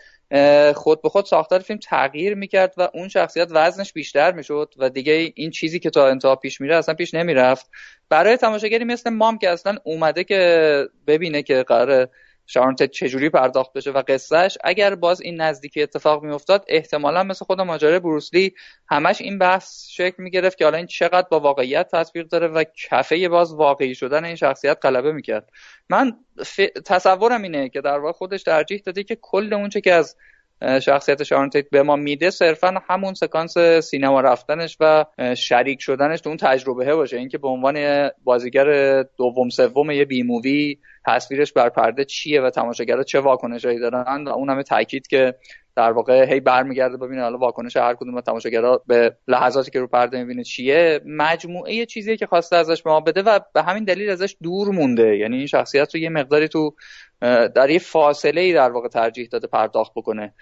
[0.75, 5.31] خود به خود ساختار فیلم تغییر می‌کرد و اون شخصیت وزنش بیشتر می‌شد و دیگه
[5.35, 7.69] این چیزی که تا انتها پیش میره اصلا پیش نمی‌رفت.
[8.09, 12.09] برای تماشاگری مثل مام که اصلا اومده که ببینه که قراره
[12.51, 17.61] شارونت چجوری پرداخت بشه و قصهش اگر باز این نزدیکی اتفاق میافتاد احتمالا مثل خود
[17.61, 18.53] ماجرای بروسلی
[18.87, 23.29] همش این بحث شکل می‌گرفت که حالا این چقدر با واقعیت تطبیق داره و کفه
[23.29, 25.49] باز واقعی شدن این شخصیت غلبه می‌کرد.
[25.89, 26.61] من ف...
[26.85, 30.15] تصورم اینه که در واقع خودش ترجیح داده که کل اونچه که از
[30.81, 35.05] شخصیت شارون به ما میده صرفا همون سکانس سینما رفتنش و
[35.37, 37.17] شریک شدنش تو اون تجربه باشه.
[37.17, 43.03] اینکه به عنوان بازیگر دوم سوم یه بی مووی تصویرش بر پرده چیه و تماشاگرها
[43.03, 45.35] چه واکنشایی دارن و اون همه تاکید که
[45.79, 49.87] در واقع هی برمیگرده ببینه حالا واکنش هر کدوم از تماشاگرها به لحظاتی که رو
[49.87, 51.01] پرده می‌بینه چیه.
[51.05, 55.17] مجموعه چیزیه که خواسته ازش به ما بده و به همین دلیل ازش دور مونده.
[55.17, 56.75] یعنی این شخصیت رو یه مقداری تو
[57.55, 60.33] در یه فاصله ای در واقع ترجیح داده پرداخت بکنه.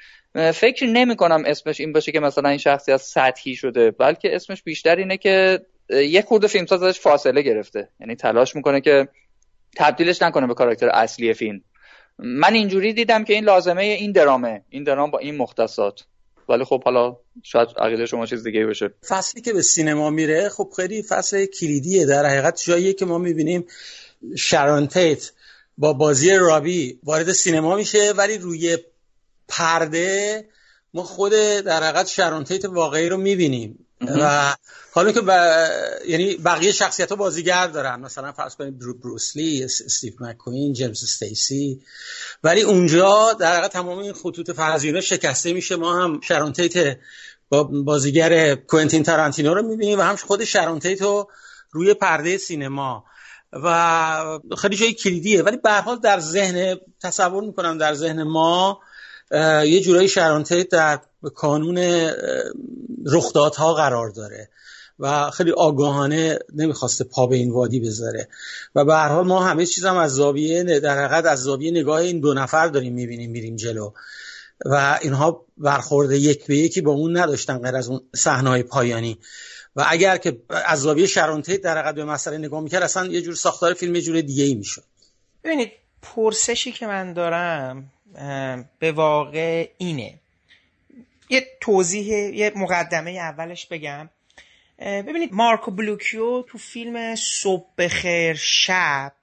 [0.53, 4.95] فکر نمی کنم اسمش این باشه که مثلا این شخصیت سطحی شده بلکه اسمش بیشتر
[4.95, 5.59] اینه که
[5.89, 7.89] یه خورده فیلمساز ازش فاصله گرفته.
[7.99, 9.07] یعنی تلاش می‌کنه که
[9.77, 11.61] تبدیلش نکنه به کاراکتر اصلی فیلم.
[12.19, 14.61] من اینجوری دیدم که این لازمه این درامه.
[14.69, 16.03] این درام با این مختصات.
[16.49, 18.94] ولی خب حالا شاید عقیده شما چیز دیگه باشه.
[19.07, 22.06] فصلی که به سینما میره خب خیلی فصل کلیدیه.
[22.06, 23.65] در حقیقت جاییه که ما می‌بینیم
[24.38, 25.31] شرانتیت
[25.77, 28.77] با بازی رابی وارد سینما میشه ولی روی
[29.48, 30.45] پرده
[30.94, 31.31] ما خود
[31.65, 33.86] در حقیقت شرانتیت واقعی رو می‌بینیم.
[34.02, 34.56] و
[34.91, 35.22] حالا که
[36.07, 37.99] یعنی بقیه شخصیت ها بازیگر دارن.
[37.99, 41.82] مثلا فرض کنید برو بروسلی استیو مکوین جیمز استیسی
[42.44, 45.76] ولی اونجا در حقیقت تمام این خطوط فرضیانه شکسته میشه.
[45.76, 46.98] ما هم شرانتیت
[47.49, 51.30] با بازیگر کوینتین تارانتینو رو می‌بینیم و هم خود شرانتیت رو
[51.72, 53.06] روی پرده سینما.
[53.53, 55.44] و خیلی جای کلیدیه.
[55.44, 58.80] ولی به حال در ذهن تصور می‌کنم در ذهن ما
[59.65, 60.99] یه جورایی شرانتیت در
[61.35, 62.09] کانون
[63.05, 64.49] رخدادها قرار داره
[64.99, 68.27] و خیلی آگاهانه نمی‌خواسته پا به این وادی بذاره.
[68.75, 71.99] و به هر حال ما همه چیز هم از زاویه در حقیقت از زاویه نگاه
[71.99, 73.91] این دو نفر داریم می‌بینیم میریم جلو.
[74.65, 79.17] و اینها برخورد یک به یکی با اون نداشتن غیر از اون صحنه پایانی.
[79.75, 83.35] و اگر که از زاویه شرانتیت در حقیقت به مسئله نگاه می‌کرد اصلا یه جور
[83.35, 84.83] ساختار فیلم یه جور دیگه ای می‌شد.
[85.43, 85.71] ببینید
[86.01, 87.91] پرسشی که من دارم
[88.79, 90.19] به واقع اینه.
[91.29, 94.09] یه توضیح یه مقدمه اولش بگم.
[94.79, 99.13] ببینید مارکو بلوکیو تو فیلم صبح خیر شب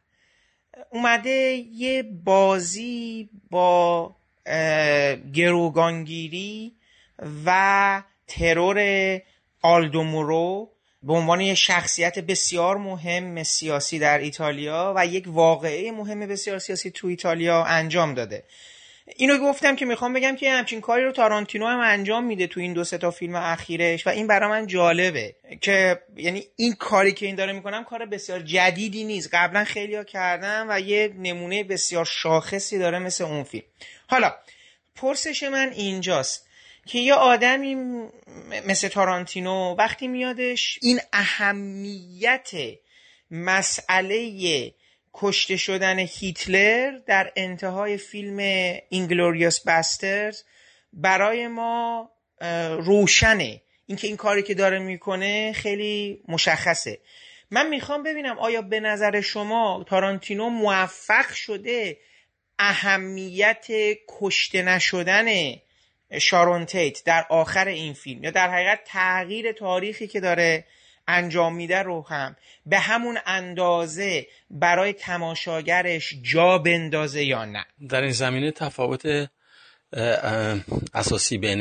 [0.91, 4.17] اومده یه بازی با
[5.35, 6.73] گروگانگیری
[7.47, 9.21] و ترور
[9.63, 10.71] آلدومورو
[11.03, 16.91] به عنوان یه شخصیت بسیار مهم سیاسی در ایتالیا و یک واقعه مهم بسیار سیاسی
[16.91, 18.45] تو ایتالیا انجام داده.
[19.07, 22.73] اینو گفتم که می‌خوام بگم که همچین کاری رو تارانتینو هم انجام میده تو این
[22.73, 27.35] دو تا فیلم اخیرش و این برای من جالبه که یعنی این کاری که این
[27.35, 29.31] داره می‌کنم کار بسیار جدیدی نیست.
[29.33, 33.65] قبلا خیلی کردم و یه نمونه بسیار شاخصی داره مثل اون فیلم.
[34.07, 34.35] حالا
[34.97, 36.47] پرسش من اینجاست
[36.87, 37.75] که یه آدمی
[38.67, 42.51] مثل تارانتینو وقتی میادش این اهمیت
[43.31, 44.73] مسئله
[45.15, 48.39] کشته شدن هیتلر در انتهای فیلم
[48.89, 50.43] اینگلوریوس باسترز
[50.93, 52.11] برای ما
[52.79, 53.63] روشنه.
[53.87, 56.99] اینکه این کاری که داره می‌کنه خیلی مشخصه.
[57.51, 61.99] من می‌خوام ببینم آیا به نظر شما تارانتینو موفق شده
[62.59, 63.67] اهمیت
[64.09, 65.27] کشته نشدن
[66.19, 70.65] شارون تیت در آخر این فیلم یا در حقیقت تغییر تاریخی که داره
[71.09, 72.37] انجام میده رو هم
[72.67, 77.67] به همون اندازه برای تماشاگرش جا بندازه یا نه.
[77.89, 79.31] در این زمینه تفاوت
[80.95, 81.61] اساسی بین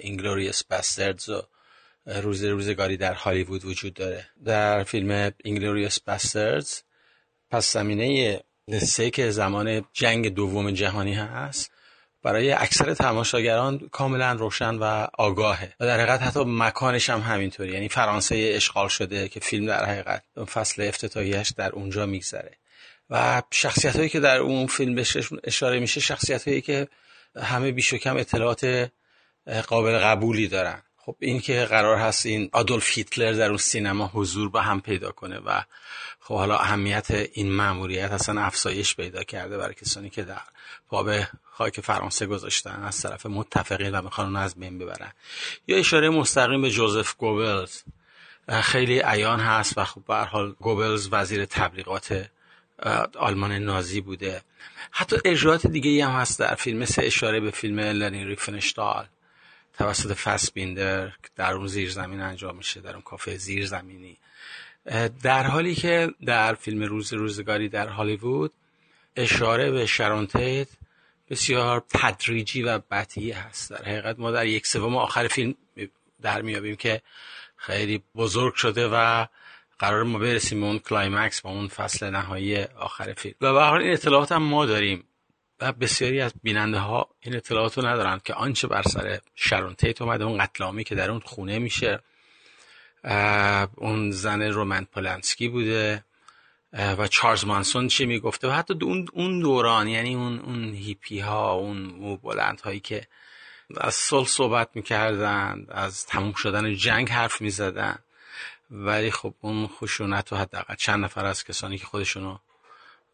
[0.00, 1.42] Inglourious Basterds و
[2.06, 4.26] روز روزگاری در هالیوود وجود داره.
[4.44, 6.80] در فیلم Inglourious Basterds
[7.50, 8.40] پس زمینه
[8.82, 11.73] سه که زمان جنگ دوم جهانی هست
[12.24, 15.74] برای اکثر تماشاگران کاملا روشن و آگاهه.
[15.80, 17.72] و در حقیقت حتی مکانش هم همینطوری.
[17.72, 22.56] یعنی فرانسه اشغال شده که فیلم در حقیقت فصل افتتاحیش در اونجا میگذره.
[23.10, 26.88] و شخصیت هایی که در اون فیلم بهش اشاره میشه شخصیت هایی که
[27.42, 28.90] همه بیش و کم اطلاعات
[29.66, 30.82] قابل قبولی دارن.
[30.96, 35.12] خب این که قرار هست این آدولف هیتلر در اون سینما حضور به هم پیدا
[35.12, 35.60] کنه و
[36.20, 40.40] خب حالا اهمیت این مأموریت اصلا افزایش پیدا کرده برای کسانی که در
[40.88, 41.10] باب
[41.52, 45.12] خاک فرانسه گذاشتن از طرف متفقین و می‌خوان اون از بین ببرن.
[45.66, 47.82] یا اشاره مستقیم به جوزف گوبلز.
[48.62, 52.30] خیلی عیان هست و خب به حال گوبلز وزیر تبلیغات
[53.18, 54.42] آلمان نازی بوده.
[54.90, 56.78] حتی اجرات دیگه هم هست در فیلم.
[56.78, 59.06] مثل اشاره به فیلم لرین ریفنشتال.
[59.78, 64.16] توسط فسبیندر در اون زیر زمین انجام میشه در اون کافه زیر زمینی
[65.22, 68.52] در حالی که در فیلم روز روزگاری در هالیوود
[69.16, 70.68] اشاره به شارون تیت
[71.30, 73.70] بسیار تدریجی و بطیی هست.
[73.72, 75.54] در حقیقت ما در یک سوم آخر فیلم
[76.22, 77.02] در میابیم که
[77.56, 79.26] خیلی بزرگ شده و
[79.78, 83.34] قرار ما برسیم به اون climax با اون فصل نهایی آخر فیلم.
[83.40, 85.04] و به این اطلاعات هم ما داریم
[85.60, 90.02] و بسیاری از بیننده ها این اطلاعات رو ندارند که آنچه بر سر شارون تیت
[90.02, 92.00] اومده اون قتل عامی که در اون خونه میشه
[93.76, 96.04] اون زن رومن پولنسکی بوده.
[96.74, 101.52] و چارلز مانسون چی می‌گفته؟ و حتی اون اون دوران یعنی اون اون هیپی ها
[101.52, 103.06] اون مو بلند هایی که
[103.76, 107.98] از صلح صحبت می‌کردن از تموم شدن جنگ حرف می‌زدن.
[108.70, 112.38] ولی خب اون خشونت و حداقل چند نفر از کسانی که خودشونو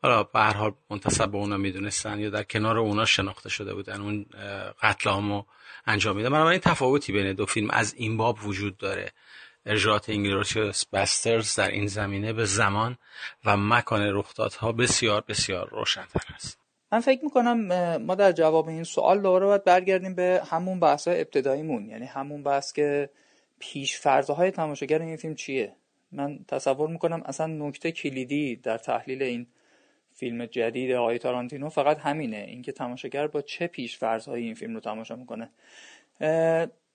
[0.02, 4.00] حالا به هر حال منتصب به اونا می‌دونستن یا در کنار اونا شناخته شده بودن.
[4.00, 4.26] اون
[4.82, 5.42] قتل
[5.86, 9.12] انجام میدن این تفاوتی بین دو فیلم از این باب وجود داره.
[9.70, 12.98] ارجاعات انگلیس بسترز در این زمینه به زمان
[13.44, 16.58] و مکان رخدادها بسیار بسیار روشنتر است.
[16.92, 21.88] من فکر می‌کنم ما در جواب این سوال دوباره باید برگردیم به همون بحث ابتداییمون.
[21.88, 23.10] یعنی همون بحث که
[23.58, 25.72] پیش های تماشاگر این فیلم چیه؟
[26.12, 29.46] من تصور می‌کنم اصلا نکته کلیدی در تحلیل این
[30.12, 34.80] فیلم جدید آقای تارانتینو فقط همینه اینکه تماشاگر با چه پیش فرضهایی این فیلم رو
[34.80, 35.50] تماشا می‌کنه.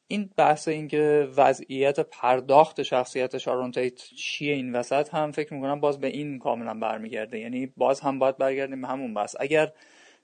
[0.07, 5.99] این بحث اینکه وضعیت پرداخت شخصیت شارون تیت چیه این وسط هم فکر می‌کنم باز
[5.99, 7.39] به این کاملا برمیگرده.
[7.39, 9.35] یعنی باز هم باید برگردیم به همون بحث.
[9.39, 9.71] اگر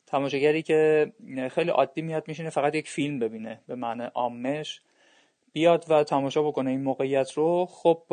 [0.08, 1.12] تماشاگری که
[1.52, 4.82] خیلی عادی میاد میشینه فقط یک فیلم ببینه به معنی آمش
[5.54, 8.04] بیاد و تماشا بکنه این موقعیت رو خب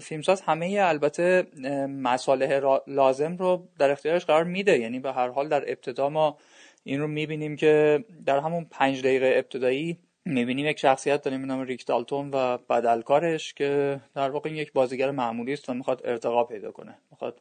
[0.00, 1.46] فیلمساز همه البته
[1.86, 4.78] مصالح لازم رو در اختیارش قرار میده.
[4.78, 6.38] یعنی به هر حال در ابتدا ما
[6.84, 11.86] این رو می‌بینیم که در همون پنج دقیقه ابتدایی می‌بینیم یک شخصیت داریم نام ریک
[11.86, 16.98] دالتون و بدلکارش که در واقع یک بازیگر معمولی است و می‌خواد ارتقا پیدا کنه.
[17.10, 17.40] می‌خواد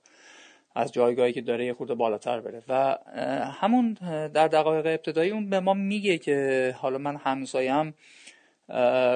[0.75, 2.63] از جایگاهی که داره یه خورده بالاتر بره.
[2.67, 2.97] و
[3.61, 3.93] همون
[4.33, 7.93] در دقایق ابتدایی اون به ما میگه که حالا من همسایم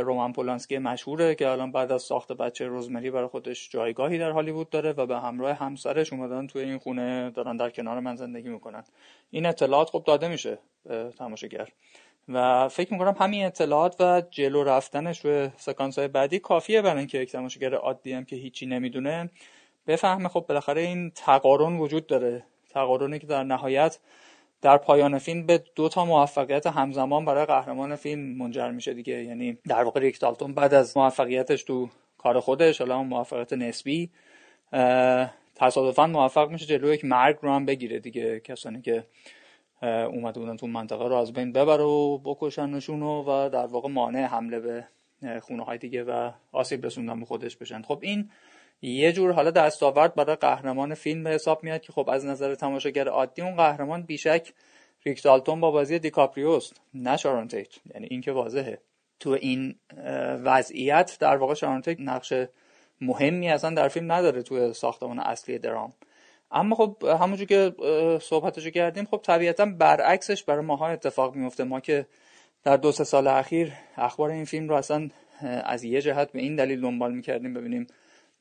[0.01, 4.69] رومان پولانسکی مشهوره که الان بعد از ساخت بچه روزمری برای خودش جایگاهی در هالیوود
[4.69, 8.83] داره و به همراه همسرش اومدن توی این خونه دارن در کنار من زندگی می‌کنن.
[9.31, 10.57] این اطلاعات خب داده میشه
[11.17, 11.69] تماشاگر.
[12.29, 17.17] و فکر می‌کنم همین اطلاعات و جلو رفتنش روی سکانس های بعدی کافیه برای اینکه
[17.17, 19.29] یک تماشاگر عادی هم که هیچی نمی‌دونه
[19.87, 20.29] بفهمه.
[20.29, 22.43] خب بالاخره این تقارن وجود داره.
[22.69, 23.99] تقارنی که در نهایت
[24.61, 29.23] در پایان فیلم به دو تا موفقیت همزمان برای قهرمان فیلم منجر میشه دیگه.
[29.23, 34.09] یعنی در واقع ریک دالتون بعد از موفقیتش تو کار خودش حالا موفقیت نسبی
[35.55, 38.39] تصادفا موفق میشه جلوی یک مرگ رو هم بگیره دیگه.
[38.39, 39.03] کسانی که
[39.83, 44.59] اومده بودن تو منطقه رو از بین ببره و بکشنشون و در واقع مانع حمله
[44.59, 44.87] به
[45.41, 47.81] خونه های دیگه و آسیب رسوندن به خودش بشن.
[47.81, 48.29] خب این
[48.81, 53.07] یه جور حالا دستاورد برای قهرمان فیلم به حساب میاد که خب از نظر تماشاگر
[53.07, 54.53] عادی اون قهرمان بیشک
[55.05, 57.47] ریک دالتون با بازی دیکاپریوست نه شارون
[57.93, 58.79] یعنی این که واضحه.
[59.19, 59.75] تو این
[60.43, 62.33] وضعیت در واقع شارون نقش
[63.01, 65.93] مهمی اصلا در فیلم نداره تو ساختمان اصلی درام.
[66.53, 67.73] اما خب همونجور که
[68.21, 72.05] صحبتشو کردیم خب طبیعتا برعکسش برای ماها اتفاق میفته ما که
[72.63, 75.09] در دو سه سال اخیر اخبار این فیلم رو اصلا
[75.63, 77.87] از یه جهت به این دلیل دنبال می‌کردیم ببینیم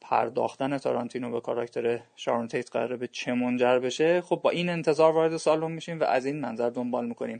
[0.00, 4.20] پرداختن تارانتینو به کاراکتر شارون تیت قراره به چه منجر بشه.
[4.20, 7.38] خب با این انتظار وارد سالن میشیم و از این منظر دنبال می‌کنیم.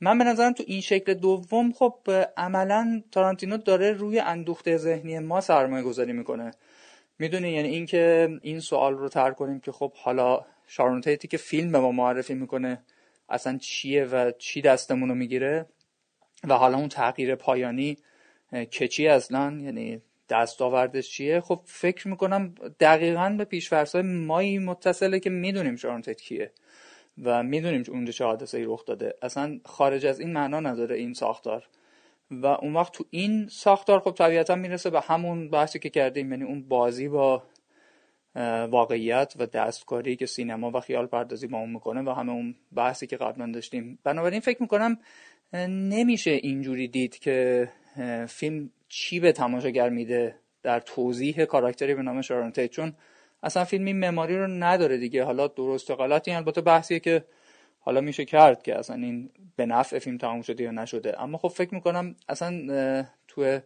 [0.00, 1.94] من به نظرم تو این شکل دوم خب
[2.36, 6.50] عملا تارانتینو داره روی اندوخته ذهنی ما سرمایه گذاری می‌کنه.
[7.22, 11.72] می‌دونی؟ یعنی اینکه این سوال رو تر کنیم که خب حالا شارون تیتی که فیلم
[11.72, 12.82] به ما معرفی می‌کنه
[13.28, 15.66] اصلا چیه و چی دستمون رو می‌گیره
[16.48, 17.96] و حالا اون تغییر پایانی
[18.70, 25.20] که چی اصلا؟ یعنی دستاوردش چیه؟ خب فکر می‌کنم دقیقا به پیشفرض های مایی متصله
[25.20, 26.52] که می‌دونیم شارون تیت کیه
[27.22, 29.14] و می‌دونیم اونجا چه حادثه ای رخ داده.
[29.22, 31.68] اصلا خارج از این معنا نداره این ساختار.
[32.32, 36.44] و اون وقت تو این ساختار خب طبیعتا می‌رسه به همون بحثی که کردیم یعنی
[36.44, 37.42] اون بازی با
[38.70, 43.06] واقعیت و دستکاری که سینما و خیال پردازی با اون می‌کنه و همه اون بحثی
[43.06, 43.98] که قبلا داشتیم.
[44.04, 44.98] بنابراین فکر می‌کنم
[45.68, 47.68] نمیشه اینجوری دید که
[48.28, 52.92] فیلم چی به تماشاگر میده در توضیح کاراکتری به نام شارون چون
[53.42, 55.24] اصلا فیلم این معماری رو نداره دیگه.
[55.24, 57.24] حالا درست و غلطی البته بحثیه که
[57.84, 61.22] حالا میشه کرد که اصلا این به نفع فیلم تمام شده یا نشده.
[61.22, 63.58] اما خب فکر می‌کنم اصلا تو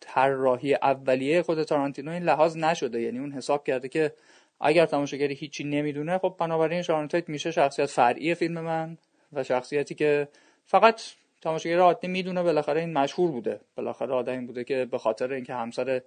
[0.00, 3.00] طراحی اولیه خود تارانتینو این لحاظ نشده.
[3.00, 4.12] یعنی اون حساب کرده که
[4.60, 8.98] اگر تماشاگری هیچی نمی‌دونه خب بنابراین شارون میشه شخصیت فرعی فیلم من
[9.32, 10.28] و شخصیتی که
[10.64, 11.02] فقط
[11.42, 13.60] تماشاگر عادی می‌دونه بالاخره این مشهور بوده.
[13.76, 16.02] بالاخره آدمی بوده که به خاطر اینکه همسر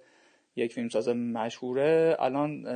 [0.56, 2.66] یک فیلمساز مشهوره الان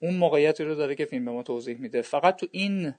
[0.00, 2.02] اون موقعیتی رو داره که فیلم به ما توضیح میده.
[2.02, 2.94] فقط تو این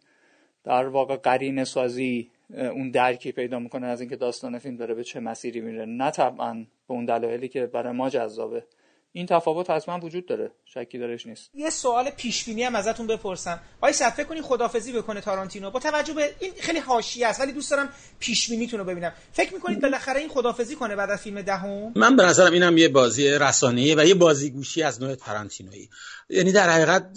[0.67, 5.19] در واقع قرینه سازی اون درکی پیدا می‌کنه از اینکه داستان فیلم داره به چه
[5.19, 5.85] مسیری میره.
[5.85, 6.53] نه طبعا
[6.87, 8.63] به اون دلایلی که برای ما جذابه.
[9.11, 10.51] این تفاوت حتما وجود داره.
[10.65, 11.49] شکی درش نیست.
[11.53, 13.59] یه سوال پیش بینی هم ازتون بپرسم.
[13.81, 17.51] آقای صد فکر کنید خدافظی بکنه تارانتینو؟ با توجه به این خیلی حاشیه است ولی
[17.51, 17.89] دوست دارم
[18.19, 19.13] پیش بینیتون رو ببینم.
[19.31, 22.89] فکر می‌کنید بالاخره این خدافظی کنه بعد از فیلم دهم؟ من به نظرم اینم یه
[22.89, 25.89] بازی رسانه‌ای و یه بازیگوشی از نوع تارانتینویی.
[26.29, 27.09] یعنی در حقیقت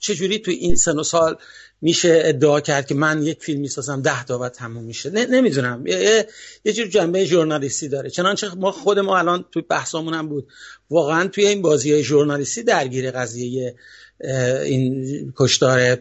[0.00, 1.36] چجوری تو این سن و سال
[1.82, 5.10] میشه ادعا کرد که من یک فیلم می‌سازم ده تا بعد تموم میشه.
[5.10, 5.86] نمی‌دونم.
[5.86, 6.26] یه,
[6.64, 8.10] یه جور جنبه ژورنالیستی داره.
[8.10, 10.48] چنانچه ما خود ما الان توی بحثمون هم بود.
[10.90, 13.74] واقعا توی این بازی های ژورنالیستی درگیر قضیه
[14.64, 15.98] این کشتار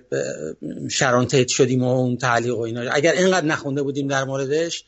[0.90, 2.82] شران تیت شدیم و اون تعلیق و اینا.
[2.92, 4.84] اگر اینقدر نخونده بودیم در موردش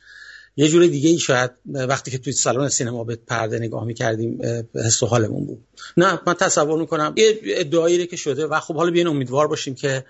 [0.56, 4.40] یه جور دیگه ای شاید وقتی که توی سالن سینما به پرده نگاه می‌کردیم
[4.86, 5.64] حس و حالمون بود.
[5.98, 10.06] نه من تصور می‌کنم یه ادعایی که شده و خب حالا بیاین امیدوار باشیم که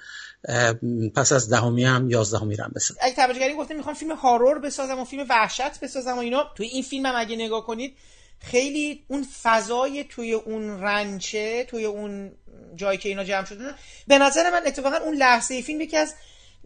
[1.16, 5.06] پس از دهمی هم یازدهمی هم بسازم اگه توجهگری گفته می‌خوام فیلم هارور بسازم و
[5.06, 7.98] فیلم وحشت بسازم و اینا توی این فیلم هم اگه نگاه کنید
[8.40, 12.32] خیلی اون فضای توی اون رنچه توی اون
[12.76, 13.76] جایی که اینا جمع شدن
[14.08, 16.16] به نظر من اتفاقا اون لحظه فیلم یکی از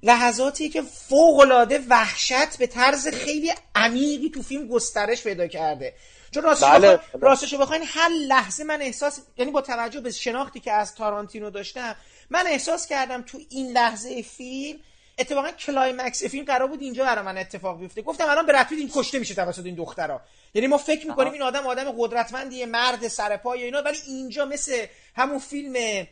[0.04, 5.94] لحظاتی که فوق العاده وحشت به طرز خیلی عمیقی تو فیلم گسترش پیدا کرده
[6.32, 7.00] چون راستش بله.
[7.22, 11.96] راستش بخواین هر لحظه من احساس یعنی با توجه به شناختی که از تارانتینو داشتم
[12.30, 14.80] من احساس کردم تو این لحظه فیلم
[15.20, 18.02] اتفاقا climax فیلم قرار بود اینجا برای من اتفاق بیفته.
[18.02, 20.22] گفتم الان به این کشته میشه توسط این دخترا.
[20.54, 24.86] یعنی ما فکر می‌کنیم این آدم آدم قدرتمندیه مرد سرپای اینا ولی اینجا مثل
[25.16, 26.06] همون فیلم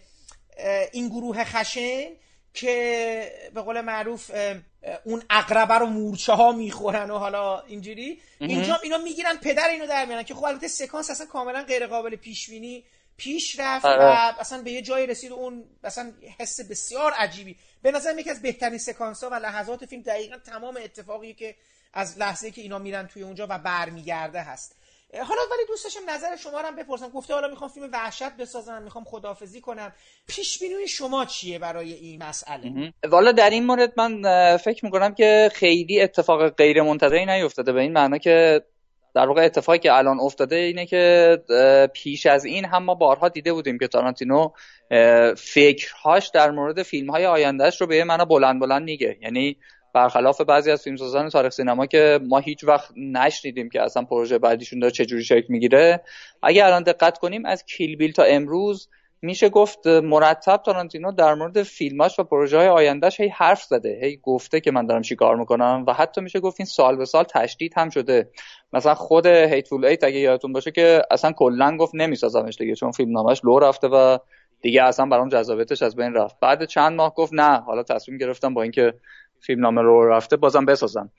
[0.92, 2.06] این گروه خشن
[2.54, 4.32] که به قول معروف
[5.04, 8.22] اون اقربه رو مورچه ها می‌خورن و حالا اینجوری.
[8.40, 12.16] اینجا اینا می‌گیرن پدر اینو در میارن که خب البته سکانس اصلا کاملا غیر قابل
[12.16, 12.84] پیش بینی
[13.18, 14.06] پیش رفت آره.
[14.06, 17.56] و اصلا به یه جایی رسید و اون اصلا حس بسیار عجیبی.
[17.82, 21.56] به نظر یکی از بهترین سکانس ها و لحظات فیلم دقیقا تمام اتفاقی که
[21.94, 24.76] از لحظه که اینا میرن توی اونجا و برمیگرده هست.
[25.14, 27.10] حالا ولی دوست داشتم نظر شما رو هم بپرسم.
[27.10, 29.94] گفته حالا می‌خوام فیلم وحشت بسازم می‌خوام خدافزی کنم.
[30.28, 35.52] پیش بینی شما چیه برای این مسئله؟ والا در این مورد من فکر می‌کنم که
[35.54, 37.72] خیلی اتفاق غیر منتظری نیفتاده.
[37.72, 38.66] به این معنا که
[39.16, 41.38] در واقع اتفاقی که الان افتاده اینه که
[41.94, 44.50] پیش از این هم ما بارها دیده بودیم که تارانتینو
[45.38, 49.18] فکرهاش در مورد فیلم های آیندهش رو به یه معنا بلند بلند میگه.
[49.22, 49.58] یعنی
[49.94, 54.80] برخلاف بعضی از فیلمسازان تاریخ سینما که ما هیچ وقت نشنیدیم که اصلا پروژه بعدیشون
[54.80, 56.02] داره چجوری شکل می‌گیره.
[56.44, 58.90] اگه الان دقت کنیم از کیل بیل تا امروز
[59.24, 64.18] میشه گفت مرتب تارانتینو در مورد فیلماش و پروژه های آیندهش هی حرف زده هی
[64.24, 67.24] گفته که من دارم چی کار می‌کنم و حتی میشه گفت این سال به سال
[67.24, 68.30] تشدید هم شده.
[68.74, 73.12] مثلا خود هیتفول ایت اگه یادتون باشه که اصلا کلا گفت نمیسازمش دیگه چون فیلم
[73.12, 74.18] نامش لو رفته و
[74.62, 76.40] دیگه اصلا برام جذابیتش از بین رفت.
[76.40, 78.94] بعد چند ماه گفت نه حالا تصمیم گرفتم با اینکه
[79.40, 81.12] فیلم نامه رو رفته بازم بسازم.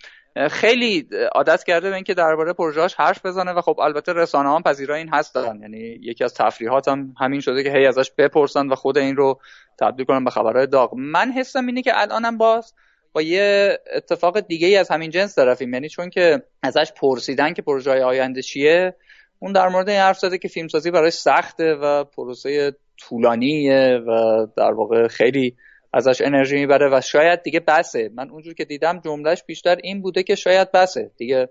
[0.50, 4.98] خیلی عادت کرده به اینکه درباره پروژه‌اش حرف بزنه و خب البته رسانه هم پذیرای
[4.98, 5.58] این هستن.
[5.62, 9.40] یعنی یکی از تفریحات هم همین شده که هی ازش بپرسن و خود این رو
[9.80, 10.94] تبدیل کنن به خبرهای داغ.
[10.94, 12.74] من حسم اینه که الانم باز
[13.12, 15.74] با یه اتفاق دیگه ای از همین جنس طرفیم.
[15.74, 18.96] یعنی چون که ازش پرسیدن که پروژه آینده چیه
[19.38, 24.72] اون در مورد این حرف زده که فیلمسازی برای سخته و پروسه طولانیه و در
[24.72, 25.56] واقع خیلی
[25.94, 28.10] ازش انرژی می‌بره و شاید دیگه بسه.
[28.14, 31.10] من اونجور که دیدم جملهش بیشتر این بوده که شاید بسه.
[31.16, 31.48] دیگه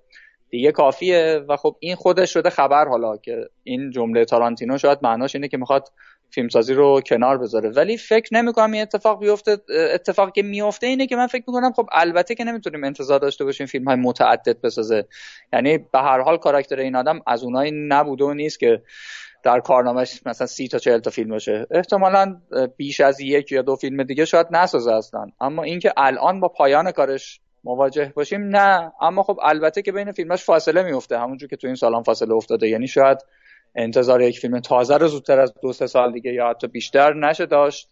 [0.49, 5.35] دیگه کافیه و خب این خودش شده خبر حالا که این جمله تارانتینو شاید معناش
[5.35, 5.87] اینه که می‌خواد
[6.29, 7.69] فیلمسازی رو کنار بذاره.
[7.69, 9.57] ولی فکر نمی‌کنم این اتفاق بیفته.
[9.93, 13.67] اتفاقی که میفته اینه که من فکر می‌کنم خب البته که نمی‌تونیم انتظار داشته باشیم
[13.67, 15.05] فیلم های متعدد بسازه.
[15.53, 18.81] یعنی به هر حال کاراکتر این آدم از اونایی نبوده و نیست که
[19.43, 21.67] در کارنامهش مثلا سی تا چهل تا فیلم باشه.
[21.71, 22.41] احتمالا
[22.77, 25.27] بیش از یک یا دو فیلم دیگه شاید نسازه اصلا.
[25.41, 28.91] اما اینکه الان با پایان کارش مواجه باشیم نه.
[29.01, 32.67] اما خب البته که بین فیلماش فاصله میفته همونجور که تو این سالان فاصله افتاده.
[32.67, 33.17] یعنی شاید
[33.75, 37.45] انتظار یک فیلم تازه رو زودتر از دو سه سال دیگه یا حتی بیشتر نشه
[37.45, 37.89] داشت.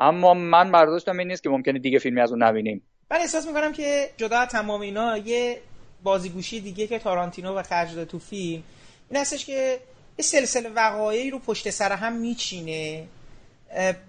[0.00, 2.82] اما من برداشتم این نیست که ممکنه دیگه فیلمی از اون نبینیم.
[3.10, 5.58] من احساس می‌کنم که جدا تمام اینا یه
[6.02, 8.62] بازیگوشی دیگه که تارانتینو و خرج تو فیلم
[9.10, 9.78] این هستش که
[10.18, 13.08] یه سلسله وقایعی رو پشت سر هم میچینه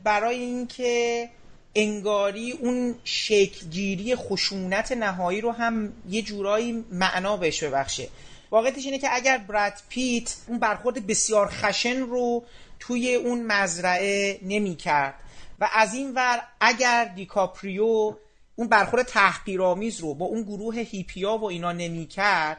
[0.04, 1.30] برای اینکه
[1.76, 8.08] انگاری اون شکلگیری خشونت نهایی رو هم یه جورایی معنا بهش ببخشه.
[8.52, 12.44] واقعیتش اینه که اگر براد پیت اون برخورد بسیار خشن رو
[12.80, 15.14] توی اون مزرعه نمی کرد
[15.60, 18.16] و از این ور اگر دیکاپریو
[18.56, 22.58] اون برخورد تحقیرآمیز رو با اون گروه هیپیا و اینا نمی کرد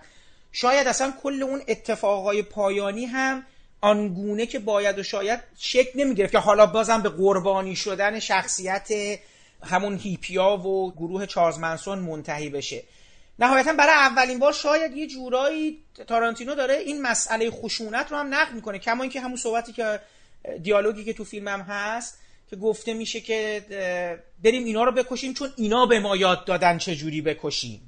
[0.52, 3.46] شاید اصلا کل اون اتفاقای پایانی هم
[3.80, 8.88] آنگونه که باید و شاید شکل نمی گرفت که حالا بازم به قربانی شدن شخصیت
[9.62, 12.82] همون هیپیا و گروه چارلز منسون منتهی بشه.
[13.38, 18.54] نهایتا برای اولین بار شاید یه جورایی تارانتینو داره این مسئله خشونت رو هم نقد
[18.54, 20.00] می‌کنه کما اینکه همون صحبتی که
[20.62, 22.18] دیالوگی که تو فیلمم هست
[22.50, 23.64] که گفته میشه که
[24.44, 27.87] بریم اینا رو بکشیم چون اینا به ما یاد دادن چه جوری بکشیم.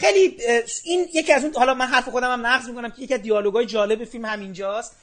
[0.00, 0.36] خیلی
[0.84, 3.66] این یکی از اون حالا من حرف خودم هم نقض می‌کنم که یکی از دیالوگای
[3.66, 4.96] جالب فیلم همینجاست.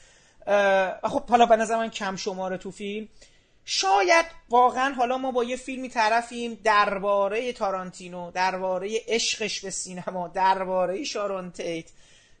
[0.46, 3.08] و خب حالا به نظر من کم شماره تو فیلم.
[3.64, 11.04] شاید واقعا حالا ما با یه فیلمی طرفیم درباره تارانتینو درباره عشقش به سینما درباره
[11.04, 11.84] شارون تیت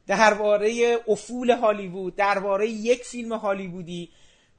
[0.06, 4.10] درباره افول هالیوود درباره یک فیلم هالیوودی.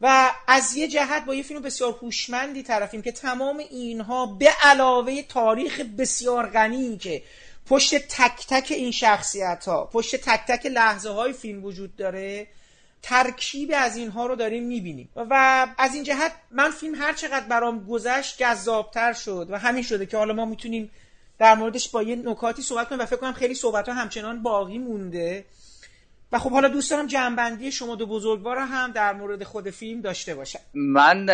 [0.02, 5.22] و از یه جهت با یه فیلم بسیار هوشمندی طرفیم که تمام اینها به علاوه
[5.22, 7.24] تاریخ بسیار غنی که
[7.70, 12.48] پشت تک تک این شخصیت ها پشت تک تک لحظه های فیلم وجود داره
[13.02, 15.10] ترکیب از اینها رو داریم می‌بینیم.
[15.16, 20.06] و از این جهت من فیلم هر چقدر برام گذشت جذابتر شد و همین شده
[20.06, 20.92] که حالا ما می‌تونیم
[21.40, 24.78] در موردش با یه نکاتی صحبت کنیم و فکر کنم خیلی صحبت ها همچنان باقی
[24.78, 25.46] مونده.
[26.32, 30.36] و خب حالا دوست دارم جنبندی شما دو بزرگوار هم در مورد خود فیلم داشته
[30.36, 30.60] باشم.
[30.74, 31.26] من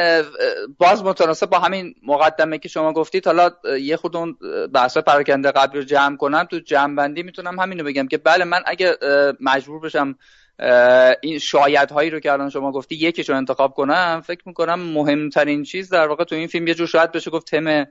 [0.78, 3.52] باز متناسب با همین مقدمه که شما گفتید حالا
[3.82, 4.38] یه خود اون
[4.74, 8.98] بحث پراکنده قبلی رو جمع کنم تو جنبندی می‌تونم همینو بگم که بله من اگه
[9.40, 10.16] مجبور بشم
[11.22, 15.64] این شاید هایی رو که الان شما گفتی یکیش رو انتخاب کنم فکر می‌کنم مهمترین
[15.64, 17.88] چیز در واقع تو این فیلم یه جور شاید بشه گفت تم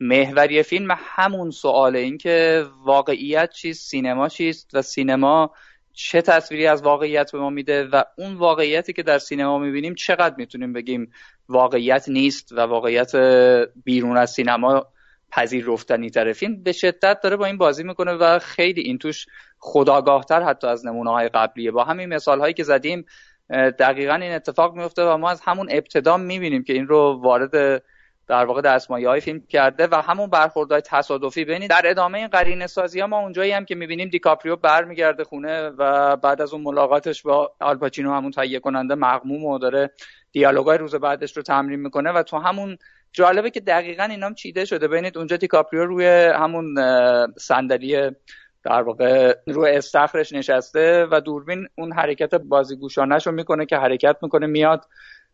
[0.00, 0.88] محوری فیلم.
[0.98, 5.50] همون سواله این که واقعیت چیست سینما چیست و سینما
[5.94, 10.34] چه تصویری از واقعیت به ما میده و اون واقعیتی که در سینما می‌بینیم چقدر
[10.38, 11.12] می‌تونیم بگیم
[11.48, 13.16] واقعیت نیست و واقعیت
[13.84, 14.86] بیرون از سینما
[15.30, 19.26] پذیرفتنی تره فیلم؟ به شدت داره با این بازی می‌کنه و خیلی این توش
[19.58, 21.70] خداگاهتر حتی از نمونه های قبلیه.
[21.70, 23.04] با همین مثال هایی که زدیم
[23.50, 27.82] دقیقا این اتفاق میفته و ما از همون ابتدا می‌بینیم که این رو وارد
[28.26, 32.66] در واقع دستمایه های فیلم کرده و همون برخوردهای تصادفی ببینید در ادامه این قرینه
[32.66, 37.22] سازی ها ما اونجایی هم که می‌بینیم دیکاپریو برمیگرده خونه و بعد از اون ملاقاتش
[37.22, 39.90] با آلپاچینو همون تهیه کننده مغموم و داره
[40.32, 42.78] دیالوگای روز بعدش رو تمرین می‌کنه و تو همون
[43.12, 44.88] جالبه که دقیقا اینام چیده شده.
[44.88, 46.74] ببینید اونجا دیکاپریو روی همون
[47.38, 48.10] صندلی
[48.64, 54.46] در واقع روی استخرش نشسته و دوربین اون حرکت بازیگوشانش رو می‌کنه که حرکت می‌کنه.
[54.46, 54.84] میاد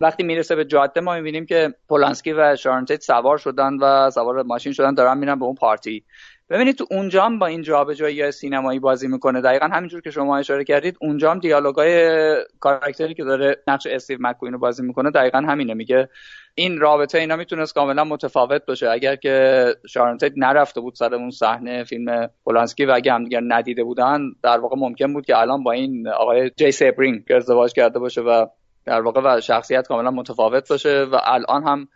[0.00, 4.72] وقتی می‌رسه به جاده ما می‌بینیم که پولانسکی و شارنتیت سوار شدن و سوار ماشین
[4.72, 6.04] شدن دارن میرن به اون پارتی.
[6.50, 9.40] ببینید تو اونجا هم با این جابجایی سینمایی بازی می‌کنه.
[9.40, 14.52] دقیقا همینجور که شما اشاره کردید اونجا هم دیالوگای کاراکتری که داره نقش استیو مکوین
[14.52, 15.74] رو بازی می‌کنه دقیقا همینه.
[15.74, 16.08] میگه
[16.54, 18.90] این رابطه اینا می‌تونست کاملا متفاوت باشه.
[18.90, 23.84] اگر که شارون تیت نرفته بود سر اون صحنه فیلم پولانسکی و اگه همدیگر ندیده
[23.84, 28.20] بودن در واقع ممکن بود که الان با این آقای جی سیبرینگ ازدواج کرده باشه
[28.20, 28.46] و
[28.84, 31.88] در واقع و شخصیت کاملا متفاوت باشه و الان هم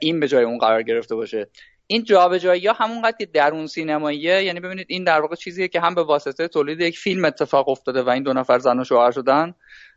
[0.00, 1.48] این به جای اون قرار گرفته باشه.
[1.86, 5.94] این جابجایی ها همونقدر که درون سینماییه یعنی ببینید این در واقع چیزیه که هم
[5.94, 9.54] به واسطه تولید یک فیلم اتفاق افتاده و این دو نفر زن و شوهر شدن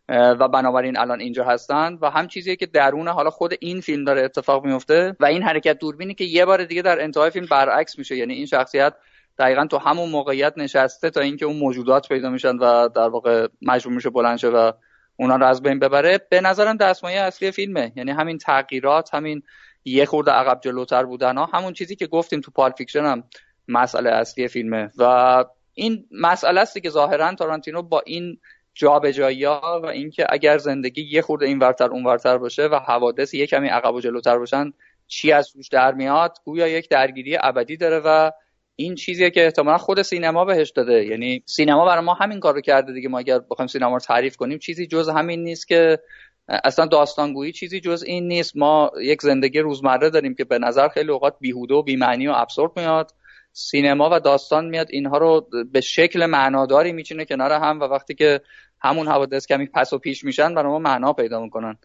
[0.10, 4.22] و بنابراین الان اینجا هستن و هم چیزیه که درون حالا خود این فیلم داره
[4.22, 8.16] اتفاق میفته و این حرکت دوربینی که یه بار دیگه در انتهای فیلم برعکس میشه.
[8.16, 8.94] یعنی این شخصیت
[9.40, 13.94] دقیقا تو همون موقعیت نشسته تا اینکه اون موجودات پیدا میشن و در واقع مجبور
[13.94, 14.72] میشه بلند شه و
[15.18, 16.20] اونا رو از بین ببره.
[16.30, 17.92] به نظرم دستمایه اصلی فیلمه.
[17.96, 19.44] یعنی همین تغییرات همین
[19.86, 23.24] یه خورده عقب جلوتر بودن ها همون چیزی که گفتیم تو Pulp Fiction هم
[23.68, 24.92] مسئله اصلی فیلمه.
[24.98, 28.40] و این مسئله است که ظاهرا تارانتینو با این
[28.74, 33.34] جابجایی ها و اینکه اگر زندگی یه خورده این ورتر اون ورتر باشه و حوادث
[33.34, 34.74] یه کمی عقب و جلوتر باشن
[35.08, 38.32] چی از توش در میاد؟ گویا یک درگیری ابدی داره و
[38.76, 41.06] این چیزیه که احتمالا خود سینما بهش داده.
[41.06, 43.10] یعنی سینما برای ما همین کارو کرده دیگه.
[43.10, 46.00] ما اگر بخوایم سینما رو تعریف کنیم چیزی جز همین نیست که
[46.48, 48.58] اصلا داستانگویی چیزی جز این نیست.
[48.58, 52.72] ما یک زندگی روزمره داریم که به نظر خیلی اوقات بیهوده و بیمعنی و ابسورد
[52.76, 53.12] میاد.
[53.54, 58.42] سینما و داستان میاد اینها رو به شکل معناداری میچینه کنار هم و وقتی که
[58.82, 61.78] همون حوادث کمی پس و پیش میشن برای ما معنا پیدا می‌کنن.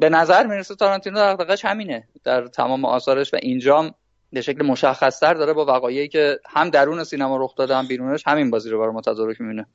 [0.00, 2.08] به نظر می‌رسه تارانتینو دقیقش همینه.
[2.24, 3.94] در تمام آثارش و اینجام
[4.32, 8.50] به شکل مشخصتر داره با وقایعی که هم درون سینما رخ داده هم بیرونش همین
[8.50, 9.66] بازی رو برای ما تدارک می‌بینه.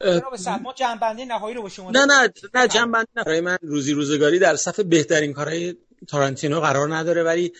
[0.63, 4.55] ما جنبنده نهایی رو با شما نه نه نه جنبنده برای من روزی روزگاری در
[4.55, 5.75] صف بهترین کارهای
[6.07, 7.53] تارانتینو قرار نداره ولی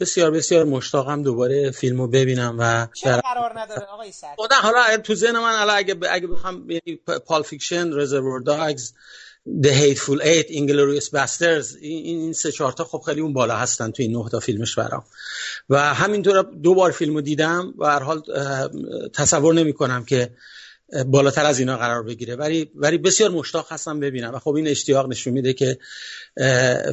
[0.00, 5.14] بسیار بسیار مشتاقم دوباره فیلمو ببینم و چرا قرار نداره آقای سعد؟ نه حالا تو
[5.14, 8.92] ذهن من حالا اگه اگه بخوام یعنی Pulp Fiction Reservoir Dogs
[9.46, 13.90] The Hateful Eight Inglourious Basterds این این سه چهار تا خب خیلی اون بالا هستن
[13.90, 15.04] تو این نه تا فیلمش برام.
[15.70, 18.22] و همینطور دو بار فیلمو دیدم و هر حال
[19.14, 20.30] تصور نمی کنم که
[21.06, 22.36] بالاتر از اینا قرار بگیره.
[22.36, 24.34] ولی ولی بسیار مشتاق هستم ببینم.
[24.34, 25.78] و خب این اشتیاق نشون میده که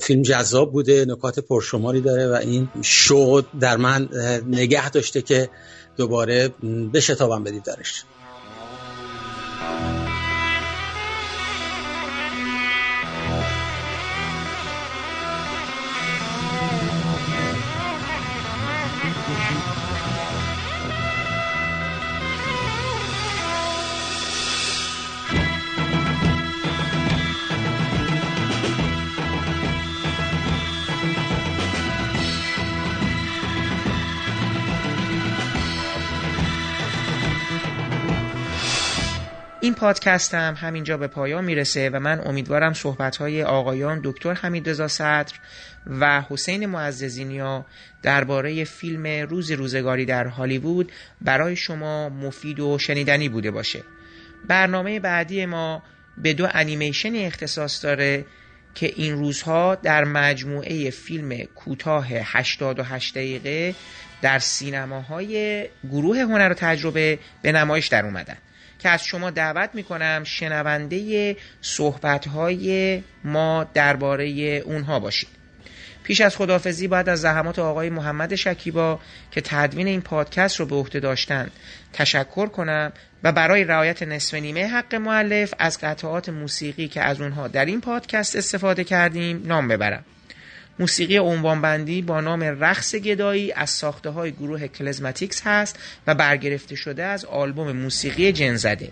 [0.01, 4.09] فیلم جذاب بوده نکات پرشماری داره و این شو در من
[4.47, 5.49] نگه داشته که
[5.97, 6.47] دوباره
[6.93, 8.03] بشتابم بدید دارش
[39.69, 44.69] این پادکست هم همینجا به پایان می‌رسه و من امیدوارم صحبت های آقایان دکتر حمید
[44.69, 45.33] رضا صدر
[45.87, 47.65] و حسین معززینیا
[48.01, 50.91] درباره فیلم روز روزگاری در هالیوود
[51.21, 53.83] برای شما مفید و شنیدنی بوده باشه.
[54.47, 55.83] برنامه بعدی ما
[56.17, 58.25] به دو انیمیشن اختصاص داره
[58.75, 63.75] که این روزها در مجموعه فیلم کوتاه 88 دقیقه
[64.21, 68.37] در سینماهای گروه هنر و تجربه به نمایش در اومدن.
[68.79, 74.25] که از شما دعوت می‌کنم شنونده صحبتهای ما درباره
[74.65, 75.39] اونها باشید.
[76.03, 78.99] پیش از خدافزی باید از زحمات آقای محمد شکیبا
[79.31, 81.49] که تدوین این پادکست رو به عهده داشتن
[81.93, 82.91] تشکر کنم
[83.23, 87.81] و برای رعایت نصف نیمه حق معلف از قطعات موسیقی که از اونها در این
[87.81, 90.05] پادکست استفاده کردیم نام ببرم.
[90.79, 97.03] موسیقی عنوانبندی با نام رقص گدایی از ساخته های گروه کلزماتیکس هست و برگرفته شده
[97.03, 98.91] از آلبوم موسیقی جنزده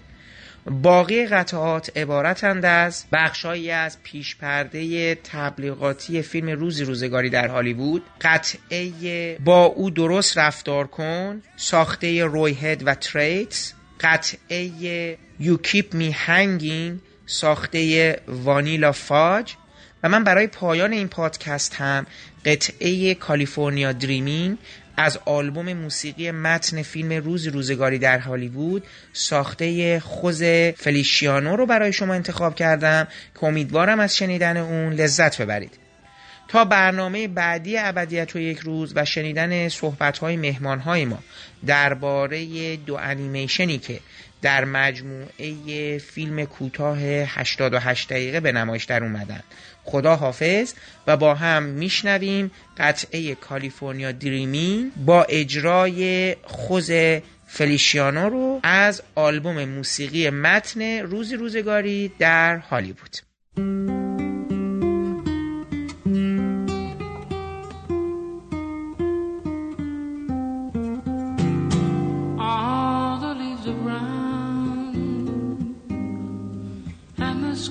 [0.72, 9.38] باقی قطعات عبارتند از بخشهایی از پیش پرده تبلیغاتی فیلم روزی روزگاری در هالیوود قطعه
[9.38, 17.00] با او درست رفتار کن ساخته روی هد و تریتس قطعه You Keep Me Hanging
[17.26, 19.54] ساخته وانیلا فاج
[20.08, 22.06] من برای پایان این پادکست هم
[22.46, 24.58] قطعه کالیفرنیا دریمین
[24.98, 30.44] از آلبوم موسیقی متن فیلم روز روزگاری در هالیوود ساخته خوز
[30.78, 35.72] فلیشیانو رو برای شما انتخاب کردم که امیدوارم از شنیدن اون لذت ببرید.
[36.48, 41.20] تا برنامه بعدی ابدیت و یک روز و شنیدن صحبت‌های مهمان‌های ما
[41.66, 44.00] درباره دو انیمیشنی که
[44.42, 49.44] در مجموعه فیلم کوتاه 88 دقیقه به نمایش در اومدن.
[49.88, 50.74] خدا حافظ
[51.08, 56.92] و با هم میشنویم قطعه کالیفرنیا دریمین با اجرای خوز
[57.48, 63.18] فلیشیانو رو از آلبوم موسیقی متن روزی روزگاری در هالیوود.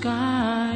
[0.06, 0.75] Say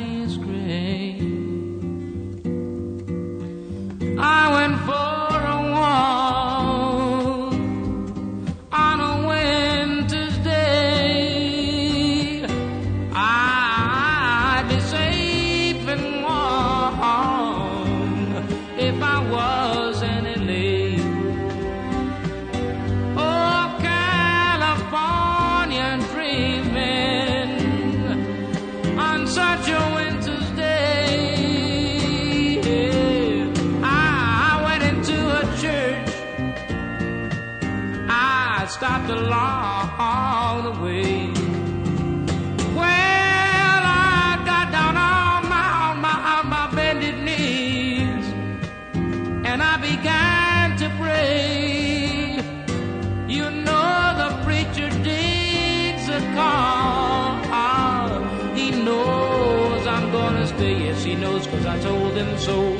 [38.90, 41.32] dropped along the way.
[42.74, 48.26] Well, I got down on my, on my, on my bended knees,
[49.48, 52.42] and I began to pray.
[53.28, 57.30] You know the preacher digs a call.
[58.56, 60.86] He knows I'm gonna stay.
[60.86, 62.79] Yes, he knows, cause I told him so.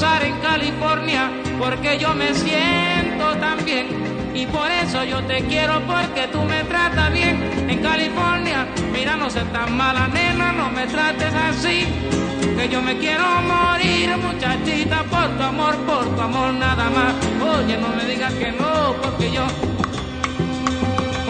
[0.00, 3.88] En California porque yo me siento tan bien.
[4.32, 8.68] Y por eso yo te quiero porque tú me tratas bien en California.
[8.92, 11.84] Mira, no seas tan mala nena, no me trates así.
[12.56, 17.14] Que yo me quiero morir, muchachita, por tu amor, por tu amor nada más.
[17.58, 19.44] Oye, no me digas que no, porque yo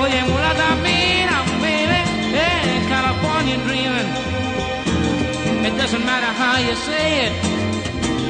[0.02, 2.00] Oye, mulata, mira, baby,
[2.36, 4.08] hey, California dreaming.
[5.64, 7.37] It doesn't matter how you say it.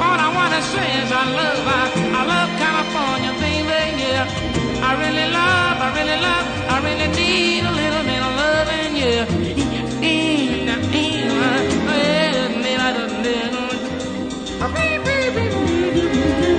[0.01, 1.85] All I wanna say is I love, I,
[2.21, 4.89] I love California, baby, yeah.
[4.89, 9.25] I really love, I really love, I really need a little bit of loving, yeah.
[14.75, 16.58] Baby, baby, baby.